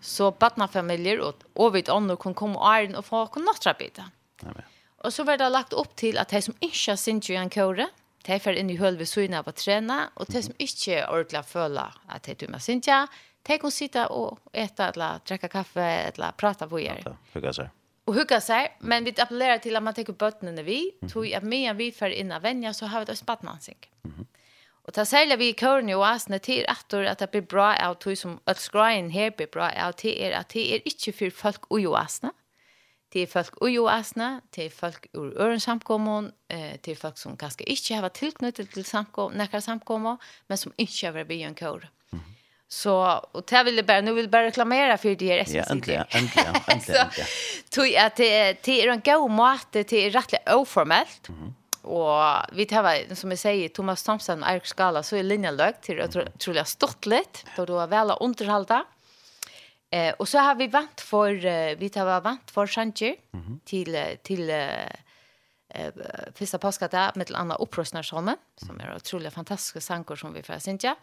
Så 0.00 0.30
barnafamiljer 0.30 1.20
och, 1.20 1.34
og 1.54 1.74
vi 1.74 1.82
ånder 1.90 2.16
kan 2.16 2.34
komma 2.34 2.58
og 2.58 2.76
æren 2.76 2.96
och 2.96 3.06
få 3.06 3.16
något 3.24 3.36
nattrabita. 3.36 4.04
Mm. 4.42 4.54
Och 4.98 5.14
så 5.14 5.24
var 5.24 5.36
det 5.36 5.48
lagt 5.48 5.72
upp 5.72 5.96
till 5.96 6.18
att 6.18 6.28
de 6.28 6.42
som 6.42 6.54
inte 6.60 6.90
har 6.90 6.96
sin 6.96 7.20
tjugan 7.20 7.50
köre, 7.50 7.88
de 8.24 8.38
får 8.38 8.38
för 8.38 8.52
in 8.52 8.70
i 8.70 8.76
ved 8.76 9.08
søgene 9.08 9.38
av 9.38 9.48
å 9.48 9.52
träna, 9.52 10.10
och 10.14 10.26
de 10.28 10.42
som 10.42 10.54
inte 10.58 11.06
ordentlig 11.08 11.44
føler 11.44 11.92
at 12.08 12.28
att 12.28 12.38
de 12.38 12.44
er 12.44 12.50
med 12.50 12.62
sin 12.62 12.80
Tänk 13.48 13.64
att 13.64 13.74
sitta 13.74 14.06
och 14.06 14.38
äta 14.52 14.88
eller 14.88 15.20
dricka 15.26 15.48
kaffe 15.48 15.82
eller 15.82 16.32
prata 16.32 16.68
på 16.68 16.80
er. 16.80 17.16
Hugga 17.32 17.52
sig. 17.52 17.70
Och 18.04 18.14
hugga 18.14 18.40
sig, 18.40 18.76
men 18.80 19.04
vi 19.04 19.14
appellerar 19.20 19.58
till 19.58 19.76
att 19.76 19.82
man 19.82 19.94
tar 19.94 20.10
upp 20.10 20.18
bötterna 20.18 20.62
vi. 20.62 20.92
Mm. 21.02 21.10
Tog 21.10 21.34
att 21.34 21.42
medan 21.42 21.76
vi 21.76 21.92
för 21.92 22.10
innan 22.10 22.42
vänja 22.42 22.74
så 22.74 22.86
har 22.86 23.04
vi 23.04 23.12
ett 23.12 23.18
spattmansing. 23.18 23.76
Mm. 24.04 24.26
Och 24.70 24.94
ta 24.94 25.04
sälja 25.04 25.36
vi 25.36 25.48
i 25.48 25.54
kören 25.54 25.94
och 25.94 26.08
asne 26.08 26.38
till 26.38 26.66
att 26.68 27.18
det 27.18 27.30
blir 27.30 27.40
bra 27.40 27.76
av 27.76 27.94
tog 27.94 28.18
som 28.18 28.40
att 28.44 28.58
skrajen 28.58 29.10
här 29.10 29.30
blir 29.36 29.46
bra 29.46 29.70
av 29.86 29.92
till 29.92 30.18
er 30.18 30.32
att 30.32 30.48
det 30.48 30.74
är 30.74 30.80
inte 30.84 31.12
för 31.12 31.30
folk 31.30 31.62
i 31.70 31.86
ju. 31.86 32.32
Det 33.08 33.20
är 33.20 33.26
folk 33.26 33.54
i 33.62 33.70
ju 33.70 33.88
det 34.50 34.64
är 34.64 34.70
folk 34.70 35.06
ur 35.12 35.38
ören 35.38 35.60
samkommon, 35.60 36.32
det 36.80 36.88
är 36.88 36.96
folk 36.96 37.18
som 37.18 37.36
kanske 37.36 37.64
inte 37.64 37.94
har 37.94 38.08
tillknyttet 38.08 38.70
till 38.70 38.84
samkommon, 38.84 39.38
näkare 39.38 39.60
samkommon, 39.60 40.18
men 40.46 40.58
som 40.58 40.72
inte 40.76 41.06
har 41.06 41.12
varit 41.12 41.30
i 41.30 41.42
en 41.42 41.54
kör. 41.54 41.90
Mm. 42.12 42.24
Så 42.68 43.24
och 43.32 43.44
det 43.48 43.62
vill 43.62 43.84
bara 43.84 44.00
nu 44.00 44.12
vill 44.12 44.28
bara 44.28 44.44
reklamera 44.44 44.98
för 44.98 45.14
det 45.14 45.40
är 45.40 45.44
SVT. 45.44 45.54
Ja, 45.54 45.62
äntligen, 45.62 46.04
äntligen, 46.10 46.54
äntligen. 46.66 47.06
Tog 47.70 47.96
att 47.96 48.16
det 48.16 48.62
det 48.64 48.82
är 48.82 48.88
en 48.88 49.00
god 49.00 49.30
mat 49.30 49.66
det 49.72 49.92
är 49.92 50.10
rättligt 50.10 50.48
oformellt. 50.52 51.28
Mm. 51.28 51.54
Och 51.82 52.22
vi 52.52 52.66
tar 52.66 53.14
som 53.14 53.30
jag 53.30 53.38
säger 53.38 53.68
Thomas 53.68 54.02
Thompson 54.02 54.42
och 54.42 54.50
Erik 54.50 54.66
Skala 54.66 55.02
så 55.02 55.16
är 55.16 55.22
linjen 55.22 55.56
lög 55.56 55.80
till 55.80 56.00
otroligt 56.00 56.68
stort 56.68 57.06
lite 57.06 57.38
då 57.56 57.66
då 57.66 57.86
väl 57.86 58.12
underhållta. 58.20 58.84
Eh 59.90 60.14
och 60.14 60.28
så 60.28 60.38
har 60.38 60.54
vi 60.54 60.66
vant 60.66 61.00
för 61.00 61.74
vi 61.74 61.88
tar 61.88 62.20
vant 62.20 62.50
för 62.50 62.66
Sanchi 62.66 63.16
mm. 63.34 63.60
till 63.64 64.16
till 64.22 64.50
eh 64.50 64.68
första 66.34 66.58
påskata 66.58 67.12
med 67.14 67.30
andra 67.34 67.56
upprustnarsången 67.56 68.36
som 68.56 68.80
är 68.80 68.96
otroligt 68.96 69.34
fantastiska 69.34 69.80
sankor 69.80 70.16
som 70.16 70.32
vi 70.32 70.42
får 70.42 70.58
synja. 70.58 70.88
Mm 70.90 70.98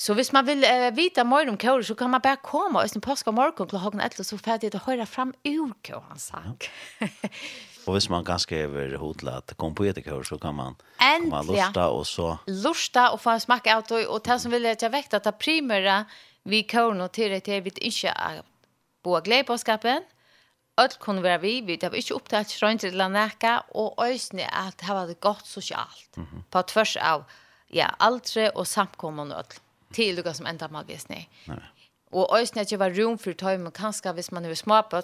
Så 0.00 0.14
hvis 0.16 0.32
man 0.32 0.46
vill 0.46 0.64
eh, 0.64 0.88
vita 0.96 1.24
mer 1.28 1.48
om 1.50 1.58
kåre, 1.60 1.84
så 1.84 1.94
kan 1.94 2.10
man 2.10 2.20
bara 2.24 2.36
komma 2.36 2.82
och 2.82 2.90
sen 2.90 3.00
påska 3.00 3.30
morgon 3.30 3.68
klokken 3.68 4.00
etter, 4.00 4.24
så 4.24 4.38
får 4.38 4.58
det 4.58 4.74
att 4.74 4.82
höra 4.82 5.06
fram 5.06 5.34
ur 5.44 5.72
kor 5.82 6.04
han. 6.08 6.18
Ja. 6.98 7.08
och 7.86 7.94
hvis 7.94 8.08
man 8.08 8.24
ganska 8.24 8.56
över 8.56 8.94
hotla 8.94 9.32
att 9.32 9.54
kom 9.56 9.74
på 9.74 9.84
ett 9.84 10.04
kor 10.04 10.22
så 10.22 10.38
kan 10.38 10.54
man 10.54 10.76
Äntliga. 10.98 11.30
komma 11.30 11.42
lusta 11.42 11.88
och 11.88 12.06
så 12.06 12.38
lusta 12.46 13.10
och 13.10 13.20
få 13.20 13.30
en 13.30 13.40
smak 13.40 13.66
av 13.66 13.84
och, 13.90 14.14
och 14.14 14.20
det 14.24 14.38
som 14.38 14.50
vill 14.50 14.64
jeg 14.64 14.82
jag 14.82 14.90
väckte 14.90 15.16
att 15.16 15.24
ta 15.24 15.32
primera 15.32 16.04
vi 16.42 16.62
kåren 16.62 17.00
og 17.00 17.12
till 17.12 17.30
det 17.30 17.40
till 17.40 17.62
vi 17.62 17.70
inte 17.80 18.42
på 19.02 19.20
glädjeskapen. 19.20 20.02
Öll 20.80 20.98
kunne 21.00 21.22
være 21.22 21.40
vi, 21.40 21.60
vi 21.60 21.78
har 21.82 21.94
ikke 21.94 22.14
opptatt 22.14 22.48
strønt 22.48 22.80
til 22.80 22.94
Lanaka, 22.96 23.58
og 23.74 23.98
øyne 24.00 24.46
at 24.48 24.78
det 24.78 24.86
har 24.86 25.06
vært 25.06 25.20
godt 25.20 25.46
sosialt, 25.46 26.16
mm 26.16 26.24
-hmm. 26.24 26.42
på 26.50 26.62
tvers 26.62 26.96
av 26.96 27.24
ja, 27.74 27.88
aldre 27.98 28.50
og 28.50 28.66
samkommende 28.66 29.36
øll 29.36 29.60
till 29.92 30.16
lukka 30.16 30.34
som 30.34 30.46
enda 30.46 30.68
magisni. 30.68 31.28
Nej. 31.44 31.58
Och 32.10 32.38
ösnet 32.38 32.72
ju 32.72 32.76
var 32.76 32.90
rum 32.90 33.18
för 33.18 33.32
tag 33.32 33.60
men 33.60 33.72
kanske 33.72 34.12
hvis 34.12 34.30
man 34.30 34.42
nu 34.42 34.50
är 34.50 34.54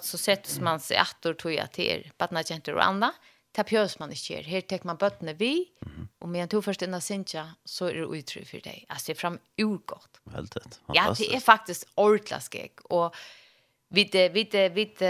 så 0.05 0.17
sätts 0.17 0.59
man 0.59 0.79
sig 0.79 0.97
att 0.97 1.25
och 1.25 1.37
tog 1.37 1.53
jag 1.53 1.71
till 1.71 2.11
barna 2.17 2.43
jenter 2.45 2.75
och 2.75 2.85
andra. 2.85 3.13
Tapjörs 3.51 3.99
man 3.99 4.09
inte 4.09 4.33
ger. 4.33 4.43
Här 4.43 4.61
tar 4.61 4.79
man 4.83 4.97
bötterna 4.97 5.33
vi 5.33 5.65
och 6.19 6.29
med 6.29 6.41
en 6.41 6.47
tog 6.47 6.65
först 6.65 6.81
innan 6.81 7.01
sinja 7.01 7.55
så 7.65 7.85
är 7.85 7.93
det 7.93 8.17
uttryck 8.17 8.47
för 8.47 8.59
dig. 8.59 8.85
Alltså 8.89 9.07
det 9.07 9.13
är 9.13 9.15
fram 9.15 9.39
urgott. 9.57 10.21
Helt 10.33 10.55
rätt. 10.55 10.81
Ja, 10.93 11.15
det 11.17 11.35
är 11.35 11.39
faktiskt 11.39 11.87
ordlaskig 11.95 12.71
och 12.83 13.15
vid 13.89 14.11
vid 14.11 14.73
vid 14.73 15.01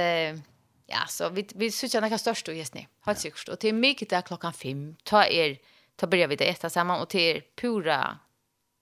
ja, 0.85 1.07
så 1.07 1.29
vi 1.29 1.47
vi 1.55 1.71
söker 1.71 2.01
några 2.01 2.17
störst 2.17 2.47
och 2.47 2.53
just 2.53 2.73
nu. 2.73 2.85
Helt. 3.01 3.49
Och 3.49 3.59
till 3.59 3.75
mycket 3.75 4.09
där 4.09 4.21
klockan 4.21 4.53
5 4.53 4.95
ta 5.03 5.25
er 5.25 5.57
ta 5.95 6.07
börjar 6.07 6.27
vi 6.27 6.35
det 6.35 6.49
äta 6.49 6.69
samman 6.69 7.01
och 7.01 7.09
till 7.09 7.41
pura 7.55 8.19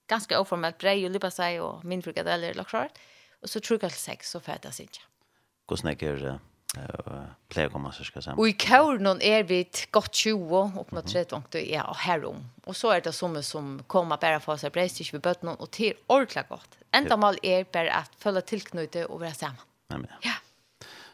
ganska 0.06 0.40
oformellt 0.40 0.78
brej 0.78 1.04
och 1.04 1.10
lippa 1.10 1.30
sig 1.30 1.60
och 1.60 1.84
min 1.84 2.02
frikadeller 2.02 2.50
eller 2.50 2.64
klart. 2.64 2.98
Och 3.42 3.50
så 3.50 3.60
tror 3.60 3.78
jag 3.82 3.90
till 3.90 4.00
sex 4.00 4.30
så 4.30 4.40
färdar 4.40 4.70
sig 4.70 4.84
inte. 4.84 4.98
Hur 5.68 5.76
snäcker 5.76 6.38
plejer 7.48 7.68
komma 7.68 7.92
så 7.92 8.04
ska 8.04 8.22
säga. 8.22 8.36
Och 8.36 8.48
i 8.48 8.52
kåren 8.52 9.22
är 9.22 9.42
vi 9.42 9.70
gott 9.90 10.14
20 10.14 10.72
upp 10.80 10.90
mot 10.90 11.08
30 11.08 11.34
och 11.34 11.54
ja 11.54 11.84
och 11.84 11.96
härom. 11.96 12.50
Och 12.64 12.76
så 12.76 12.90
är 12.90 13.00
det 13.00 13.12
som 13.12 13.42
som 13.42 13.82
kommer 13.86 14.16
bara 14.16 14.40
för 14.40 14.56
sig 14.56 14.70
brej 14.70 14.88
tills 14.88 15.14
vi 15.14 15.18
bött 15.18 15.42
någon 15.42 15.56
och 15.56 15.70
till 15.70 15.94
ordentligt 16.06 16.48
gott. 16.48 16.78
Enda 16.90 17.16
mål 17.16 17.36
är 17.42 17.64
bara 17.72 17.92
att 17.92 18.10
följa 18.18 18.40
tillknyte 18.40 19.04
och 19.04 19.20
vara 19.20 19.32
samman. 19.32 19.56
Nej 19.88 19.98
men. 19.98 20.10
Ja. 20.20 20.32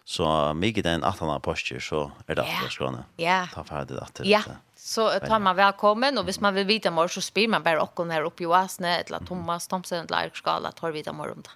Så 0.04 0.54
mycket 0.54 0.84
den 0.84 1.04
18 1.04 1.30
apostel 1.30 1.80
så 1.80 2.12
är 2.26 2.34
det 2.34 2.42
att 2.42 2.72
ska 2.72 3.04
Ja. 3.16 3.48
Ta 3.54 3.64
färdigt 3.64 3.98
att 3.98 4.14
det. 4.14 4.28
Ja. 4.28 4.42
Så 4.84 5.18
tar 5.20 5.38
man 5.38 5.56
välkommen 5.56 6.18
och 6.18 6.24
hvis 6.24 6.40
man 6.40 6.54
vill 6.54 6.66
vita 6.66 6.90
mer 6.90 7.08
så 7.08 7.20
spyr 7.20 7.48
man 7.48 7.62
bara 7.62 7.82
och 7.82 8.06
här 8.10 8.22
uppe 8.22 8.42
i 8.42 8.46
Oasne 8.46 8.98
eller 8.98 9.18
Thomas 9.18 9.68
Thomsen 9.68 10.04
eller 10.04 10.22
Erik 10.22 10.36
Skala 10.36 10.72
tar 10.72 10.90
vita 10.90 11.12
mer 11.12 11.30
om 11.30 11.42
det. 11.42 11.50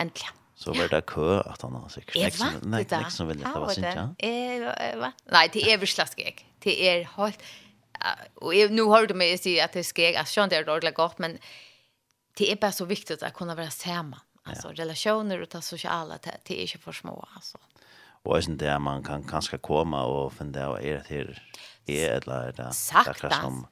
Äntligen. 0.00 0.32
Så 0.54 0.72
var 0.72 0.88
det 0.88 1.02
kö 1.06 1.40
att 1.40 1.62
han 1.62 1.74
har 1.74 1.88
säkert. 1.88 2.16
Jag 2.16 2.24
vet 2.24 2.62
Nej, 2.62 2.84
det 2.84 3.10
som 3.10 3.28
vill 3.28 3.38
det 3.38 3.48
var 3.48 3.68
sint, 3.68 3.86
ja. 3.86 4.26
Eh, 4.26 4.98
va? 4.98 5.12
Nej, 5.24 5.50
det 5.52 5.72
är 5.72 5.78
väl 5.78 5.88
slaskig. 5.88 6.48
Det 6.58 6.88
är 6.88 7.04
helt 7.04 7.42
och 8.34 8.54
nu 8.54 8.82
har 8.82 9.06
du 9.06 9.14
mig 9.14 9.38
säga 9.38 9.64
att 9.64 9.72
det 9.72 9.84
ska 9.84 10.10
jag 10.10 10.28
sjön 10.28 10.48
det 10.48 10.56
är 10.56 10.62
ordentligt 10.62 10.94
gott 10.94 11.18
men 11.18 11.38
det 12.36 12.52
är 12.52 12.56
bara 12.56 12.72
så 12.72 12.84
viktigt 12.84 13.22
att 13.22 13.34
kunna 13.34 13.54
vara 13.54 13.70
samman. 13.70 14.20
Alltså 14.44 14.68
relationer 14.68 15.42
och 15.42 15.48
det 15.48 15.62
sociala 15.62 16.18
det 16.22 16.62
är 16.62 16.62
inte 16.62 16.78
för 16.78 16.92
små 16.92 17.28
alltså 17.34 17.58
og 18.24 18.36
eisen 18.36 18.56
det 18.56 18.80
man 18.80 19.02
kan 19.02 19.24
kanskje 19.24 19.58
komme 19.58 19.98
og 19.98 20.32
finne 20.32 20.66
og 20.68 20.78
er 20.82 21.02
til 21.08 21.34
er 21.88 22.20
eller 22.20 22.52
det 22.56 22.70
akkurat 22.94 23.34
som 23.40 23.66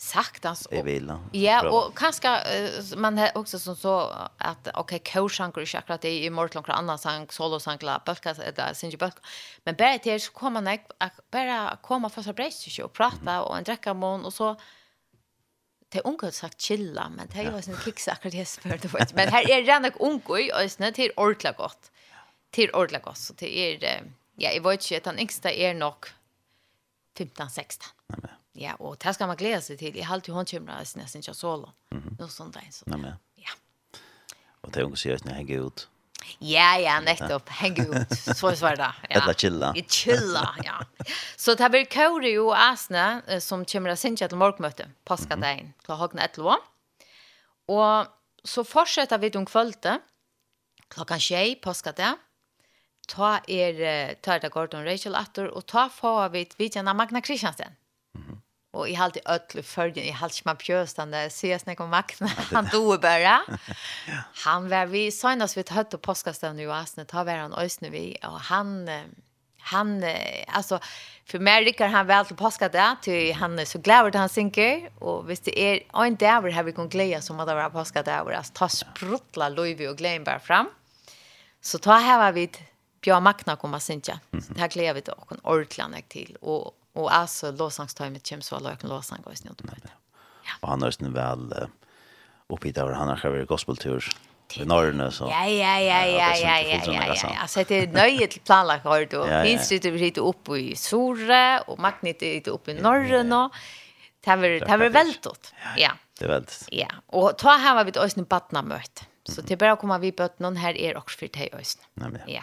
Saktans. 0.00 0.66
Och, 0.66 0.88
ja, 1.32 1.70
och 1.70 1.98
kanske 1.98 2.28
man 2.96 3.18
har 3.18 3.30
också 3.34 3.58
som 3.58 3.76
så 3.76 4.00
att 4.38 4.68
okej, 4.74 4.96
okay, 4.96 4.98
coachanker 4.98 5.60
är 5.60 5.76
akkurat 5.76 6.00
det 6.00 6.24
i 6.24 6.30
morgon 6.30 6.50
några 6.54 6.72
andra 6.72 6.98
sang, 6.98 7.26
solo 7.30 7.60
sank, 7.60 7.82
la, 7.82 8.02
bölka, 8.06 8.34
det 8.34 8.74
syns 8.74 8.94
ju. 8.94 9.10
Men 9.64 9.74
bara 9.74 9.98
till 9.98 10.20
så 10.20 10.32
kommer 10.32 10.60
man 10.60 10.78
bara 11.30 11.76
komma 11.82 12.08
för 12.08 12.22
så 12.22 12.32
brejs 12.32 12.78
och 12.78 12.92
prata 12.92 13.42
och 13.42 13.58
en 13.58 13.64
dricka 13.64 13.94
mån 13.94 14.24
och 14.24 14.32
så 14.32 14.56
det 15.88 16.00
unga 16.00 16.30
sagt 16.30 16.60
chilla, 16.60 17.08
men 17.08 17.28
det 17.32 17.38
är 17.38 17.42
ju 17.42 17.56
en 17.56 17.80
kicks 17.84 18.08
akkurat 18.08 18.32
det 18.32 18.44
spör 18.44 18.78
det. 18.82 19.14
Men 19.14 19.28
här 19.28 19.50
är 19.50 19.66
det 19.66 19.78
nog 19.78 19.92
unga 20.00 20.40
i 20.40 20.52
ösnet, 20.52 20.94
det 20.94 21.06
är 21.06 21.20
ordentligt 21.20 21.56
gott 21.56 21.90
till 22.50 22.70
ordla 22.70 22.98
gott 22.98 23.18
så 23.18 23.34
till 23.34 23.48
er 23.48 24.02
ja 24.36 24.50
jag 24.50 24.62
vet 24.62 24.90
inte 24.90 24.96
att 24.96 25.06
han 25.06 25.18
extra 25.18 25.52
är 25.52 25.74
nog 25.74 26.06
15 27.18 27.50
16. 27.50 27.88
Nämen. 28.06 28.30
Ja, 28.52 28.74
och 28.74 28.96
det 28.96 29.14
ska 29.14 29.26
man 29.26 29.36
glädja 29.36 29.60
sig 29.60 29.76
till. 29.76 29.96
I 29.96 30.02
halt 30.02 30.28
ju 30.28 30.32
hon 30.32 30.44
kommer 30.44 30.78
nästan 30.78 31.02
nästan 31.02 31.22
så 31.22 31.34
så. 31.34 31.72
Nå 32.18 32.28
sånt 32.28 32.54
där 32.54 32.68
så. 32.70 32.84
Nämen. 32.86 33.14
Ja. 33.34 33.50
Och 34.60 34.70
det 34.70 34.82
hon 34.82 34.96
säger 34.96 35.16
att 35.16 35.26
hänga 35.26 35.54
ut. 35.54 35.88
Ja, 36.38 36.78
ja, 36.78 37.00
nettopp. 37.00 37.48
Hänga 37.48 37.84
ut. 37.84 38.18
Så 38.36 38.48
är 38.48 38.76
det. 38.76 38.94
Ja. 39.08 39.22
Eller 39.22 39.34
chilla. 39.34 39.72
I 39.76 39.82
chilla, 39.88 40.54
ja. 40.64 40.86
Så 41.36 41.54
det 41.54 41.70
blir 41.70 41.84
Kauri 41.84 42.30
ju 42.30 42.52
Asna 42.52 43.22
som 43.40 43.64
kommer 43.64 43.90
att 43.90 43.98
synka 43.98 44.28
till 44.28 44.36
morgonmöte. 44.36 44.90
Paska 45.04 45.34
mm 45.34 45.38
-hmm. 45.38 45.56
dagen. 45.56 45.72
Klockan 45.84 46.18
11. 46.18 46.56
Och 47.66 48.06
så 48.44 48.64
fortsätter 48.64 49.18
vi 49.18 49.30
om 49.30 49.46
kvällen. 49.46 50.00
Klockan 50.88 51.20
6 51.20 51.60
påska 51.60 51.92
det 51.92 52.16
ta 53.08 53.38
er 53.48 54.14
Tarta 54.22 54.48
Gordon 54.48 54.84
Rachel 54.84 55.16
Atter 55.16 55.48
og 55.48 55.66
ta 55.66 55.88
få 55.92 56.28
vi 56.32 56.46
vidjana 56.58 56.94
Magna 56.94 57.20
Kristiansen. 57.20 57.76
Mm. 58.16 58.40
Og 58.72 58.90
i 58.90 58.94
halt 58.94 59.16
i 59.16 59.22
öll 59.24 59.60
i 59.60 59.62
följen, 59.62 60.04
i 60.04 60.10
halt 60.10 60.44
man 60.44 60.56
pjöstan 60.56 61.10
där 61.10 61.26
ses 61.26 61.66
när 61.66 61.74
kom 61.74 61.90
Magna, 61.90 62.28
han 62.52 62.68
dog 62.72 63.00
bara. 63.00 63.20
ja. 63.22 63.42
Han 64.44 64.68
var 64.68 64.86
vi 64.86 65.10
sånas 65.10 65.56
vi 65.56 65.64
hött 65.70 65.94
och 65.94 66.02
påskastaden 66.02 66.60
i 66.60 66.66
Asne, 66.66 67.04
ta 67.04 67.24
var 67.24 67.36
han 67.36 67.52
ösne 67.52 67.90
vi 67.90 68.16
och 68.22 68.40
han 68.40 68.88
han 69.60 70.04
alltså 70.46 70.78
för 71.24 71.38
mig 71.38 71.64
Rickard 71.64 71.90
han 71.90 72.06
väl 72.06 72.24
till 72.24 72.36
påska 72.36 72.68
där 72.68 72.96
till 73.02 73.34
han 73.34 73.58
är 73.58 73.64
så 73.64 73.78
glad 73.78 74.06
att 74.06 74.14
han 74.14 74.28
synker 74.28 74.90
och 74.98 75.30
visst 75.30 75.44
det 75.44 75.60
är 75.60 76.04
en 76.04 76.16
där 76.16 76.52
har 76.52 76.62
vi 76.62 76.72
kon 76.72 76.88
glädje 76.88 77.22
som 77.22 77.40
att 77.40 77.46
vara 77.46 77.70
påska 77.70 78.02
där 78.02 78.32
alltså 78.32 78.52
ta 78.52 78.68
sprutla 78.68 79.48
Louis 79.48 79.88
och 79.88 79.96
glädjen 79.96 80.24
bara 80.24 80.40
fram. 80.40 80.70
Så 81.60 81.78
ta 81.78 81.92
här 81.92 82.18
var 82.18 82.32
vi 82.32 82.50
Björn 83.00 83.22
Magna 83.22 83.56
kommer 83.56 83.78
synja. 83.78 84.20
Det 84.30 84.60
här 84.60 84.68
klev 84.68 84.94
vi 84.94 85.02
och 85.16 85.32
en 85.32 85.40
orklan 85.42 85.94
till 86.08 86.36
och 86.40 86.74
och 86.98 87.14
alltså 87.14 87.50
låsangstimet 87.50 88.28
kommer 88.28 88.42
så 88.42 88.56
alla 88.56 88.76
kan 88.76 88.90
låsang 88.90 89.20
gå 89.24 89.34
snitt. 89.34 89.58
på. 89.58 89.68
Ja. 90.44 90.52
Och 90.60 90.68
han 90.68 90.82
är 90.82 90.90
snäll 90.90 91.12
väl 91.12 91.68
uppe 92.46 92.70
där 92.70 92.92
han 92.92 93.08
har 93.08 93.16
skrivit 93.16 93.48
gospeltur 93.48 94.04
i 94.54 94.64
norrne 94.64 95.10
så. 95.10 95.24
Ja 95.24 95.46
ja 95.46 95.80
ja 95.80 96.06
ja 96.06 96.36
ja 96.36 96.60
ja 96.60 97.14
ja. 97.22 97.36
Alltså 97.40 97.64
det 97.68 97.74
är 97.74 97.86
nöje 97.86 98.26
till 98.26 98.40
planlagt 98.40 98.84
har 98.84 99.00
du. 99.00 99.44
Finns 99.48 99.68
det 99.68 99.90
vi 99.90 99.98
lite 99.98 100.20
uppe 100.20 100.56
i 100.56 100.76
Sore 100.76 101.60
och 101.60 101.78
Magnet 101.78 102.22
är 102.22 102.34
lite 102.34 102.50
uppe 102.50 102.70
i 102.70 102.74
norrne 102.74 103.36
och 103.36 103.54
det 104.24 104.36
var 104.36 104.48
det 104.48 104.76
var 104.76 104.88
väldigt. 104.88 105.54
Ja. 105.76 105.92
Det 106.18 106.26
var 106.26 106.34
väldigt. 106.34 106.68
Ja. 106.70 106.88
Och 107.06 107.38
ta 107.38 107.50
här 107.50 107.74
var 107.74 107.84
vi 107.84 107.90
ett 107.90 107.96
ösnen 107.96 108.24
barnamöte. 108.24 109.02
Så 109.28 109.40
det 109.42 109.56
bara 109.56 109.76
komma 109.76 109.98
vi 109.98 110.12
på 110.12 110.28
någon 110.36 110.56
här 110.56 110.76
är 110.76 110.96
också 110.96 111.18
för 111.18 111.28
dig 111.28 111.50
ösnen. 111.52 112.18
Ja. 112.26 112.32
Ja. 112.34 112.42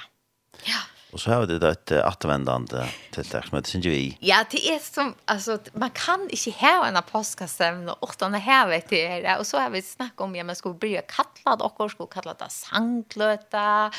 Ja. 0.63 0.79
Och 1.11 1.21
så 1.21 1.31
har 1.31 1.45
vi 1.45 1.59
det 1.59 1.69
ett 1.69 1.91
återvändande 1.91 2.87
till 3.11 3.23
det 3.23 3.43
som 3.47 3.57
heter 3.57 3.69
Sinjui. 3.69 4.17
Ja, 4.19 4.45
det 4.51 4.69
är 4.69 4.79
som 4.79 5.15
alltså 5.25 5.59
man 5.73 5.89
kan 5.89 6.29
inte 6.29 6.51
ha 6.51 6.87
en 6.87 7.03
påskasämne 7.11 7.91
och 7.91 8.09
utan 8.13 8.35
att 8.35 8.43
ha 8.43 8.65
vet 8.65 8.89
det. 8.89 9.37
Och 9.37 9.47
så 9.47 9.57
har 9.57 9.69
vi 9.69 9.81
snackat 9.81 10.21
om 10.21 10.35
jag 10.35 10.45
men 10.45 10.73
börja 10.73 11.01
kalla 11.01 11.55
det 11.55 11.63
och 11.63 11.91
ska 11.91 12.05
kalla 12.05 12.33
det 12.33 12.49
sanglöta 12.49 13.91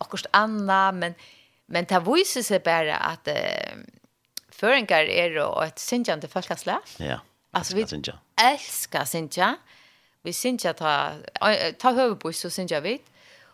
och 0.00 0.08
kost 0.08 0.26
anna 0.30 0.92
men 0.92 1.14
men 1.66 1.84
det 1.84 2.00
visar 2.00 2.42
sig 2.42 2.60
bara 2.60 2.96
att 2.96 3.28
eh, 3.28 3.34
föringar 4.48 5.04
är 5.04 5.34
då 5.34 5.60
ett 5.60 5.78
sinjande 5.78 6.28
folkasla. 6.28 6.80
Ja. 6.96 7.20
Alltså 7.50 7.76
vi 7.76 7.86
älskar 8.42 9.04
sinja. 9.04 9.56
Vi 10.22 10.32
sinja 10.32 10.72
ta 10.72 11.10
ta 11.78 11.90
huvudbuss 11.90 12.40
så 12.40 12.50
sinja 12.50 12.80
vi. 12.80 13.00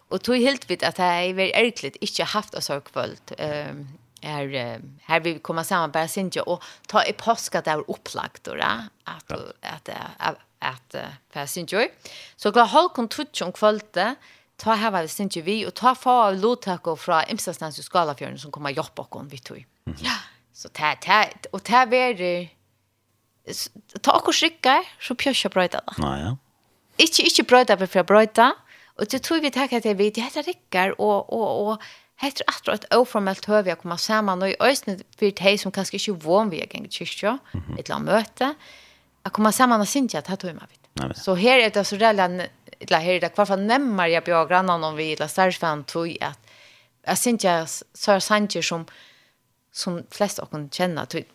Och 0.08 0.22
tog 0.22 0.36
helt 0.36 0.70
vid 0.70 0.84
att 0.84 0.96
det 0.96 1.02
är 1.02 1.34
väldigt 1.34 1.56
ärkligt 1.56 1.96
inte 1.96 2.24
haft 2.24 2.54
oss 2.54 2.68
har 2.68 2.80
kvällt. 2.80 3.32
Ehm 3.38 3.88
här 4.26 4.80
här 5.02 5.20
vi 5.20 5.38
kommer 5.38 5.62
samman 5.62 5.90
bara 5.90 6.08
synja 6.08 6.42
och 6.42 6.62
ta 6.86 7.04
i 7.04 7.12
påska 7.12 7.60
där 7.60 7.90
upplagt 7.90 8.44
då 8.44 8.52
att 8.52 9.30
att 9.60 9.88
att 10.18 10.38
att 10.58 10.94
passenger 11.32 11.88
så 12.36 12.52
klar 12.52 12.66
håll 12.66 12.88
kontrutt 12.88 13.40
om 13.40 13.52
kvällte 13.52 14.14
ta 14.56 14.74
här 14.74 14.90
var 14.90 15.02
det 15.02 15.08
synja 15.08 15.42
vi 15.42 15.66
och 15.66 15.74
ta 15.74 15.94
få 15.94 16.10
av 16.10 16.34
lotak 16.34 16.98
från 16.98 17.22
Imsastans 17.28 17.84
skalafjörden 17.84 18.38
som 18.38 18.50
kommer 18.50 18.70
jobba 18.70 18.90
bakom 18.94 19.28
vi 19.28 19.38
tog. 19.38 19.66
Ja. 19.84 20.16
Så 20.52 20.68
ta, 20.68 20.94
ta, 20.94 21.24
och 21.52 21.62
ta 21.62 21.84
ver 21.84 22.48
ta 24.00 24.12
och 24.12 24.34
skicka 24.34 24.84
så 25.00 25.14
pjöscha 25.14 25.48
bröda. 25.48 25.80
Nej 25.98 26.20
ja. 26.22 26.36
Inte 26.96 27.22
inte 27.22 27.42
bröda 27.42 27.86
för 27.86 28.02
bröda. 28.02 28.54
Och 28.98 29.06
det 29.10 29.18
tog 29.18 29.42
vi 29.42 29.50
tack 29.50 29.72
att 29.72 29.82
det 29.82 29.94
vi. 29.94 30.10
Det 30.10 30.20
heter 30.20 30.42
Rickard 30.42 30.90
och 30.98 31.32
och 31.32 31.72
och 31.72 31.82
heter 32.16 32.44
att 32.46 32.68
ett 32.68 32.94
oformellt 32.94 33.44
höv 33.44 33.68
jag 33.68 33.78
kommer 33.78 33.96
samman. 33.96 34.42
Och 34.42 34.48
i 34.48 34.56
ösnet 34.60 35.02
för 35.18 35.30
dig 35.30 35.58
som 35.58 35.72
kanske 35.72 35.96
inte 35.96 36.26
vån 36.26 36.50
vi 36.50 36.56
gäng 36.56 36.86
kyrkja 36.90 37.38
ett 37.78 37.88
la 37.88 37.98
möte 37.98 38.54
att 39.22 39.32
komma 39.32 39.52
samman 39.52 39.80
och 39.80 39.88
synja 39.88 40.18
att 40.18 40.26
ha 40.26 40.36
tog 40.36 40.54
med 40.54 41.16
så 41.16 41.34
här 41.34 41.58
är 41.58 41.70
det 41.70 41.84
så 41.84 41.96
där 41.96 42.10
eller 42.10 42.48
här 42.90 43.20
det 43.20 43.28
kvar 43.28 43.46
för 43.46 43.56
nämmer 43.56 44.06
jag 44.06 44.24
på 44.24 44.44
grannan 44.44 44.84
om 44.84 44.96
vi 44.96 45.16
la 45.16 45.28
starfan 45.28 45.84
tog 45.84 46.18
att 46.20 46.40
jag 47.06 47.18
synja 47.18 47.66
så 47.94 48.20
sanjer 48.20 48.62
som 48.62 48.86
som 49.72 50.02
flest 50.10 50.38
och 50.38 50.50
kan 50.50 50.70
känna 50.70 51.06
typ 51.06 51.28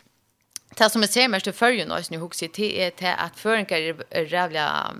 Det 0.78 0.90
som 0.90 1.04
är 1.04 1.08
sämst 1.08 1.48
i 1.48 1.52
förrjun 1.52 1.92
och 1.92 2.12
nu 2.12 2.18
husker, 2.18 2.48
till 2.48 2.80
är 2.80 3.16
att 3.18 3.40
förenkar 3.40 3.78
är 3.78 4.26
rävliga 4.26 4.94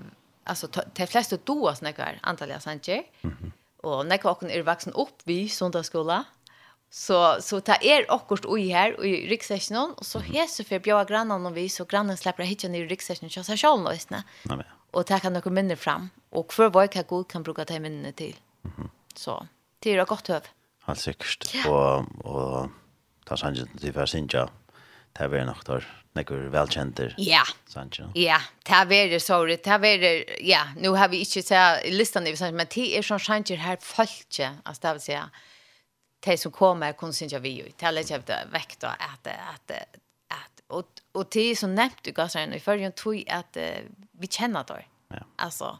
alltså 0.44 0.68
de 0.94 1.06
flesta 1.06 1.36
då 1.44 1.68
oss 1.68 1.82
näkar 1.82 2.18
antagligen 2.22 2.60
sanjer. 2.60 3.02
Mm 3.22 3.36
-hmm. 3.36 3.52
Och 3.76 4.06
näkar 4.06 4.30
och 4.30 4.42
är 4.42 4.62
vuxen 4.62 4.92
upp 4.92 5.18
vi 5.24 5.48
söndagsskola. 5.48 6.24
Så 6.90 7.36
så 7.40 7.60
ta 7.60 7.74
er 7.80 8.06
akkurat 8.08 8.44
oj 8.46 8.68
här 8.68 8.96
och 8.98 9.06
i 9.06 9.28
ryggsäcken 9.28 9.76
och 9.76 10.06
så 10.06 10.18
hese 10.18 10.64
för 10.64 10.78
bjöa 10.78 11.04
grannen 11.04 11.46
och 11.46 11.56
vi 11.56 11.68
så 11.68 11.84
grannen 11.84 12.16
släpper 12.16 12.44
hitcha 12.44 12.68
ner 12.68 12.84
i 12.84 12.86
ryggsäcken 12.86 13.30
så 13.30 13.44
så 13.44 13.56
själv 13.56 13.82
nästan. 13.82 14.22
Nej. 14.42 14.66
Och 14.90 15.06
ta 15.06 15.18
kan 15.18 15.32
några 15.32 15.50
minne 15.50 15.76
fram 15.76 16.10
och 16.30 16.52
för 16.52 16.70
vad 16.70 16.96
jag 16.96 17.06
god 17.06 17.28
kan 17.28 17.42
bruka 17.42 17.64
ta 17.64 17.80
minne 17.80 18.12
till. 18.12 18.36
Mhm. 18.62 18.90
Så 19.14 19.46
det 19.78 19.90
är 19.90 20.04
gott 20.04 20.28
höv. 20.28 20.42
Helt 20.84 21.00
säkert. 21.00 21.54
Ja. 21.54 21.70
Och 21.70 22.26
och 22.26 22.68
ta 23.24 23.36
sanjer 23.36 23.66
till 23.80 23.92
för 23.92 24.06
sinja 24.06 24.48
det 25.18 25.28
var 25.30 25.44
nok 25.48 25.64
der 25.66 25.86
nekker 26.16 26.48
velkjenter. 26.52 27.14
Ja. 27.18 27.42
Sancho. 27.68 28.10
Ja, 28.14 28.38
det 28.68 28.84
var 28.88 29.18
sorry, 29.18 29.56
det 29.64 29.78
var 29.80 30.04
ja, 30.44 30.66
nu 30.76 30.92
har 30.96 31.08
vi 31.08 31.22
ikke 31.24 31.42
sett 31.42 31.86
listan 31.92 32.24
det 32.24 32.36
men 32.52 32.68
det 32.68 32.86
er 32.96 33.02
sånn 33.06 33.20
Sancho 33.20 33.56
her 33.56 33.78
falske, 33.80 34.50
altså 34.64 34.82
det 34.82 34.92
vil 34.92 35.04
si 35.06 35.18
de 36.22 36.36
som 36.38 36.52
kommer 36.52 36.92
kun 36.92 37.12
synja 37.12 37.40
vi 37.42 37.56
jo. 37.58 37.66
Det 37.66 37.88
er 37.88 37.96
litt 37.96 38.12
vekk 38.52 38.76
da, 38.80 38.94
at 39.00 39.26
at 39.26 39.72
at 40.30 40.62
og 40.70 41.00
og 41.14 41.30
det 41.34 41.50
er 41.50 41.56
så 41.58 41.68
nevnt 41.68 42.04
du 42.04 42.12
gasser 42.12 42.52
i 42.54 42.60
førjen 42.62 42.92
tog 42.96 43.18
at 43.28 43.56
vi 43.56 44.28
kjenner 44.28 44.64
det. 44.68 44.84
Ja. 45.12 45.24
Altså 45.38 45.76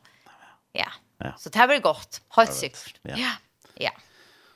ja. 0.75 0.89
ja. 1.23 1.33
Så 1.39 1.51
det 1.53 1.69
var 1.69 1.81
godt. 1.81 2.21
Helt 2.37 2.55
sikkert. 2.55 2.99
Ja. 3.05 3.17
Ja. 3.17 3.33
ja. 3.81 3.93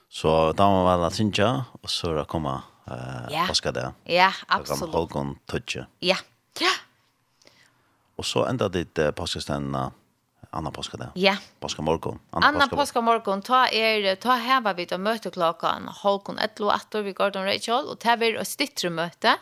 Så 0.09 0.53
da 0.57 0.69
må 0.69 0.83
vi 0.83 0.99
være 1.03 1.15
synja 1.15 1.51
og 1.83 1.91
så 1.91 2.25
kommer 2.29 2.67
eh 2.87 3.33
yeah. 3.33 3.53
ska 3.53 3.73
det. 3.73 3.93
Ja, 4.05 4.33
absolut. 4.49 4.81
Kan 4.81 5.01
Håkon 5.01 5.39
toucha. 5.47 5.87
Ja. 5.99 6.17
Ja. 6.61 6.71
Och 8.17 8.27
så 8.27 8.45
ända 8.45 8.69
ditt 8.69 8.99
eh, 8.99 9.11
påskestänna 9.11 9.93
Anna 10.51 10.71
påska 10.71 10.97
det. 10.97 11.09
Ja. 11.15 11.37
Påska 11.61 11.83
morgon. 11.83 12.19
Anna, 12.31 12.47
Anna 12.47 12.69
påska 12.69 13.01
morgon. 13.01 13.43
Ta 13.43 13.69
er 13.69 14.15
ta 14.15 14.31
här 14.31 14.61
var 14.61 14.75
vi 14.75 14.85
då 14.85 14.99
möte 14.99 15.31
klockan 15.31 15.89
Håkon 15.89 16.39
11 16.39 16.67
och 16.67 16.75
8 16.75 17.03
vid 17.03 17.15
Gordon 17.17 17.45
Rachel 17.45 17.85
och 17.85 17.99
ta 17.99 18.17
vi 18.17 18.37
ett 18.37 18.49
stittre 18.49 18.91
möte 18.91 19.37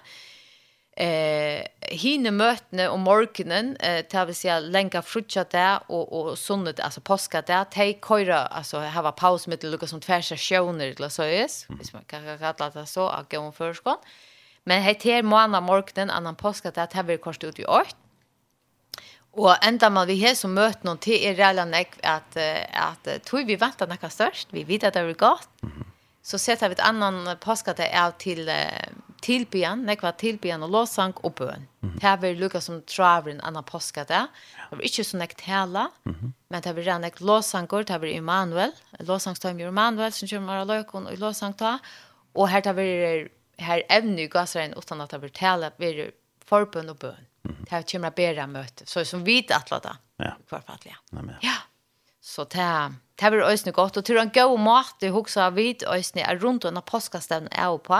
eh 0.96 1.64
hinne 1.80 2.30
mötne 2.30 2.88
om 2.88 3.00
morgonen 3.00 3.76
eh 3.80 4.04
tar 4.04 4.26
vi 4.26 4.34
se 4.34 4.60
länka 4.60 5.02
frutcha 5.02 5.44
där 5.44 5.78
och 5.86 6.12
och 6.12 6.38
sunnet 6.38 6.80
alltså 6.80 7.00
påska 7.00 7.42
där 7.42 7.64
te 7.64 7.92
köra 8.08 8.46
alltså 8.46 8.78
ha 8.78 9.12
paus 9.12 9.46
med 9.46 9.64
Lucas 9.64 9.90
som 9.90 10.00
tvärsa 10.00 10.36
sjöner 10.36 10.86
eller 10.86 11.08
så 11.08 11.22
är 11.22 11.40
det 11.42 11.92
man 11.92 12.04
kan 12.04 12.38
kalla 12.38 12.70
det 12.70 12.86
så 12.86 13.08
att 13.08 13.30
gå 13.30 13.38
om 13.38 13.52
men 14.64 14.76
det 14.84 15.04
här 15.04 15.22
måndag 15.22 15.60
morgonen 15.60 16.10
annan 16.10 16.36
påska 16.36 16.70
där 16.70 16.86
tar 16.86 17.02
vi 17.02 17.18
kort 17.18 17.44
ut 17.44 17.58
i 17.58 17.66
åt 17.66 17.96
Och 19.36 19.64
ända 19.64 19.90
man 19.90 20.06
vi 20.06 20.14
här 20.14 20.34
som 20.34 20.54
mött 20.54 20.82
någon 20.82 20.98
till 20.98 21.24
är 21.24 21.34
redan 21.34 21.70
näck 21.70 21.92
att 22.02 22.36
att 22.72 23.24
tror 23.24 23.44
vi 23.44 23.56
väntar 23.56 23.86
något 23.86 24.12
störst 24.12 24.48
vi 24.50 24.64
vet 24.64 24.84
att 24.84 24.94
det 24.94 25.00
är 25.00 25.12
gott. 25.14 25.48
Så 26.22 26.38
sätter 26.38 26.68
vi 26.68 26.72
ett 26.72 26.80
annan 26.80 27.36
påska 27.40 27.72
där 27.72 27.88
är 27.92 28.10
till 28.10 28.50
tilbyen, 29.24 29.84
nekva 29.88 30.12
tilbyen 30.20 30.62
og 30.66 30.72
låsang 30.74 31.14
og 31.24 31.34
bøn. 31.34 31.66
Mm 31.80 31.90
-hmm. 31.90 32.00
Det 32.00 32.22
var 32.22 32.34
lukka 32.40 32.60
som 32.60 32.82
traveren 32.82 33.40
anna 33.40 33.62
påska 33.62 34.04
det. 34.04 34.26
Det 34.70 34.76
var 34.76 34.84
ikke 34.84 35.04
så 35.04 35.16
nekt 35.16 35.40
hela, 35.40 35.90
mm 36.04 36.14
-hmm. 36.14 36.32
men 36.48 36.62
det 36.62 36.72
var 36.76 36.82
redan 36.82 37.00
nekt 37.00 37.20
låsanger, 37.20 37.84
det 37.84 38.00
var 38.00 38.06
Immanuel, 38.06 38.72
låsangstøym 39.00 39.60
i 39.60 39.62
Immanuel, 39.62 40.12
som 40.12 40.28
kommer 40.28 40.56
av 40.56 40.66
løkon 40.66 41.06
og 41.06 41.18
låsangta, 41.18 41.78
og 42.34 42.48
her 42.48 42.60
det 42.60 42.76
var 42.76 43.28
her 43.58 43.82
evne 43.90 44.22
i 44.22 44.28
gassrein 44.28 44.74
utan 44.76 45.00
at 45.00 45.10
det 45.10 45.22
var 45.22 45.28
tale, 45.28 45.70
det 45.78 45.98
er 45.98 46.10
forbøn 46.46 46.88
og 46.88 46.98
bøn. 46.98 47.26
Mm 47.44 47.54
-hmm. 47.54 47.64
Det 47.64 47.72
var 47.72 47.82
kjemra 47.82 48.10
bera 48.10 48.46
møte, 48.46 48.86
så 48.86 49.04
som 49.04 49.24
vi 49.24 49.46
atla 49.50 49.78
da, 49.78 49.96
ja. 50.18 50.32
kvarfatlige. 50.48 50.96
Ja, 51.12 51.22
men 51.22 51.36
ja. 51.42 51.56
Så 52.22 52.44
det 52.44 52.94
Det 53.20 53.32
var 53.32 53.50
øysene 53.50 53.72
godt, 53.72 53.96
og 53.96 54.04
til 54.04 54.16
en 54.16 54.30
god 54.30 54.58
måte, 54.58 55.02
jeg 55.02 55.12
husker 55.12 55.50
vidt 55.50 55.84
øysene 55.94 56.22
er 56.22 56.44
rundt 56.44 56.64
under 56.64 56.80
påskastevnen 56.80 57.48
jeg 57.52 57.64
er 57.64 57.76
på, 57.76 57.98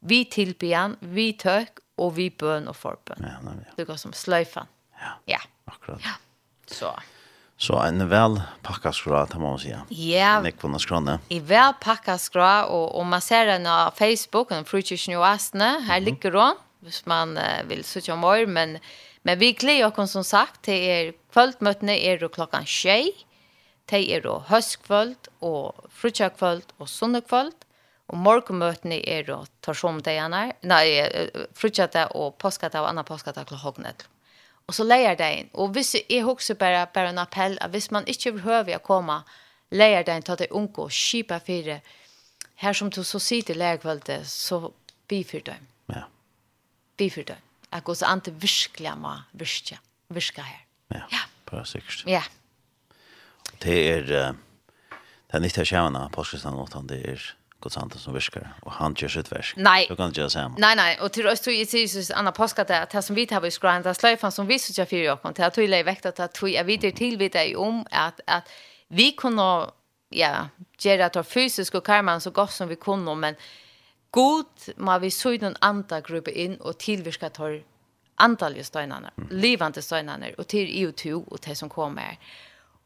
vi 0.00 0.22
tilbyan, 0.30 0.96
vi 1.00 1.32
tøk, 1.38 1.82
og 1.98 2.14
vi 2.14 2.28
bøn 2.30 2.68
og 2.70 2.76
forbøn. 2.78 3.24
Ja, 3.26 3.38
nei, 3.42 3.56
ja. 3.64 3.74
Det 3.78 3.86
går 3.88 3.98
som 3.98 4.14
sløyfan. 4.14 4.68
Ja, 4.98 5.14
ja. 5.26 5.40
akkurat. 5.66 6.02
Ja. 6.04 6.14
Så. 6.70 6.92
Så 7.58 7.74
en 7.82 8.04
vel 8.06 8.38
pakka 8.62 8.92
skra, 8.94 9.24
det 9.26 9.40
må 9.42 9.50
man 9.56 9.58
si. 9.58 9.72
Ja. 9.98 10.36
Nekvunna 10.44 10.78
skranne. 10.78 11.18
I 11.34 11.40
vel 11.42 11.74
pakka 11.82 12.14
skra, 12.22 12.68
og, 12.70 12.92
og 12.94 13.06
man 13.10 13.24
ser 13.24 13.50
den 13.50 13.66
av 13.66 13.98
Facebook, 13.98 14.52
den 14.54 14.68
frukirken 14.68 15.16
i 15.16 15.18
Åsne, 15.18 15.72
her 15.88 16.04
ligger 16.04 16.36
den, 16.36 16.60
hvis 16.86 17.02
man 17.10 17.34
uh, 17.34 17.64
vil 17.66 17.82
sitte 17.82 18.14
om 18.14 18.22
år, 18.22 18.46
men, 18.46 18.76
men 19.26 19.40
vi 19.40 19.50
gleder 19.58 19.90
oss 19.90 20.14
som 20.14 20.22
sagt 20.22 20.62
til 20.68 20.86
er 20.86 21.10
kvöldmøtene 21.34 21.98
er 21.98 22.22
klokkan 22.30 22.68
6 22.68 23.26
de 23.88 24.00
er 24.12 24.26
høstkvöld 24.50 25.30
og 25.40 25.88
frukirkvöld 25.88 26.74
og 26.78 26.88
sunnekvöld, 26.88 27.56
Og 28.08 28.20
morgenmøtene 28.24 29.02
er 29.04 29.28
å 29.34 29.42
ta 29.64 29.74
som 29.76 29.98
det 30.04 30.14
gjerne, 30.16 30.46
nei, 30.64 30.84
frutjata 31.56 32.06
og 32.16 32.38
påskata 32.40 32.80
og 32.80 32.88
anna 32.88 33.04
påskata 33.04 33.44
til 33.48 33.60
hognet. 33.60 34.06
Og 34.68 34.76
så 34.76 34.84
leier 34.84 35.16
det 35.16 35.28
inn. 35.34 35.50
Og 35.56 35.72
hvis 35.76 35.94
jeg 35.98 36.24
husker 36.24 36.56
bare, 36.60 36.86
bare 36.92 37.12
en 37.12 37.20
appell, 37.20 37.56
at 37.60 37.72
hvis 37.72 37.90
man 37.92 38.08
ikke 38.08 38.34
behøver 38.36 38.76
å 38.76 38.84
komme, 38.84 39.22
leier 39.72 40.04
det 40.04 40.16
inn, 40.16 40.24
til 40.24 40.36
at 40.36 40.44
det 40.44 40.50
unge 40.56 40.84
og 40.84 40.92
kjipa 40.92 41.40
fire. 41.44 41.80
Her 42.60 42.76
som 42.76 42.90
du 42.92 43.02
så 43.06 43.20
sier 43.22 43.44
til 43.46 43.60
leierkveldet, 43.60 44.26
så 44.28 44.72
bifyr 45.08 45.44
dem. 45.46 45.68
Ja. 45.92 46.04
Bifyr 47.00 47.28
dem. 47.28 47.44
Jeg 47.68 47.84
går 47.84 47.98
så 48.00 48.08
an 48.08 48.24
til 48.24 48.36
virkelig 48.40 48.94
må 48.96 49.14
virke, 49.36 49.80
virke 50.12 50.44
her. 50.44 50.62
Ja, 50.94 51.04
ja. 51.12 51.24
bra 51.48 51.64
sikkert. 51.68 52.04
Ja. 52.08 52.22
Det 53.60 53.76
er, 53.92 54.06
det 54.08 55.36
er 55.36 55.44
nytt 55.44 55.60
av 55.60 55.68
kjønner 55.68 56.08
på 56.08 56.22
Påskestan 56.22 56.56
8, 56.56 56.84
det 56.88 57.00
er 57.12 57.28
Guds 57.60 57.76
ande 57.76 57.98
som 57.98 58.14
viskar 58.14 58.54
och 58.62 58.72
han 58.72 58.94
gör 58.98 59.08
sitt 59.08 59.32
verk. 59.32 59.52
Nej. 59.56 59.86
Du 59.88 59.96
kan 59.96 60.06
inte 60.06 60.20
göra 60.20 60.30
samma. 60.30 60.54
Nej, 60.58 60.76
nej. 60.76 61.00
Och 61.00 61.12
till 61.12 61.26
oss 61.26 61.40
tog 61.40 61.54
Jesus 61.54 62.10
Anna 62.10 62.32
Påska 62.32 62.64
där 62.64 62.82
att 62.82 63.04
som 63.04 63.16
vi 63.16 63.26
tar 63.26 63.40
vi 63.40 63.50
skran, 63.50 63.82
det 63.82 63.94
slöjfan 63.94 64.32
som 64.32 64.46
vi 64.46 64.58
så 64.58 64.80
jag 64.80 64.88
fyra 64.88 65.18
jag 65.22 65.34
till 65.34 65.44
att 65.44 65.54
tog 65.54 65.64
i 65.64 65.82
väckta 65.82 66.08
att 66.24 66.34
tog 66.34 66.48
jag 66.48 66.64
vidare 66.64 66.92
till 66.92 67.18
vid 67.18 67.32
dig 67.32 67.56
om 67.56 67.86
att, 67.90 68.20
att 68.26 68.50
vi 68.88 69.12
kunde 69.12 69.70
ja, 70.08 70.48
göra 70.78 71.06
att 71.06 71.16
vår 71.16 71.22
fysisk 71.22 71.74
och 71.74 71.86
karman 71.86 72.20
så 72.20 72.30
gott 72.30 72.52
som 72.52 72.68
vi 72.68 72.76
kunde 72.76 73.14
men 73.14 73.34
god 74.10 74.46
må 74.76 74.98
vi 74.98 75.10
så 75.10 75.36
den 75.36 75.56
andra 75.60 76.00
gruppen 76.00 76.34
in 76.34 76.56
och 76.56 76.78
tillvirka 76.78 77.30
tar 77.30 77.50
ha 77.50 77.60
antalje 78.18 78.64
støynene, 78.64 79.10
livande 79.30 79.82
støynene, 79.82 80.34
och 80.38 80.46
till 80.46 80.68
EU2 80.68 81.28
och 81.28 81.40
til 81.40 81.56
som 81.56 81.68
kommer. 81.68 82.16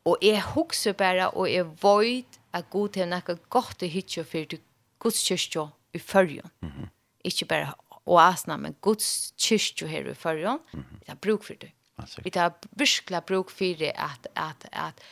Og 0.04 0.18
jeg 0.22 0.42
husker 0.42 0.92
bare, 0.92 1.30
og 1.30 1.52
jeg 1.52 1.66
vet 1.66 2.38
at 2.52 2.70
god 2.70 2.88
til 2.96 3.08
noe 3.08 3.36
godt 3.50 3.82
i 3.82 3.88
hitje 3.88 4.24
for 4.24 4.44
til 4.48 4.60
Guds 4.98 5.22
kyrkje 5.28 5.68
i 5.94 5.98
førjen. 5.98 6.50
Mm 6.60 6.68
-hmm. 6.68 6.88
Ikke 7.24 7.44
bare 7.44 7.74
oasene, 8.06 8.58
men 8.58 8.76
Guds 8.80 9.32
kyrkje 9.38 9.86
her 9.86 10.10
i 10.10 10.14
førjen. 10.14 10.58
vi 10.72 11.04
tar 11.06 11.14
bruk 11.14 11.44
for 11.44 11.54
det. 11.54 11.72
Vi 12.22 12.30
tar 12.30 12.52
virkelig 12.72 13.24
bruk 13.26 13.50
for 13.50 13.78
det 13.78 13.92
at, 13.94 14.28
at, 14.36 14.68
at, 14.72 15.02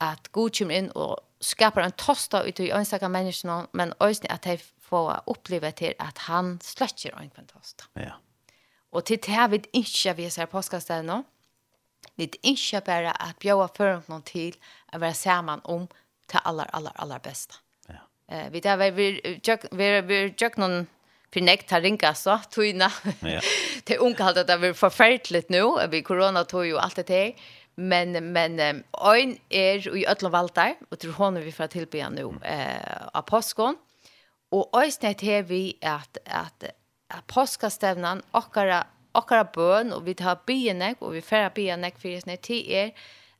at 0.00 0.32
god 0.32 0.50
kommer 0.58 0.74
inn 0.74 0.90
og 0.94 1.18
skaper 1.40 1.82
en 1.82 1.92
tosta 1.92 2.42
ut 2.46 2.60
i 2.62 2.72
ønskaka 2.74 3.08
menneskene, 3.08 3.66
men 3.72 3.94
også 3.98 4.26
at 4.30 4.44
de 4.44 4.58
får 4.80 5.22
oppleve 5.26 5.70
til 5.70 5.94
at 6.00 6.18
han 6.28 6.58
sløtjer 6.62 7.14
ønskaka 7.18 7.42
en 7.42 7.50
tosta. 7.50 7.84
Ja. 7.96 8.18
Og 8.92 9.04
til 9.04 9.20
det 9.26 9.50
vi 9.50 9.62
ikke 9.72 10.16
vi 10.16 10.30
ser 10.30 10.50
påskastet 10.50 11.04
nå, 11.04 11.22
vi 12.16 12.28
ikke 12.42 12.80
bare 12.84 13.14
at 13.22 13.38
bjøve 13.40 13.68
bjøver 13.76 14.02
noen 14.08 14.24
til 14.26 14.56
å 14.92 15.00
være 15.00 15.16
sammen 15.16 15.62
om 15.64 15.86
till 16.32 16.40
aller, 16.44 16.66
aller, 16.72 16.92
aller 16.94 17.18
bästa. 17.18 17.54
Ja. 17.88 18.34
Eh 18.36 18.50
vi 18.50 18.60
där 18.60 18.76
vi 18.76 18.90
vi 19.70 20.00
vi 20.00 20.34
jag 20.38 20.58
någon 20.58 20.86
Pinekt 21.32 21.70
har 21.70 21.80
ringa 21.80 22.14
så 22.14 22.38
tuina. 22.50 22.92
Ja. 23.20 23.40
Det 23.84 23.98
unga 23.98 24.24
hade 24.24 24.44
det 24.44 24.56
var 24.56 24.72
förfärligt 24.72 25.48
nu. 25.48 25.88
Vi 25.90 26.02
corona 26.02 26.44
tog 26.44 26.66
ju 26.66 26.78
allt 26.78 26.96
det 26.96 27.08
här. 27.08 27.34
Men 27.74 28.32
men 28.32 28.60
ein 28.92 29.38
er 29.50 29.96
i 29.96 30.06
öllum 30.06 30.32
valtar 30.32 30.74
og 30.90 30.98
tror 30.98 31.12
hon 31.12 31.40
vi 31.40 31.52
fra 31.52 31.68
tilbyja 31.68 32.10
nu 32.10 32.34
eh 32.44 33.06
av 33.14 33.22
påskon. 33.22 33.76
Og 34.52 34.68
eisnet 34.82 35.20
her 35.20 35.42
vi 35.42 35.78
at 35.82 36.18
at 36.26 36.64
at 37.10 37.24
påskastevnan 37.26 38.22
okkara 38.32 38.84
okkara 39.14 39.44
bøn 39.44 39.92
og 39.92 40.06
vi 40.06 40.14
tar 40.14 40.42
byenek 40.46 40.96
og 41.00 41.12
vi 41.12 41.20
fer 41.20 41.48
byenek 41.48 41.98
fyrir 41.98 42.20
snæ 42.20 42.36
ti 42.36 42.72
er 42.74 42.90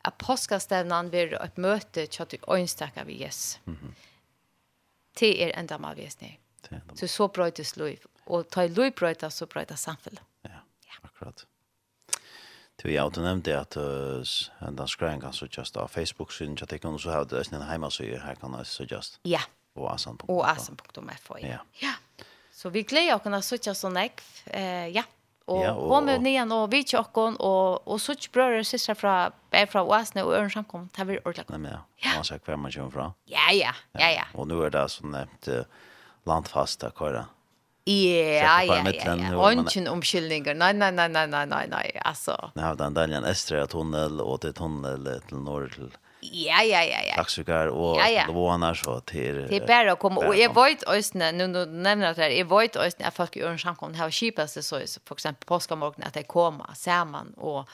at 0.05 0.18
påskastevnan 0.18 1.11
blir 1.11 1.36
et 1.38 1.59
møte 1.59 2.07
til 2.07 2.22
at 2.24 2.32
du 2.32 2.38
ønsker 2.50 3.05
vi 3.05 3.22
Jesus. 3.22 3.61
Mm 3.64 3.76
-hmm. 3.76 3.92
Det 5.20 5.44
er 5.44 5.59
enda 5.59 5.78
med 5.78 5.98
Jesus. 5.98 6.38
Så 6.94 7.07
så 7.07 7.28
brøytes 7.28 7.76
liv. 7.76 7.98
Og 8.26 8.48
ta 8.48 8.62
i 8.62 8.68
liv 8.68 8.92
brøyta, 8.92 9.30
så 9.30 9.46
brøyta 9.46 9.76
samfunnet. 9.76 10.22
Ja, 10.44 10.61
akkurat. 11.03 11.46
Du 12.82 12.88
ja, 12.90 13.09
du 13.09 13.20
nevnte 13.20 13.55
at 13.55 13.76
uh, 13.76 14.22
den 14.76 14.88
skreien 14.88 15.20
kan 15.20 15.32
så 15.32 15.46
just 15.59 15.76
av 15.76 15.88
Facebook-synet, 15.88 16.59
så 16.59 16.66
jeg 16.70 16.80
kan 16.80 16.94
også 16.96 17.11
ha 17.11 17.24
det 17.24 17.53
en 17.53 17.62
heimasøye 17.62 18.18
her 18.18 18.34
kan 18.34 18.55
jeg 18.59 18.66
så 18.66 18.86
just. 18.90 19.20
Ja. 19.24 19.40
Og 19.74 19.94
asan.fo. 19.94 20.26
Og 20.32 20.50
asan.fo, 20.50 21.36
ja. 21.40 21.59
ja. 21.82 21.94
Så 22.53 22.70
vi 22.70 22.82
gleder 22.82 23.14
oss 23.14 23.26
å 23.26 23.40
suttjast 23.40 23.84
og 23.84 23.92
nekv. 23.92 24.22
Uh, 24.55 24.88
ja. 24.94 25.05
Og 25.47 25.62
ja, 25.64 25.72
og, 25.74 25.88
hon 25.90 26.07
med 26.07 26.22
nian 26.22 26.53
og 26.55 26.68
vi 26.70 26.82
tjockon 26.86 27.36
og 27.40 27.82
og 27.86 28.01
så 28.01 28.14
bröder 28.32 28.59
og 28.59 28.66
systrar 28.66 28.95
fra 28.95 29.32
är 29.53 29.66
fra 29.66 29.84
Wasne 29.84 30.22
og 30.22 30.34
Örn 30.34 30.51
samkom 30.51 30.88
Det 30.97 31.07
vi 31.07 31.18
ordentlig. 31.24 31.51
Nei, 31.51 31.59
men 31.59 31.72
ja. 32.05 32.14
Man 32.14 32.24
ska 32.24 32.38
kvar 32.38 32.57
man 32.57 32.72
kommer 32.72 32.90
fra. 32.90 33.12
Ja 33.26 33.51
ja. 33.53 33.72
Ja 33.99 34.11
ja. 34.11 34.24
Og 34.34 34.49
nu 34.49 34.62
er 34.62 34.70
det 34.70 34.90
som 34.90 35.11
nämnt 35.11 35.49
landfasta 36.24 36.90
köra. 36.90 37.26
Ja, 37.84 38.62
ja, 38.62 38.84
ja, 38.84 39.14
ja. 39.16 39.36
Ongen 39.36 39.88
omkyldninger. 39.88 40.55
Nei, 40.55 40.72
nei, 40.72 40.90
nei, 40.90 41.09
nei, 41.09 41.26
nei, 41.26 41.47
nei, 41.47 41.66
nei, 41.66 41.90
altså. 42.05 42.36
Nei, 42.55 42.74
den 42.78 42.95
der 42.95 43.11
en 43.18 43.24
estre 43.26 43.64
tunnel 43.66 44.20
og 44.22 44.40
til 44.45 44.55
tunnel 44.55 45.09
til 45.26 45.43
norr 45.43 45.66
til 45.74 45.90
Ja, 46.23 46.61
ja, 46.62 46.83
ja, 46.87 47.01
ja. 47.03 47.16
Laksukar 47.18 47.73
og 47.75 47.97
ja, 47.99 48.07
ja. 48.07 48.27
vånar 48.31 48.77
så 48.79 49.01
til... 49.11 49.41
Det 49.51 49.59
er 49.59 49.66
bare 49.66 49.97
å 49.97 49.99
komme, 49.99 50.23
og 50.23 50.37
jeg 50.39 50.53
vet 50.55 50.85
også, 50.87 51.18
nu 51.35 51.49
du 51.51 51.64
nevner 51.66 52.14
det 52.14 52.23
her, 52.23 52.35
jeg 52.37 52.47
vet 52.51 52.79
også 52.79 53.03
at 53.09 53.16
folk 53.16 53.37
i 53.41 53.43
en 53.49 53.59
samkomne 53.59 53.99
har 53.99 54.14
kjipet 54.14 54.53
seg 54.53 54.66
så, 54.66 54.79
for 55.03 55.18
eksempel 55.18 55.51
påskamorgen, 55.51 56.07
at 56.07 56.14
de 56.14 56.23
kommer 56.31 56.70
sammen 56.79 57.35
og 57.43 57.66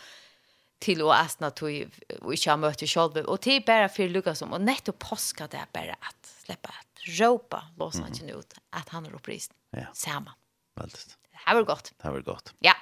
til 0.80 1.02
å 1.04 1.12
æsne 1.12 1.50
tog, 1.58 2.00
og 2.22 2.32
ikke 2.32 2.52
har 2.54 2.60
møtt 2.62 2.84
i 2.86 2.88
kjolvet, 2.88 3.28
og 3.28 3.48
er 3.50 3.64
bare 3.66 3.92
for 3.92 4.06
å 4.06 4.14
lukke 4.16 4.36
som, 4.38 4.56
og 4.56 4.64
nettopp 4.64 5.00
påska 5.10 5.50
det 5.52 5.60
er 5.60 5.70
bare 5.74 5.98
at 5.98 6.34
slippe 6.46 6.72
at 6.72 7.08
råpa 7.18 7.64
låser 7.80 8.06
han 8.06 8.14
ikke 8.16 8.40
ut, 8.40 8.60
at 8.78 8.92
han 8.94 9.08
er 9.08 9.16
opprist. 9.18 9.52
ja. 9.76 9.90
sammen. 9.92 10.32
Veldig. 10.78 11.16
Det 11.28 11.42
her 11.44 11.58
var 11.58 11.66
godt. 11.68 11.92
Det 11.96 12.06
her 12.06 12.14
var 12.16 12.22
godt. 12.32 12.54
Ja. 12.64 12.78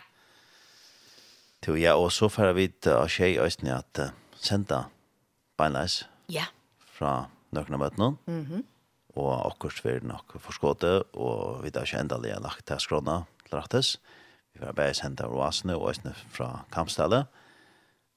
Jo, 1.66 1.74
ja, 1.74 1.96
og 1.98 2.12
så 2.14 2.28
får 2.30 2.52
vi 2.54 2.68
vite 2.68 2.92
av 2.94 3.08
tjej 3.10 3.40
østene 3.42 3.80
at 3.80 3.98
uh, 3.98 4.12
senda 4.38 4.84
beinleis. 5.58 6.04
Ja. 6.32 6.46
Fra 6.96 7.28
nøkken 7.56 7.74
av 7.74 7.80
møtene. 7.80 8.16
Mm 8.26 8.44
-hmm. 8.44 8.64
Og 9.16 9.46
akkurat 9.46 9.84
vi 9.84 9.90
er 9.90 10.00
nok 10.04 10.40
forskåte, 10.40 11.02
og 11.14 11.62
vi 11.64 11.70
har 11.74 11.82
ikke 11.82 12.00
enda 12.00 12.18
lige 12.18 12.40
lagt 12.40 12.66
til 12.66 12.80
skråna 12.80 13.24
til 13.48 13.58
rettes. 13.58 14.00
Vi 14.54 14.60
var 14.60 14.72
bare 14.72 14.94
sendt 14.94 15.20
av 15.20 15.32
oasene 15.32 15.76
og 15.76 15.82
oasene 15.82 16.14
fra 16.14 16.64
kampstallet. 16.72 17.26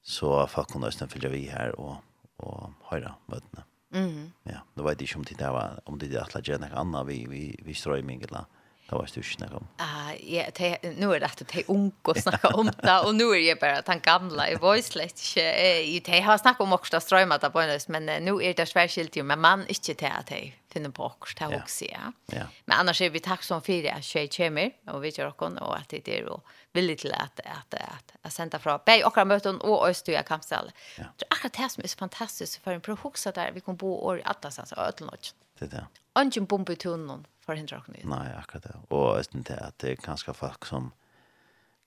Så 0.02 0.46
folk 0.46 0.68
kunne 0.68 0.86
oasene 0.86 1.08
følge 1.08 1.30
vi 1.30 1.42
her 1.48 1.72
og, 1.78 1.96
og 2.38 2.72
høyre 2.90 3.14
møtene. 3.28 3.64
Mm 3.90 4.08
-hmm. 4.08 4.50
Ja, 4.50 4.58
vet 4.76 4.84
var 4.84 4.90
ikke 4.90 5.16
om 5.16 5.24
det 5.24 5.40
var 5.40 5.78
om 5.86 5.98
det 5.98 6.12
var 6.12 6.36
at 6.36 6.46
det 6.46 6.60
var 6.60 6.78
annet 6.78 7.06
vi, 7.06 7.26
vi, 7.28 7.56
vi 7.64 7.74
strøy 7.74 8.02
mye 8.02 8.22
eller 8.22 8.44
Det 8.90 8.98
var 8.98 9.06
styrt 9.06 9.26
snakka 9.26 9.56
om. 9.56 9.66
Ah, 9.78 10.14
ja, 10.18 10.48
te, 10.50 10.72
nu 10.98 11.12
er 11.14 11.20
det 11.22 11.28
at 11.28 11.42
de 11.52 11.62
unge 11.70 12.14
snakka 12.18 12.48
om 12.58 12.66
det, 12.66 12.94
og 13.06 13.12
nu 13.14 13.28
er 13.30 13.38
jeg 13.38 13.58
bare 13.60 13.84
den 13.86 14.00
gamla, 14.02 14.48
jeg 14.50 14.58
var 14.62 14.80
slett 14.82 15.20
ikke, 15.22 15.44
jeg, 15.44 16.00
de 16.08 16.22
har 16.26 16.40
snakka 16.42 16.64
om 16.66 16.74
oksta 16.74 16.98
strøymata 16.98 17.52
på 17.54 17.62
en 17.62 17.70
men 17.94 18.10
nu 18.26 18.40
er 18.42 18.56
det 18.58 18.66
sværskilt 18.66 19.16
jo, 19.16 19.22
men 19.24 19.38
man 19.38 19.62
ikke 19.70 19.94
til 19.94 20.10
at 20.10 20.32
de 20.32 20.40
finner 20.72 20.90
på 20.90 21.04
oksta 21.06 21.46
ja. 21.52 21.60
også, 21.62 21.86
ja. 21.86 22.10
ja. 22.34 22.48
Men 22.66 22.78
annars 22.80 23.00
er 23.00 23.12
vi 23.14 23.22
takk 23.22 23.46
som 23.46 23.62
fyrir 23.62 23.94
at 23.94 24.02
tjej 24.02 24.26
kommer, 24.34 24.74
og 24.90 25.04
vi 25.04 25.12
gjør 25.14 25.30
okken, 25.36 25.60
og 25.62 25.76
at 25.78 25.94
det 25.94 26.08
er 26.10 26.26
jo 26.26 26.40
villig 26.74 26.98
til 27.04 27.14
at, 27.14 27.42
at, 27.44 27.78
at, 27.78 28.16
at 28.24 28.34
senda 28.34 28.58
fra 28.58 28.78
beg 28.86 29.04
okkar 29.06 29.26
møten 29.26 29.62
og 29.62 29.86
Øystu 29.86 30.10
i 30.10 30.22
Kampsal. 30.26 30.72
Ja. 30.98 31.06
Det 31.14 31.28
er 31.28 31.36
akkurat 31.36 31.58
det 31.58 31.70
som 31.74 31.84
er 31.84 31.94
så 31.94 32.02
fantastisk 32.02 32.64
for 32.64 32.74
en 32.74 32.82
prohoksa 32.82 33.30
der 33.30 33.54
vi 33.54 33.62
kan 33.62 33.78
bo 33.78 34.00
år 34.02 34.18
i 34.18 34.26
Atlasans 34.26 34.72
og 34.72 34.82
Øtlenodgen. 34.88 35.38
Det 35.60 35.68
er 35.68 35.76
det. 35.76 35.86
Ingen 36.18 36.46
bombe 36.48 36.72
i 36.72 36.80
tunnen 36.80 37.26
for 37.44 37.58
hindra 37.58 37.78
åkne. 37.82 38.00
Nei, 38.08 38.26
akkurat 38.38 38.64
det. 38.64 38.78
Og 38.90 39.16
jeg 39.18 39.28
synes 39.30 39.46
det 39.50 39.58
at 39.60 39.76
det 39.82 39.92
er 39.92 40.02
ganske 40.04 40.34
folk 40.34 40.66
som 40.68 40.92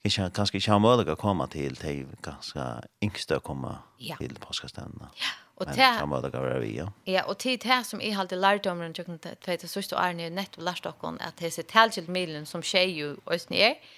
ikke, 0.04 0.30
kanskje 0.36 0.60
ikke 0.60 0.72
har 0.74 0.82
mulighet 0.84 1.16
å 1.16 1.20
komme 1.20 1.48
til, 1.52 1.78
de 1.80 2.04
ganske 2.26 2.68
yngste 3.04 3.40
å 3.40 3.44
komme 3.44 3.78
ja. 4.04 4.18
til 4.20 4.36
påskestevnene. 4.44 5.10
Ja, 5.20 5.34
og 5.58 5.72
det 5.72 5.86
er 5.88 6.06
mulighet 6.12 6.38
å 6.40 6.44
være 6.44 6.62
vi, 6.64 6.72
ja. 6.82 6.88
Ja, 7.08 7.26
og 7.32 7.38
til 7.44 7.58
det 7.64 7.80
som 7.88 8.04
jeg 8.04 8.18
alltid 8.20 8.42
lært 8.44 8.68
om 8.68 8.84
rundt 8.84 9.00
tjøkken 9.00 9.22
til 9.24 9.60
det 9.64 9.70
sørste 9.72 9.98
årene, 9.98 10.28
er 10.28 10.36
nettopp 10.36 10.66
lært 10.68 10.84
dere 10.86 11.14
at 11.24 11.38
det 11.40 11.50
er 11.50 11.56
sitt 11.56 11.76
helskilt 11.76 12.12
middelen 12.12 12.50
som 12.50 12.66
skjer 12.66 12.90
jo 12.92 13.14
østene 13.32 13.70
er, 13.72 13.94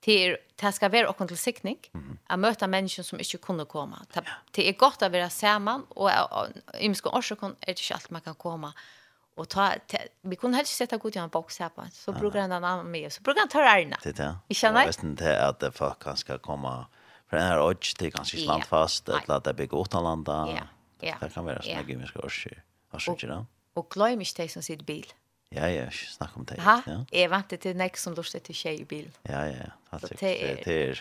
til 0.00 0.38
det 0.56 0.70
skal 0.72 0.88
være 0.94 1.10
åkken 1.12 1.28
til 1.28 1.36
sikning, 1.36 1.76
mm 1.92 2.16
å 2.30 2.36
møte 2.38 2.68
mennesker 2.70 3.02
som 3.02 3.18
ikke 3.18 3.40
kunne 3.42 3.64
komme. 3.66 3.98
Det, 4.14 4.22
det 4.54 4.68
er 4.70 4.76
godt 4.78 5.02
å 5.02 5.08
være 5.10 5.26
sammen, 5.34 5.82
og 5.98 6.54
i 6.78 6.86
mye 6.88 7.10
årsaken 7.10 7.56
er 7.58 7.74
det 7.74 7.82
ikke 7.82 7.96
alt 7.96 8.12
man 8.14 8.22
kan 8.22 8.36
komme 8.38 8.70
til 8.70 8.99
og 9.40 9.48
ta, 9.48 9.70
ta 9.88 9.98
vi 10.22 10.36
kunne 10.36 10.60
helst 10.60 10.76
sette 10.76 10.98
god 11.00 11.16
i 11.16 11.18
en 11.18 11.30
box 11.32 11.58
här 11.58 11.68
på. 11.68 11.86
Så 11.92 12.12
bruker 12.12 12.40
han 12.40 12.52
en 12.52 12.64
annen 12.64 12.90
med. 12.90 13.12
Så 13.12 13.22
bruker 13.22 13.40
han 13.40 13.48
ta 13.48 13.62
ärna. 13.62 13.98
Det 14.02 14.16
där. 14.16 14.36
Jag 14.48 14.56
känner. 14.56 14.80
Jag 14.80 14.86
vet 14.86 15.02
inte 15.02 15.46
att 15.46 15.60
det 15.60 15.72
folk 15.72 16.02
kan 16.02 16.16
ska 16.16 16.38
komma 16.38 16.86
för 17.28 17.36
den 17.36 17.46
här 17.46 17.62
odds 17.62 17.94
till 17.94 18.12
kanske 18.12 18.36
slant 18.36 18.66
fast 18.66 19.08
eller 19.08 19.34
att 19.36 19.44
det 19.44 19.54
blir 19.54 19.82
utanlanda. 19.82 20.48
Ja. 20.56 20.62
Ja. 21.00 21.14
Det 21.20 21.34
kan 21.34 21.44
vara 21.44 21.62
såna 21.62 21.82
gymmiska 21.82 22.18
orsaker. 22.18 22.62
Vad 22.90 23.02
syns 23.02 23.20
det? 23.20 23.44
Och 23.74 23.90
glöm 23.90 24.20
inte 24.20 24.42
de 24.42 24.48
som 24.48 24.62
sitt 24.62 24.86
bil. 24.86 25.12
Ja, 25.48 25.68
ja, 25.68 25.90
snakk 25.90 26.36
om 26.36 26.44
det. 26.44 26.56
Ja. 26.56 27.04
Jeg 27.10 27.30
vant 27.30 27.50
til 27.50 27.76
nek 27.76 27.96
som 27.98 28.14
lustet 28.14 28.44
til 28.46 28.54
tjej 28.54 28.80
i 28.80 28.84
bil. 28.84 29.08
Ja, 29.26 29.40
ja, 29.48 29.64
ja. 29.66 29.98
Det 29.98 30.22
er 30.22 31.00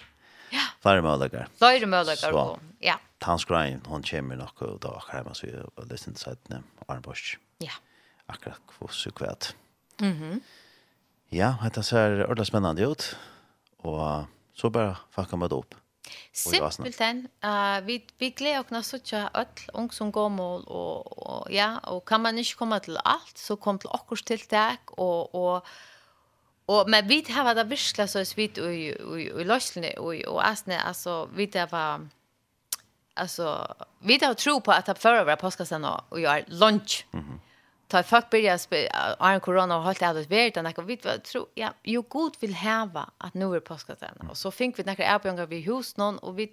flere 0.81 1.01
møllegar. 1.05 1.51
Flere 1.57 1.85
møllegar, 1.85 2.57
ja. 2.81 2.95
Tanskrein, 3.21 3.83
hon 3.85 4.03
kommer 4.03 4.35
nok 4.39 4.61
og 4.61 4.79
da 4.81 4.95
kremer 5.03 5.37
seg 5.37 5.53
og 5.75 5.85
lyst 5.91 6.07
til 6.07 6.17
seg 6.17 6.37
Arne 6.87 7.01
Bosch. 7.05 7.37
Ja 7.61 7.75
akkurat 8.29 8.77
hos 8.79 9.05
og 9.07 9.15
kvæt. 9.15 9.55
Mm 9.99 10.13
-hmm. 10.13 10.41
Ja, 11.31 11.53
det 11.75 11.85
ser 11.85 12.23
ordentlig 12.23 12.47
spennende 12.47 12.87
ut, 12.87 13.17
og 13.79 14.25
så 14.53 14.69
bare 14.69 14.95
fucka 15.13 15.35
med 15.35 15.49
det 15.49 15.57
opp. 15.57 15.75
Simpelthen, 16.33 17.27
uh, 17.45 17.85
vi, 17.85 17.99
vi 18.19 18.29
gleder 18.29 18.63
oss 18.71 18.93
også 18.93 18.95
ikke 18.97 19.29
alle 19.33 19.73
ung 19.73 19.93
som 19.93 20.11
går 20.11 20.29
mål, 20.29 20.63
og, 20.67 21.27
og, 21.29 21.51
ja, 21.53 21.77
og 21.83 22.05
kan 22.05 22.21
man 22.21 22.37
ikke 22.37 22.55
komme 22.57 22.79
til 22.79 22.97
alt, 23.05 23.39
så 23.39 23.55
kom 23.55 23.79
til 23.79 23.89
okkurs 23.93 24.23
tiltak, 24.23 24.79
og, 24.97 25.35
og, 25.35 25.67
og 26.67 26.89
men 26.89 27.09
vi 27.09 27.23
har 27.29 27.43
vært 27.43 27.69
virkelig 27.69 28.09
så 28.09 28.33
vidt 28.35 28.57
i, 28.57 28.89
i, 28.89 29.27
i 29.29 29.43
løsene 29.43 29.93
og 29.97 30.15
og 30.27 30.41
Asne, 30.49 30.81
altså 30.85 31.25
vi 31.25 31.49
har 31.53 31.69
vært 31.71 32.09
Alltså, 33.19 33.75
vi 33.99 34.19
har 34.21 34.33
tro 34.33 34.61
på 34.61 34.71
att 34.71 34.85
det 34.85 34.95
förra 34.95 35.23
våra 35.23 35.35
påskastan 35.35 35.85
och 35.85 36.19
gör 36.19 36.43
lunch. 36.47 37.05
Mm 37.11 37.25
-hmm 37.25 37.39
ta 37.89 38.03
fuck 38.03 38.29
börja 38.29 38.57
Iron 39.21 39.39
corona 39.39 39.77
och 39.77 39.83
hållt 39.83 39.99
det 39.99 40.29
vet 40.29 40.53
den 40.53 40.73
jag 40.77 40.83
vet 40.83 41.05
vad 41.05 41.23
tror 41.23 41.47
ja 41.53 41.73
ju 41.83 42.01
god 42.01 42.35
vill 42.39 42.53
häva 42.53 43.09
att 43.17 43.33
nu 43.33 43.55
är 43.55 43.59
påskatrarna 43.59 44.29
och 44.29 44.37
så 44.37 44.51
fick 44.51 44.79
vi 44.79 44.83
några 44.83 45.03
erbjudanden 45.03 45.49
vi 45.49 45.59
hus 45.59 45.97
någon 45.97 46.17
och 46.17 46.39
vi 46.39 46.51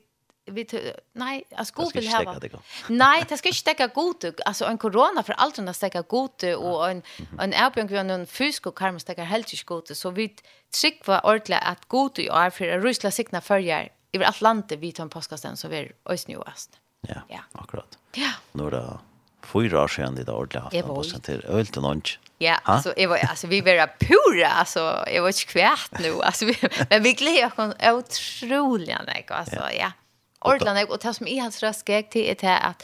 vi 0.50 0.66
nej 1.12 1.44
alltså 1.56 1.74
god 1.74 1.94
vill 1.94 2.08
häva 2.08 2.40
nej 2.88 3.24
det 3.28 3.36
ska 3.36 3.48
inte 3.48 3.58
stäcka 3.58 3.86
god 3.86 4.40
alltså 4.46 4.64
en 4.64 4.78
corona 4.78 5.22
för 5.22 5.32
allt 5.32 5.56
den 5.56 5.74
stäcka 5.74 6.02
god 6.02 6.44
och 6.44 6.90
en 6.90 7.02
en 7.38 7.52
erbjudande 7.52 7.92
vi 7.92 7.96
har 7.96 8.18
en 8.18 8.26
fysk 8.26 8.66
och 8.66 8.78
karma 8.78 8.98
stäcka 8.98 9.24
helt 9.24 9.52
inte 9.52 9.66
god 9.66 9.96
så 9.96 10.10
vi 10.10 10.36
trick 10.80 11.06
var 11.06 11.26
ordla 11.26 11.58
att 11.58 11.84
god 11.84 12.18
och 12.30 12.40
är 12.40 12.50
för 12.50 12.78
rusla 12.78 13.10
signa 13.10 13.40
förjar 13.40 13.88
i 14.12 14.24
allt 14.24 14.40
landet 14.40 14.78
vi 14.78 14.92
tar 14.92 15.02
en 15.02 15.10
påskasten 15.10 15.56
så 15.56 15.68
vi 15.68 15.76
är 15.76 15.92
ösnjuast 16.04 16.80
ja 17.00 17.22
ja. 17.28 17.40
akkurat. 17.52 17.98
Ja. 18.14 18.30
Nu 18.52 18.70
då 18.70 19.00
fyra 19.46 19.82
år 19.82 19.88
sedan 19.88 20.14
det 20.14 20.24
där 20.24 20.34
ordentligt 20.34 20.62
haft 20.62 20.74
en 20.74 20.94
bussen 20.94 21.20
till 21.20 21.44
öl 21.44 21.66
till 21.66 21.82
lunch. 21.82 22.20
Ja, 22.38 22.56
ha? 22.64 22.82
så 22.82 22.92
jag 22.96 23.08
var 23.08 23.16
alltså 23.16 23.46
vi 23.46 23.60
var 23.60 23.86
pura 23.98 24.48
alltså 24.48 25.04
jag 25.14 25.22
var 25.22 25.46
kvärt 25.46 25.98
nu 26.00 26.22
alltså 26.22 26.44
vi, 26.44 26.56
men 26.90 27.02
vi 27.02 27.12
glädjer 27.12 27.46
oss 27.46 27.74
otroligt 27.82 29.06
mycket 29.06 29.30
alltså 29.30 29.56
ja. 29.56 29.72
ja. 29.72 29.92
Ordentligt 30.40 30.90
och 30.90 30.98
det 30.98 31.14
som 31.14 31.26
är 31.26 31.40
hans 31.40 31.62
röst 31.62 31.88
gick 31.88 32.10
till 32.10 32.30
är 32.30 32.34
det 32.34 32.58
att 32.58 32.82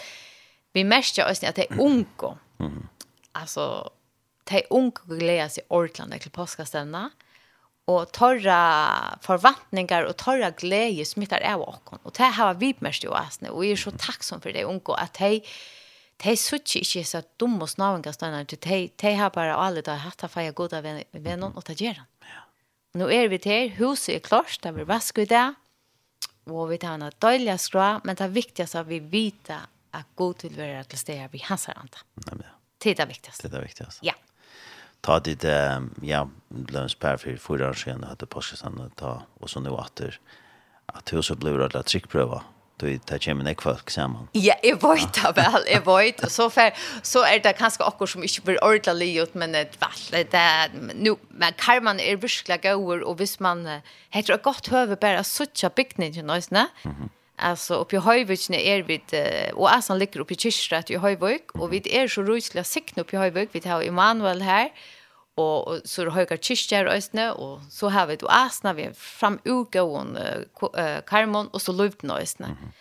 vi 0.72 0.84
märker 0.84 1.30
oss 1.30 1.44
att 1.44 1.54
det 1.54 1.70
är 1.70 1.80
unko. 1.80 2.34
Mm. 2.60 2.88
Alltså 3.32 3.90
det 4.44 4.64
är 4.64 4.66
unko 4.70 5.02
glädjer 5.06 5.48
sig 5.48 5.64
ordentligt 5.68 6.22
till 6.22 6.30
påskastämna 6.30 7.10
och 7.84 8.12
torra 8.12 8.88
förväntningar 9.20 10.02
och 10.02 10.16
torra 10.16 10.50
glädje 10.50 11.04
smittar 11.04 11.40
av 11.40 11.62
oss. 11.62 11.76
Och 12.02 12.12
det 12.16 12.22
här 12.22 12.46
har 12.46 12.54
vi 12.54 12.74
märkt 12.78 13.04
ju 13.04 13.08
oss 13.08 13.40
nu 13.40 13.48
och 13.48 13.62
vi 13.62 13.72
är 13.72 13.76
så 13.76 13.90
tacksam 13.90 14.40
för 14.40 14.52
det 14.52 14.64
unko 14.64 14.92
att 14.92 15.16
hej 15.16 15.44
de 16.22 16.36
suttje 16.38 16.82
ikke 16.84 17.02
så 17.06 17.22
dumme 17.40 17.66
snavengastene, 17.68 18.44
de, 18.46 18.78
de 19.02 19.12
har 19.18 19.32
bare 19.34 19.56
alle 19.58 19.82
da 19.84 19.96
hatt 20.04 20.22
av 20.24 20.32
feie 20.34 20.52
gode 20.56 20.78
venner, 20.82 21.48
og 21.50 21.64
det 21.66 21.78
gjør 21.80 22.02
han. 22.02 22.08
Ja. 22.28 22.44
Nå 23.00 23.08
er 23.10 23.30
vi 23.32 23.40
til, 23.42 23.72
huset 23.80 24.16
er 24.16 24.24
klart, 24.24 24.58
det 24.62 24.74
blir 24.76 24.88
vask 24.88 25.18
i 25.18 25.26
det, 25.28 25.46
og 26.50 26.68
vi 26.70 26.78
tar 26.82 26.98
en 26.98 27.14
døylig 27.22 27.58
skra, 27.62 27.94
men 28.04 28.18
det 28.18 28.26
er 28.26 28.34
viktigast 28.34 28.78
at 28.78 28.88
vi 28.90 29.00
vet 29.00 29.50
at 29.52 30.08
god 30.16 30.46
vil 30.46 30.56
være 30.58 30.84
til 30.90 31.00
stede 31.00 31.28
vi 31.32 31.42
hans 31.46 31.68
her 31.70 31.78
andre. 31.80 32.04
Nei, 32.26 32.42
ja. 32.46 32.54
Det 32.82 32.90
er 32.90 32.98
det 32.98 33.08
viktigste. 33.12 33.42
Det 33.42 33.50
er 33.50 33.54
det 33.60 33.66
viktigste. 33.68 34.06
Ja. 34.06 34.14
Ta 35.02 35.18
dit, 35.22 35.44
ja, 36.06 36.22
lønns 36.74 36.94
per 36.98 37.18
for 37.18 37.38
fyra 37.42 37.70
år 37.70 37.78
siden, 37.78 38.02
jeg 38.02 38.14
hadde 38.14 38.88
ta, 38.98 39.12
og 39.40 39.50
så 39.50 39.62
nå 39.62 39.74
atter, 39.78 40.18
at 40.92 41.10
huset 41.14 41.38
blir 41.42 41.58
rett 41.58 41.74
og 41.74 41.82
slett 41.82 41.90
trykkprøver, 41.92 42.42
då 42.80 42.98
tar 43.06 43.18
jag 43.20 43.36
mig 43.36 43.44
nekvar 43.44 43.80
samman. 43.86 44.28
Ja, 44.34 44.54
jeg 44.64 44.78
vet 44.82 45.14
det 45.14 45.32
vel, 45.36 45.64
jeg 45.70 45.82
vet. 45.86 46.32
Så, 46.32 46.48
for, 46.48 46.70
så 47.02 47.24
er 47.24 47.38
det 47.44 47.54
kanskje 47.58 47.86
akkur 47.86 48.06
som 48.06 48.22
ikke 48.22 48.42
blir 48.42 48.62
ordentlig 48.62 48.94
livet, 48.98 49.34
men 49.34 49.52
det 49.52 49.78
väl, 49.80 50.26
det 50.32 50.94
nu, 50.94 51.16
men 51.30 51.54
karman 51.58 52.00
er 52.00 52.16
virkelig 52.16 52.60
gåor, 52.62 53.04
og 53.06 53.14
hvis 53.16 53.40
man 53.40 53.66
heter 54.10 54.34
ett 54.34 54.42
gott 54.42 54.68
huvud 54.68 54.98
bara 54.98 55.22
suttja 55.22 55.68
byggningen, 55.68 56.30
mm 56.30 56.40
-hmm. 56.84 57.08
Alltså 57.36 57.74
uppe 57.74 57.96
i 57.96 57.98
Höjviken 57.98 58.54
är 58.54 58.82
vi 58.82 59.00
och 59.54 59.74
Asan 59.74 59.98
ligger 59.98 60.20
uppe 60.20 60.34
i 60.34 60.36
Kyrstrat 60.36 60.90
i 60.90 60.96
Höjvik 60.96 61.54
og 61.54 61.70
vi 61.70 61.82
er 61.90 62.08
så 62.08 62.22
rysliga 62.22 62.64
sikne 62.64 63.02
uppe 63.02 63.16
i 63.16 63.18
Höjvik. 63.18 63.48
Vi 63.52 63.68
har 63.68 63.82
Emanuel 63.82 64.42
här 64.42 64.70
og 65.36 65.68
och 65.68 65.80
så 65.84 66.10
höga 66.10 66.36
kyrkor 66.36 66.86
och 66.86 66.92
östne 66.92 67.32
og 67.32 67.60
så 67.70 67.88
har 67.88 68.06
vi 68.06 68.16
asna 68.28 68.72
vi 68.72 68.90
fram 68.94 69.38
uka 69.44 69.82
uh, 69.82 71.00
karmon 71.06 71.48
og 71.52 71.60
så 71.60 71.72
luvt 71.72 72.04
östne. 72.04 72.46
Mm 72.46 72.56
-hmm. 72.56 72.72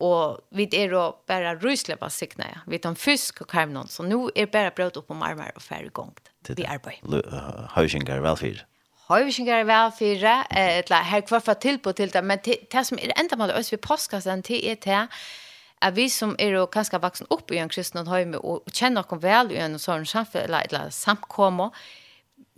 Och 0.00 0.40
vi 0.50 0.68
är 0.72 0.90
då 0.90 1.16
bare 1.26 1.54
rysleva 1.54 2.10
sikna. 2.10 2.44
Ja. 2.44 2.60
Vi 2.66 2.78
tar 2.78 2.94
fisk 2.94 3.40
og 3.40 3.48
karmon 3.48 3.88
så 3.88 4.02
nå 4.02 4.30
er 4.36 4.46
bare 4.46 4.70
brød 4.70 4.96
upp 4.96 5.10
om 5.10 5.16
marmar 5.16 5.52
og 5.56 5.62
færre 5.62 5.88
gångt. 5.88 6.30
Vi 6.48 6.64
arbetar. 6.64 7.68
Höjsingar 7.74 8.20
välfyr. 8.20 8.64
Höjsingar 9.08 9.64
välfyr. 9.64 10.24
Eller 10.50 11.02
her 11.02 11.20
kvarfar 11.20 11.54
till 11.54 11.78
på 11.78 11.92
till 11.92 12.10
det. 12.10 12.22
Men 12.22 12.38
det 12.44 12.86
som 12.86 12.98
er 12.98 13.12
enda 13.20 13.36
med 13.36 13.50
oss 13.50 13.72
vid 13.72 13.78
påskasen 13.78 14.42
til 14.42 14.66
er 14.66 14.74
til, 14.74 15.08
at 15.80 15.96
vi 15.96 16.08
som 16.10 16.34
er 16.38 16.56
jo 16.56 16.66
kanskje 16.66 17.00
vaksen 17.02 17.28
opp 17.34 17.52
i 17.54 17.60
en 17.62 17.70
kristen 17.70 18.06
høyme 18.06 18.40
og 18.42 18.66
kjenner 18.72 19.06
oss 19.06 19.22
vel 19.22 19.52
i 19.54 19.60
en 19.62 19.78
sånn 19.78 20.06
samfunn 20.08 20.46
eller, 20.46 20.66
eller 20.68 20.90
samkommer, 20.94 21.74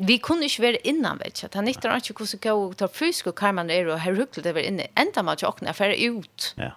vi 0.01 0.17
kunne 0.19 0.49
ikke 0.49 0.63
være 0.65 0.81
innan, 0.89 1.19
vet 1.21 1.37
ikke. 1.37 1.59
Han 1.59 1.67
nytter 1.69 1.97
ikke 1.99 2.15
hvordan 2.17 2.41
gå 2.47 2.55
og 2.65 2.77
ta 2.81 2.89
fysisk 2.89 3.29
og 3.29 3.37
karmen 3.37 3.71
er 3.71 3.91
og 3.93 4.01
her 4.01 4.17
huklet 4.17 4.47
det 4.47 4.55
var 4.57 4.65
inne. 4.65 4.89
Enda 4.97 5.23
man 5.23 5.37
ikke 5.37 5.51
åkne, 5.51 5.75
affære 5.75 5.99
ut. 6.09 6.55
Ja. 6.57 6.71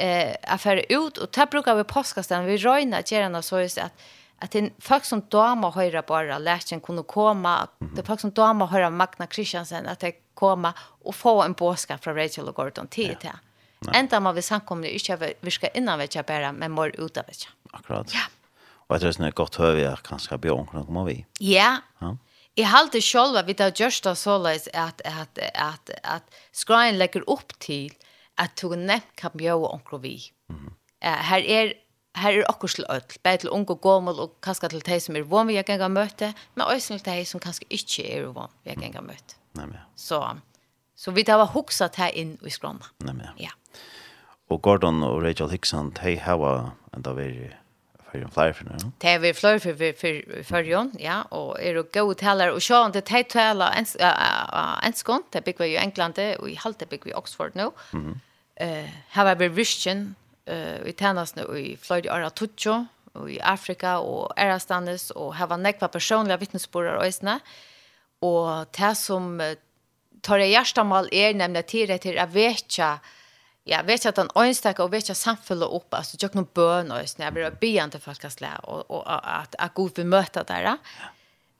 Eh, 0.00 0.32
affære 0.48 0.86
ut, 0.88 1.18
og 1.18 1.28
det 1.36 1.48
brukar 1.52 1.76
vi 1.76 1.84
påskastan, 1.84 2.48
vi 2.48 2.56
røyna 2.56 3.02
gjerna 3.04 3.42
så 3.42 3.60
just 3.60 3.78
at 3.78 3.92
att 4.42 4.54
en 4.54 4.70
folk 4.78 5.04
som 5.04 5.22
damer 5.28 5.70
höra 5.70 6.02
bara 6.02 6.38
läschen 6.38 6.80
kunde 6.80 7.02
komma 7.02 7.68
det 7.78 7.86
-hmm. 7.86 8.06
folk 8.06 8.20
som 8.20 8.30
damer 8.30 8.66
höra 8.66 8.90
Magna 8.90 9.26
Christiansen 9.26 9.86
att 9.86 10.00
det 10.00 10.12
komma 10.34 10.74
och 11.04 11.14
få 11.14 11.42
en 11.42 11.54
påska 11.54 11.98
från 11.98 12.16
Rachel 12.16 12.48
och 12.48 12.54
Gordon 12.54 12.86
till 12.86 13.16
ja. 13.22 13.30
det 13.30 13.38
Enda 13.96 14.20
man 14.22 14.36
vi 14.36 14.44
samkomne 14.46 14.90
ikke 14.92 15.18
virka 15.42 15.70
innan 15.74 15.98
vi 15.98 16.08
jeg 16.14 16.26
bare, 16.28 16.52
men 16.52 16.74
må 16.74 16.86
ut 16.92 17.18
av 17.18 17.26
vet. 17.26 17.48
Akkurat. 17.72 18.12
Ja. 18.14 18.28
Og 18.88 18.96
jeg 18.96 19.02
tror 19.02 19.18
det 19.18 19.30
er 19.30 19.38
godt 19.40 19.56
høy 19.56 19.70
vi 19.78 19.86
er 19.88 20.04
kanskje 20.04 20.38
bjørn 20.38 20.68
kunne 20.68 20.84
komme 20.86 21.06
vi. 21.08 21.18
Ja. 21.40 21.80
Ja. 22.02 22.14
Jeg 22.56 22.68
halte 22.68 23.00
selv 23.00 23.38
at 23.40 23.46
vi 23.48 23.56
tar 23.56 23.72
gjørst 23.72 24.06
av 24.10 24.18
såleis 24.20 24.68
at, 24.76 25.00
at, 25.08 25.38
at, 25.56 25.92
at 26.04 26.40
skreien 26.52 26.98
legger 27.00 27.24
opp 27.26 27.54
til 27.64 27.94
at 28.40 28.52
du 28.60 28.74
nevnt 28.76 29.08
kan 29.16 29.32
bjøre 29.32 29.70
omkring 29.72 30.02
vi. 30.02 30.16
Mm. 30.52 30.74
Her 31.00 31.48
er 31.48 31.72
her 32.20 32.36
er 32.36 32.48
okkur 32.50 32.68
til 32.68 32.84
öll, 32.92 33.16
bare 33.24 33.40
til 33.40 33.50
unge 33.52 33.72
og 33.72 33.80
gommel 33.80 34.20
og 34.20 34.34
kanskje 34.44 34.68
til 34.72 34.84
de 34.84 34.98
som 35.00 35.16
er 35.16 35.24
vann 35.28 35.48
vi 35.48 35.56
ganga 35.64 35.88
møte, 35.88 36.32
men 36.54 36.66
også 36.66 36.98
til 36.98 37.08
de 37.08 37.24
som 37.28 37.40
kanskje 37.40 37.68
ikke 37.72 38.04
er 38.04 38.26
vann 38.36 38.52
vi 38.66 38.76
ganga 38.76 39.00
møte. 39.04 39.38
Nei, 39.56 39.66
men 39.66 39.78
ja. 39.78 39.86
Så, 39.96 40.20
så 40.96 41.14
vi 41.16 41.24
tar 41.24 41.40
hva 41.40 41.48
hoksa 41.52 41.88
her 41.96 42.12
inn 42.12 42.36
i 42.44 42.52
skrona. 42.52 42.92
Nei, 43.06 43.14
men 43.14 43.26
ja. 43.30 43.48
Ja. 43.48 43.56
Og 44.50 44.62
Gordon 44.62 45.02
og 45.02 45.22
Rachel 45.22 45.50
Hickson, 45.50 45.90
de 45.90 46.18
har 46.18 46.72
enda 46.92 47.10
vært 47.10 47.56
för 48.12 48.18
en 48.18 48.30
flere 48.30 48.54
for 48.54 48.64
nu. 48.64 48.92
Det 48.98 49.08
är 49.08 49.18
vi 49.18 49.32
flyer 49.32 49.58
for 49.58 49.72
för 49.92 50.42
för 50.42 50.62
Jon, 50.62 50.92
ja, 50.98 51.22
och 51.22 51.62
är 51.62 51.74
det 51.74 51.92
gode 51.92 52.14
talar 52.14 52.48
och 52.48 52.62
så 52.62 52.86
inte 52.86 53.00
det 53.00 53.28
talar 53.28 53.84
taler 53.84 54.86
en 54.86 54.92
kon, 54.92 55.22
det 55.32 55.44
bygger 55.44 55.64
vi 55.64 55.70
i 55.70 55.76
England 55.76 56.18
och 56.38 56.50
i 56.50 56.54
halte 56.54 56.86
bygger 56.86 57.04
vi 57.04 57.14
Oxford 57.14 57.54
nå. 57.54 57.72
Mhm. 57.92 58.20
Eh, 58.56 58.90
har 59.08 59.34
vi 59.34 59.48
vision 59.48 60.14
eh 60.46 60.86
i 60.86 60.92
tjenest 60.92 61.36
nå 61.36 61.56
i 61.56 61.76
Florida 61.76 62.12
Ara 62.12 62.30
Tutsjo, 62.30 62.86
och 63.12 63.30
i 63.30 63.40
Afrika 63.40 63.98
och 63.98 64.38
og 65.14 65.16
och 65.16 65.48
var 65.48 65.56
nekva 65.56 65.88
personliga 65.88 66.36
vittnesbörd 66.36 66.96
och 66.96 67.06
isna. 67.06 67.40
Och 68.20 68.66
det 68.78 68.94
som 68.94 69.54
tar 70.22 70.38
i 70.38 70.50
hjertemål 70.50 71.08
är 71.12 71.34
nemlig 71.34 71.66
till 71.66 71.88
til 71.88 71.98
till 71.98 72.18
att 72.18 72.34
ja, 73.64 73.82
vet 73.82 74.06
att 74.06 74.16
han 74.16 74.30
önskar 74.34 74.80
och 74.80 74.92
vet 74.92 75.08
jag 75.08 75.16
samfälla 75.16 75.66
upp 75.66 75.94
alltså 75.94 76.16
jag 76.20 76.32
kan 76.32 76.46
bön 76.54 76.92
och 76.92 76.98
när 77.16 77.30
vi 77.30 77.50
ber 77.50 77.84
inte 77.84 78.00
för 78.00 78.14
ska 78.14 78.30
slä 78.30 78.56
och 78.62 78.90
och 78.90 79.40
att 79.40 79.54
att 79.58 79.74
god 79.74 79.92
vi 79.94 80.04
möta 80.04 80.44
där. 80.44 80.76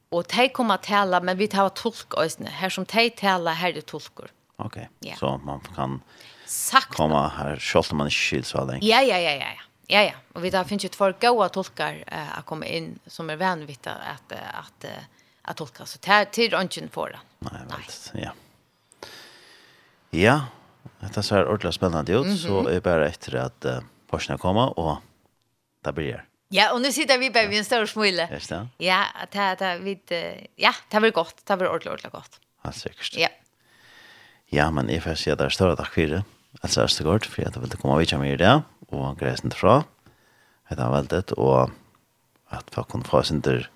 Och 0.08 0.24
de 0.36 0.48
kommer 0.48 0.74
att 0.74 0.82
tala 0.82 1.20
men 1.20 1.36
vi 1.36 1.48
tar 1.48 1.68
tolk 1.68 2.14
och 2.14 2.24
här 2.46 2.70
som 2.70 2.84
de 2.84 3.10
talar 3.10 3.52
här 3.52 3.72
det 3.72 3.86
tolkar. 3.86 4.30
Okej. 4.56 4.90
Okay. 5.00 5.16
Så 5.16 5.38
man 5.38 5.60
kan 5.60 6.02
sagt 6.46 6.94
komma 6.94 7.28
här 7.28 7.56
själv 7.56 7.94
man 7.94 8.10
skills 8.10 8.48
så 8.48 8.64
där. 8.64 8.78
Ja 8.82 9.02
ja 9.02 9.18
ja 9.18 9.30
ja 9.30 9.46
ja. 9.56 9.62
Ja 9.86 10.02
ja, 10.02 10.12
och 10.32 10.44
vi 10.44 10.50
där 10.50 10.64
finns 10.64 10.84
ju 10.84 10.88
två 10.88 11.12
goda 11.20 11.48
tolkar 11.48 12.04
eh, 12.06 12.38
att 12.38 12.46
komma 12.46 12.66
in 12.66 12.98
som 13.06 13.30
är 13.30 13.36
vänvitta 13.36 13.90
att 13.90 14.32
att 14.32 14.84
att 15.42 15.56
tolka 15.56 15.86
så 15.86 15.98
till 15.98 16.26
till 16.32 16.54
ungen 16.54 16.88
för 16.88 17.10
det. 17.10 17.18
Nej, 17.38 17.60
ja. 18.12 18.32
Ja. 20.10 20.40
Det 21.02 21.22
ser 21.22 21.46
ordentlig 21.46 21.74
spennende 21.74 22.12
ut, 22.12 22.26
mm 22.26 22.34
-hmm. 22.34 22.46
så 22.46 22.68
er 22.68 22.74
det 22.74 22.82
bare 22.82 23.08
etter 23.08 23.44
at 23.44 23.64
uh, 23.64 23.82
Porsche 24.10 24.38
kommer, 24.38 24.78
og 24.78 24.96
det 25.84 25.94
blir 25.94 26.12
det. 26.12 26.22
Ja, 26.54 26.72
och 26.72 26.80
nu 26.80 26.92
sitter 26.92 27.18
vi 27.18 27.30
bara 27.30 27.46
vid 27.46 27.58
en 27.58 27.64
stor 27.64 27.86
smule. 27.86 28.28
Just 28.32 28.48
det. 28.48 28.68
Ja, 28.78 29.04
det 29.32 29.58
det 29.58 29.78
vid 29.78 30.12
ja, 30.56 30.72
det 30.90 31.00
blir 31.00 31.10
gott. 31.10 31.46
Det 31.46 31.56
blir 31.56 31.68
ordentligt 31.68 31.92
ordentligt 31.92 32.12
gott. 32.12 32.40
Ja, 32.64 32.72
sikkert. 32.72 33.16
Ja. 33.16 33.28
Ja, 34.52 34.70
men 34.70 34.90
jeg 34.90 35.02
får 35.02 35.14
si 35.14 35.30
at 35.30 35.38
det 35.38 35.46
er 35.46 35.54
større 35.54 35.76
takk 35.76 35.94
for 35.94 36.06
det. 36.06 36.24
Alltså 36.60 36.80
är 36.80 36.98
det 36.98 37.04
gott 37.04 37.26
för 37.26 37.42
att 37.42 37.56
vill 37.56 37.70
komma 37.70 37.96
vidare 37.96 38.20
med 38.20 38.38
det 38.38 38.62
og 38.88 39.10
och 39.10 39.18
gräsen 39.18 39.50
fra. 39.50 39.84
Det 40.68 40.78
er 40.78 40.90
veldig, 40.90 41.38
og 41.38 41.70
at 42.50 42.64
folk 42.72 42.92
få 42.92 43.02
få 43.04 43.22
sin 43.22 43.40
där 43.40 43.70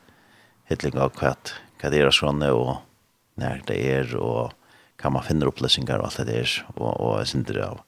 hitliga 0.64 1.08
kvart. 1.08 1.54
hva 1.80 1.90
det 1.90 2.00
är 2.00 2.10
sån 2.10 2.42
og 2.42 2.76
när 3.36 3.62
det 3.66 3.76
er, 3.76 4.16
og 4.16 4.52
kan 4.96 5.12
man 5.12 5.22
finna 5.22 5.46
upplösningar 5.46 5.98
och 5.98 6.04
allt 6.04 6.16
det 6.16 6.24
där 6.24 6.66
och 6.74 7.00
och 7.00 7.20
jag 7.20 7.28
syns 7.28 7.46
det 7.46 7.66
av 7.66 7.80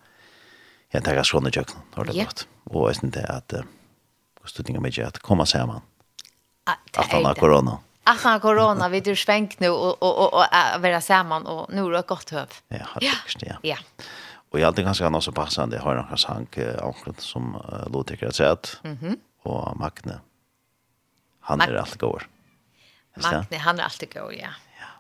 jag 0.91 1.05
tar 1.05 1.23
sån 1.23 1.45
där 1.45 1.53
jag 1.55 1.65
har 1.95 2.05
det 2.05 2.25
gott 2.25 2.49
och 2.65 2.89
jag 2.89 2.97
syns 2.97 3.15
det 3.15 3.27
att 3.27 3.53
studningar 4.45 4.81
med 4.81 4.99
att 4.99 5.19
komma 5.19 5.47
samman 5.47 5.81
att 6.97 7.07
han 7.07 7.25
har 7.25 7.35
corona 7.35 7.79
att 8.05 8.21
han 8.21 8.33
har 8.33 8.41
corona 8.41 8.89
vid 8.95 9.05
du 9.05 9.17
svängt 9.17 9.61
nu 9.61 9.69
och 9.69 10.03
och 10.03 10.35
och 10.35 10.45
vara 10.79 11.01
samman 11.01 11.47
och 11.47 11.73
nu 11.73 11.83
har 11.83 12.03
gott 12.03 12.31
höv. 12.31 12.49
ja 12.69 12.85
faktiskt 12.85 13.43
ja. 13.43 13.57
Ja. 13.63 13.77
Och 14.51 14.61
jag 14.61 14.67
hade 14.67 14.83
ganska 14.83 15.07
annars 15.07 15.25
så 15.25 15.33
passande, 15.33 15.77
jag 15.77 15.83
har 15.83 15.95
några 15.95 16.17
sank 16.17 16.59
onkel 16.83 17.15
som 17.19 17.55
uh, 17.55 17.93
låter 17.93 18.27
att 18.27 18.35
säga 18.35 18.53
att 18.53 18.81
mm 18.85 19.17
och 19.43 19.77
Magne. 19.77 20.21
Han 21.41 21.61
är 21.61 21.75
alltid 21.75 22.01
går. 22.01 22.29
Magne 23.23 23.57
han 23.59 23.79
är 23.79 23.83
alltid 23.83 24.15
god, 24.15 24.35
ja. 24.41 24.49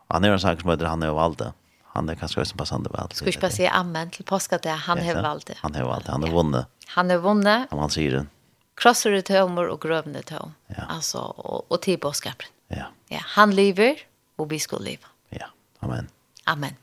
Han 0.09 0.25
är 0.25 0.31
en 0.31 0.41
sank 0.41 0.61
som 0.61 0.71
heter 0.71 0.87
han 0.87 1.03
är 1.03 1.09
av 1.09 1.15
Valde 1.15 1.53
han 1.99 2.09
är 2.09 2.15
kanske 2.15 2.41
också 2.41 2.57
passande 2.57 2.91
väl. 2.91 3.11
Ska 3.13 3.27
inte 3.27 3.39
bara 3.39 3.51
säga 3.51 3.71
amen 3.71 4.11
till 4.11 4.25
påska 4.25 4.59
det 4.59 4.71
han 4.71 4.99
har 4.99 5.23
valt. 5.23 5.51
Han 5.57 5.75
har 5.75 5.85
valt, 5.85 6.07
han 6.07 6.23
har 6.23 6.31
vunnet. 6.31 6.67
Han 6.87 7.11
har 7.11 7.19
vunnit. 7.19 7.73
Om 7.73 7.79
han 7.79 7.91
säger 7.91 8.11
den. 8.11 8.29
Krossar 8.77 9.11
ut 9.11 9.29
hömor 9.29 9.67
och 9.67 9.81
grövne 9.81 10.23
tå. 10.23 10.53
Ja. 10.67 10.83
Alltså, 10.89 11.19
och, 11.19 11.73
och 11.73 11.83
till 11.83 11.99
påskapen. 11.99 12.47
Ja. 12.69 12.87
ja. 13.09 13.21
Han 13.23 13.55
lever 13.55 13.95
och 14.37 14.53
vi 14.53 14.59
ska 14.59 14.79
leva. 14.79 15.07
Ja, 15.29 15.47
amen. 15.79 16.09
Amen. 16.45 16.75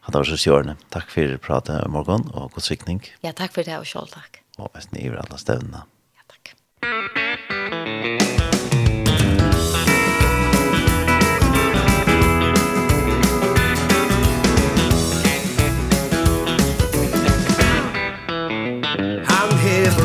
Han 0.00 0.12
tar 0.12 0.20
oss 0.20 0.46
hjørne. 0.46 0.76
Takk 0.90 1.10
for 1.10 1.36
pratet 1.38 1.84
i 1.86 1.88
morgen, 1.88 2.26
og 2.34 2.50
god 2.56 2.66
sikning. 2.66 3.04
Ja, 3.22 3.30
takk 3.32 3.54
for 3.54 3.62
det, 3.62 3.78
og 3.78 3.86
selv 3.86 4.10
takk. 4.10 4.42
Og 4.58 4.72
hvis 4.74 4.90
ni 4.92 5.06
er 5.06 5.20
alle 5.22 5.38
stevnene. 5.38 5.84
Ja, 6.16 6.26
takk. 6.34 7.21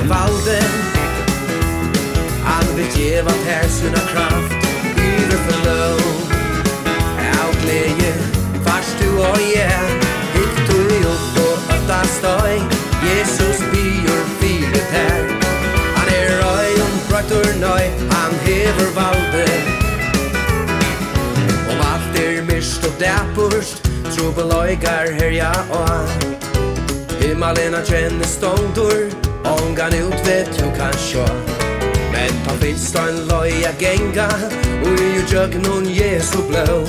valden. 0.10 0.97
Han 2.47 2.76
vil 2.76 2.88
geva 2.95 3.34
Per 3.45 3.68
sina 3.70 4.01
kraft 4.14 4.68
for 5.47 5.58
lov 5.66 6.01
Av 7.43 7.51
glädje 7.62 8.14
Fars 8.66 8.89
du 8.99 9.10
og 9.18 9.39
jag 9.55 9.88
Hikt 10.34 10.62
du 10.70 10.95
i 10.95 10.99
upp 11.03 11.38
och 11.47 11.74
ötta 11.76 12.01
støy 12.08 12.55
Jesus 13.03 13.60
byr 13.72 14.24
fire 14.39 14.82
Per 14.91 15.22
Han 15.95 16.08
er 16.20 16.30
røy 16.41 16.82
om 16.82 16.95
braktor 17.10 17.51
nøy 17.60 17.86
Han 18.12 18.34
hever 18.45 18.89
valden 18.95 19.62
Om 21.70 21.86
alt 21.91 22.20
er 22.20 22.43
mist 22.43 22.86
og 22.86 22.93
dæpurst 22.99 23.89
Trubeløygar 24.16 25.12
herja 25.20 25.51
og 25.70 26.10
Himmelen 27.22 27.74
er 27.74 27.86
kjenne 27.86 28.26
ståndur 28.26 29.27
Ångan 29.52 29.93
ut 29.93 30.28
vet 30.28 30.58
du 30.58 30.66
kan 30.78 30.93
sjå. 30.93 31.26
Men 32.12 32.32
på 32.45 32.54
finstån 32.62 33.28
loja 33.28 33.72
genga 33.80 34.30
Och 34.84 35.00
ju 35.00 35.38
jög 35.38 35.56
nun 35.56 35.86
Jesu 35.86 36.38
blå. 36.50 36.86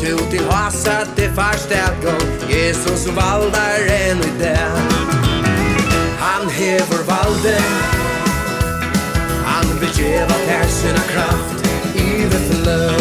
Tu 0.00 0.16
til 0.30 0.44
hasa 0.50 1.04
til 1.16 1.30
farstælgång 1.34 2.28
Jesus 2.50 3.06
valdar 3.06 3.78
en 3.86 4.18
i 4.18 4.32
det. 4.40 4.58
Han 6.18 6.50
hever 6.50 7.02
valde. 7.06 7.58
Han 9.58 9.80
vil 9.80 9.88
djeva 9.96 10.36
ter 10.46 10.68
sina 10.68 11.04
kraft 11.12 11.66
i 11.94 12.10
det 12.32 12.42
flow 12.48 13.00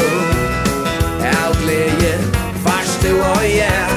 Av 1.43 1.53
gleje, 1.61 2.13
fast 2.65 3.03
du 3.03 3.13
og 3.13 3.45
jeg 3.45 3.87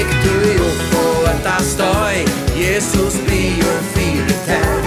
Ikk 0.00 0.14
du 0.24 0.36
jo 0.58 0.70
på 0.92 1.08
et 1.32 1.50
astøy 1.56 2.22
Jesus 2.58 3.20
blir 3.26 3.60
jo 3.62 3.74
fint 3.94 4.01
valde 4.46 4.82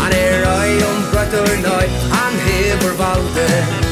Han 0.00 0.12
er 0.22 0.32
røy 0.46 0.82
om 0.90 0.98
brøtt 1.12 1.38
og 1.42 1.54
nøy 1.66 1.86
Han 2.16 2.42
hever 2.48 2.94
valde 3.02 3.89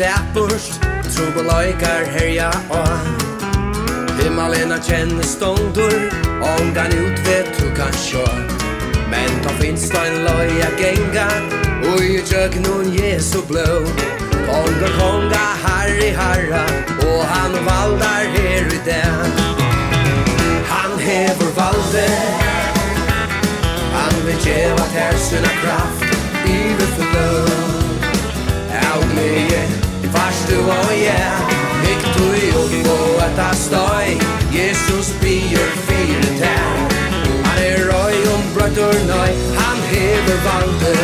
det 0.00 0.20
bort 0.34 0.80
Trug 1.12 1.36
og 1.36 1.52
herja 2.16 2.50
og 2.70 2.88
Himmalena 4.20 4.76
kjenner 4.84 5.24
ståndur. 5.24 5.96
Ångan 6.40 6.92
ut 6.92 7.18
vet 7.26 7.48
du 7.58 7.66
kan 7.76 7.92
sjå. 7.92 8.24
Men 9.10 9.30
ta 9.44 9.52
finst 9.60 9.92
da 9.92 10.04
en 10.08 10.22
loja 10.24 10.70
genga 10.78 11.26
Ui 11.92 12.16
i 12.16 12.22
tjøknun 12.24 12.92
Jesu 12.94 13.40
blå 13.48 13.66
Konga, 14.46 14.88
konga, 14.96 15.44
harri, 15.64 16.10
harra. 16.20 16.64
Og 17.08 17.20
han 17.32 17.58
valdar 17.68 18.24
her 18.36 18.72
i 18.76 18.80
den 18.86 19.36
Han 20.72 20.96
hever 21.00 21.52
valde 21.58 22.06
Han 23.96 24.16
vil 24.26 24.40
djeva 24.46 24.88
ter 24.94 25.20
sina 25.28 25.52
kraft. 25.60 26.08
Ivet 26.46 26.96
for 26.96 27.12
blå 27.12 27.30
Out 28.80 29.14
med 29.14 29.79
du 30.50 30.58
og 30.58 30.92
jeg. 30.98 31.58
Ikk 31.92 32.06
du 32.16 32.26
jobb 32.50 32.74
på 32.86 32.96
et 33.26 33.40
av 33.46 33.54
støy. 33.58 34.08
Jesus 34.54 35.12
bier 35.22 35.70
fire 35.86 36.32
tær 36.40 36.96
Han 37.46 37.60
er 37.62 37.84
røy 37.90 38.16
om 38.34 38.42
brøtter 38.56 38.98
nøy 39.10 39.30
Han 39.60 39.86
hever 39.92 40.42
valde. 40.48 40.96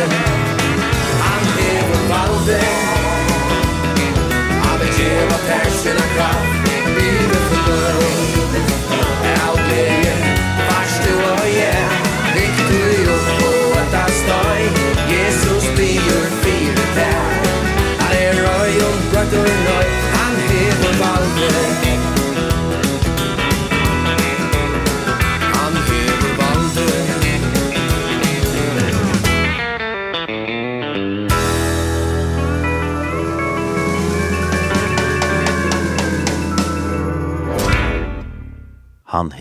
Han 1.23 1.49
hever 1.55 2.05
valde. 2.11 2.61
Han 4.67 4.79
vil 4.83 4.93
gjeva 5.01 5.41
tær 5.49 5.73
sinne 5.81 6.07
kraft. 6.15 6.56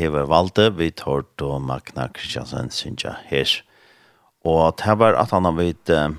hever 0.07 0.27
valde, 0.31 0.71
vi 0.71 0.91
tar 0.91 1.25
då 1.37 1.59
Magna 1.59 2.09
Kristiansen 2.09 2.71
synja 2.71 3.17
her. 3.27 3.63
Og 4.47 4.77
det 4.79 4.95
var 4.99 5.19
at 5.19 5.31
han 5.35 5.45
har 5.45 5.57
vidt 5.59 5.91
eh, 5.91 6.15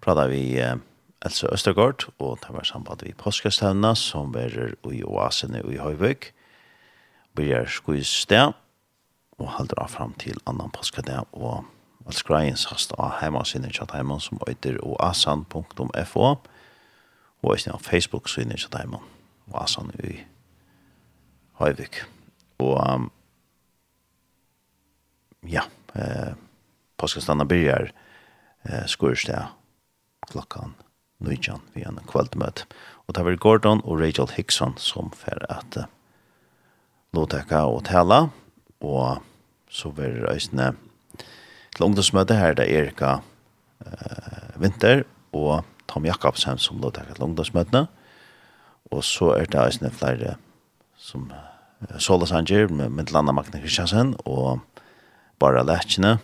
pratet 0.00 0.30
vi 0.30 0.60
eh, 0.60 0.76
Else 1.20 1.50
Østergaard, 1.52 2.06
og 2.18 2.38
det 2.40 2.54
var 2.54 2.64
samband 2.64 3.02
vi 3.04 3.12
påskestevna 3.12 3.94
som 3.94 4.32
var 4.32 4.54
i 4.92 5.02
oasen 5.04 5.56
i 5.58 5.76
Høyvøk. 5.76 6.30
Vi 7.36 7.50
er 7.52 7.68
og 9.40 9.48
halder 9.56 9.80
av 9.80 9.88
fram 9.88 10.12
til 10.20 10.38
annan 10.46 10.70
påskedag, 10.70 11.26
og 11.32 11.64
Valskrajens 12.04 12.66
hast 12.70 12.92
av 12.98 13.18
heimasinne 13.20 13.68
i 13.68 13.72
Kjatheimann 13.72 14.20
som 14.20 14.40
øyder 14.48 14.78
oasan.fo, 14.82 16.24
og 17.42 17.50
også 17.50 17.72
av 17.72 17.84
Facebook-synet 17.84 18.56
i 18.56 18.64
Kjatheimann, 18.64 19.04
oasan 19.52 19.92
i 20.04 20.16
Høyvøk. 21.60 22.04
Och 22.60 22.94
um, 22.94 23.10
ja, 25.40 25.62
eh, 25.92 26.32
påskastanna 26.96 27.44
byrjar 27.44 27.92
eh, 28.62 28.84
skurst 28.86 29.30
klokkan 30.30 30.74
klockan 31.18 31.60
vi 31.72 31.82
en 31.82 32.00
kvällmöt. 32.08 32.66
Och 32.74 33.14
det 33.14 33.22
var 33.22 33.32
Gordon 33.32 33.80
och 33.80 34.00
Rachel 34.00 34.28
Hickson 34.28 34.74
som 34.76 35.10
fer 35.10 35.46
at 35.48 35.76
eh, 35.76 35.84
låta 37.12 37.66
och 37.66 37.84
tala. 37.84 38.30
Och 38.78 39.16
så 39.68 39.90
var 39.90 40.04
det 40.04 40.24
reisende 40.24 40.74
til 41.76 41.84
ungdomsmøte 41.84 42.34
her, 42.34 42.40
här 42.40 42.54
där 42.54 42.64
Erika 42.64 43.20
eh, 43.86 44.60
Vinter 44.60 45.04
och 45.30 45.64
Tom 45.86 46.04
Jakobsen 46.04 46.58
som 46.58 46.80
låta 46.80 47.04
til 47.04 47.22
ungdomsmøtene, 47.22 47.86
Och 48.90 49.04
så 49.04 49.32
är 49.32 49.46
det 49.46 49.58
reisende 49.58 49.90
flere 49.90 50.36
som 50.96 51.32
Sola 51.98 52.26
Sanger 52.26 52.68
med, 52.68 52.90
med 52.90 53.12
Landa 53.12 53.32
Magne 53.32 53.60
Kristiansen 53.60 54.14
og 54.28 54.60
Bara 55.40 55.62
Lætjene 55.64 56.18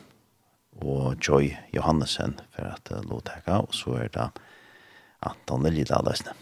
og 0.85 1.17
Joy 1.29 1.55
Johannesen 1.73 2.37
for 2.53 2.69
at 2.69 2.91
uh, 2.93 3.01
lovteka 3.09 3.63
og 3.65 3.73
så 3.75 3.97
er 4.03 4.11
det 4.13 4.27
Anton 5.25 5.65
Lilla 5.73 6.03
Løsne 6.05 6.37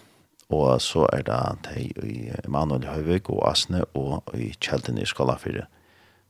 og 0.51 0.83
så 0.83 1.07
er 1.13 1.23
det 1.29 1.41
Tei 1.69 1.87
i 2.03 2.17
Emanuel 2.43 2.89
Høyvig 2.91 3.23
og 3.31 3.47
Asne 3.53 3.85
og 3.95 4.35
i 4.35 4.51
Kjelden 4.59 4.99
i 4.99 5.07
Skalafyrre 5.07 5.69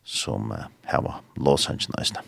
som 0.04 0.52
uh, 0.52 0.68
heva 0.90 1.22
låsangene 1.40 1.96
Løsne. 1.96 2.20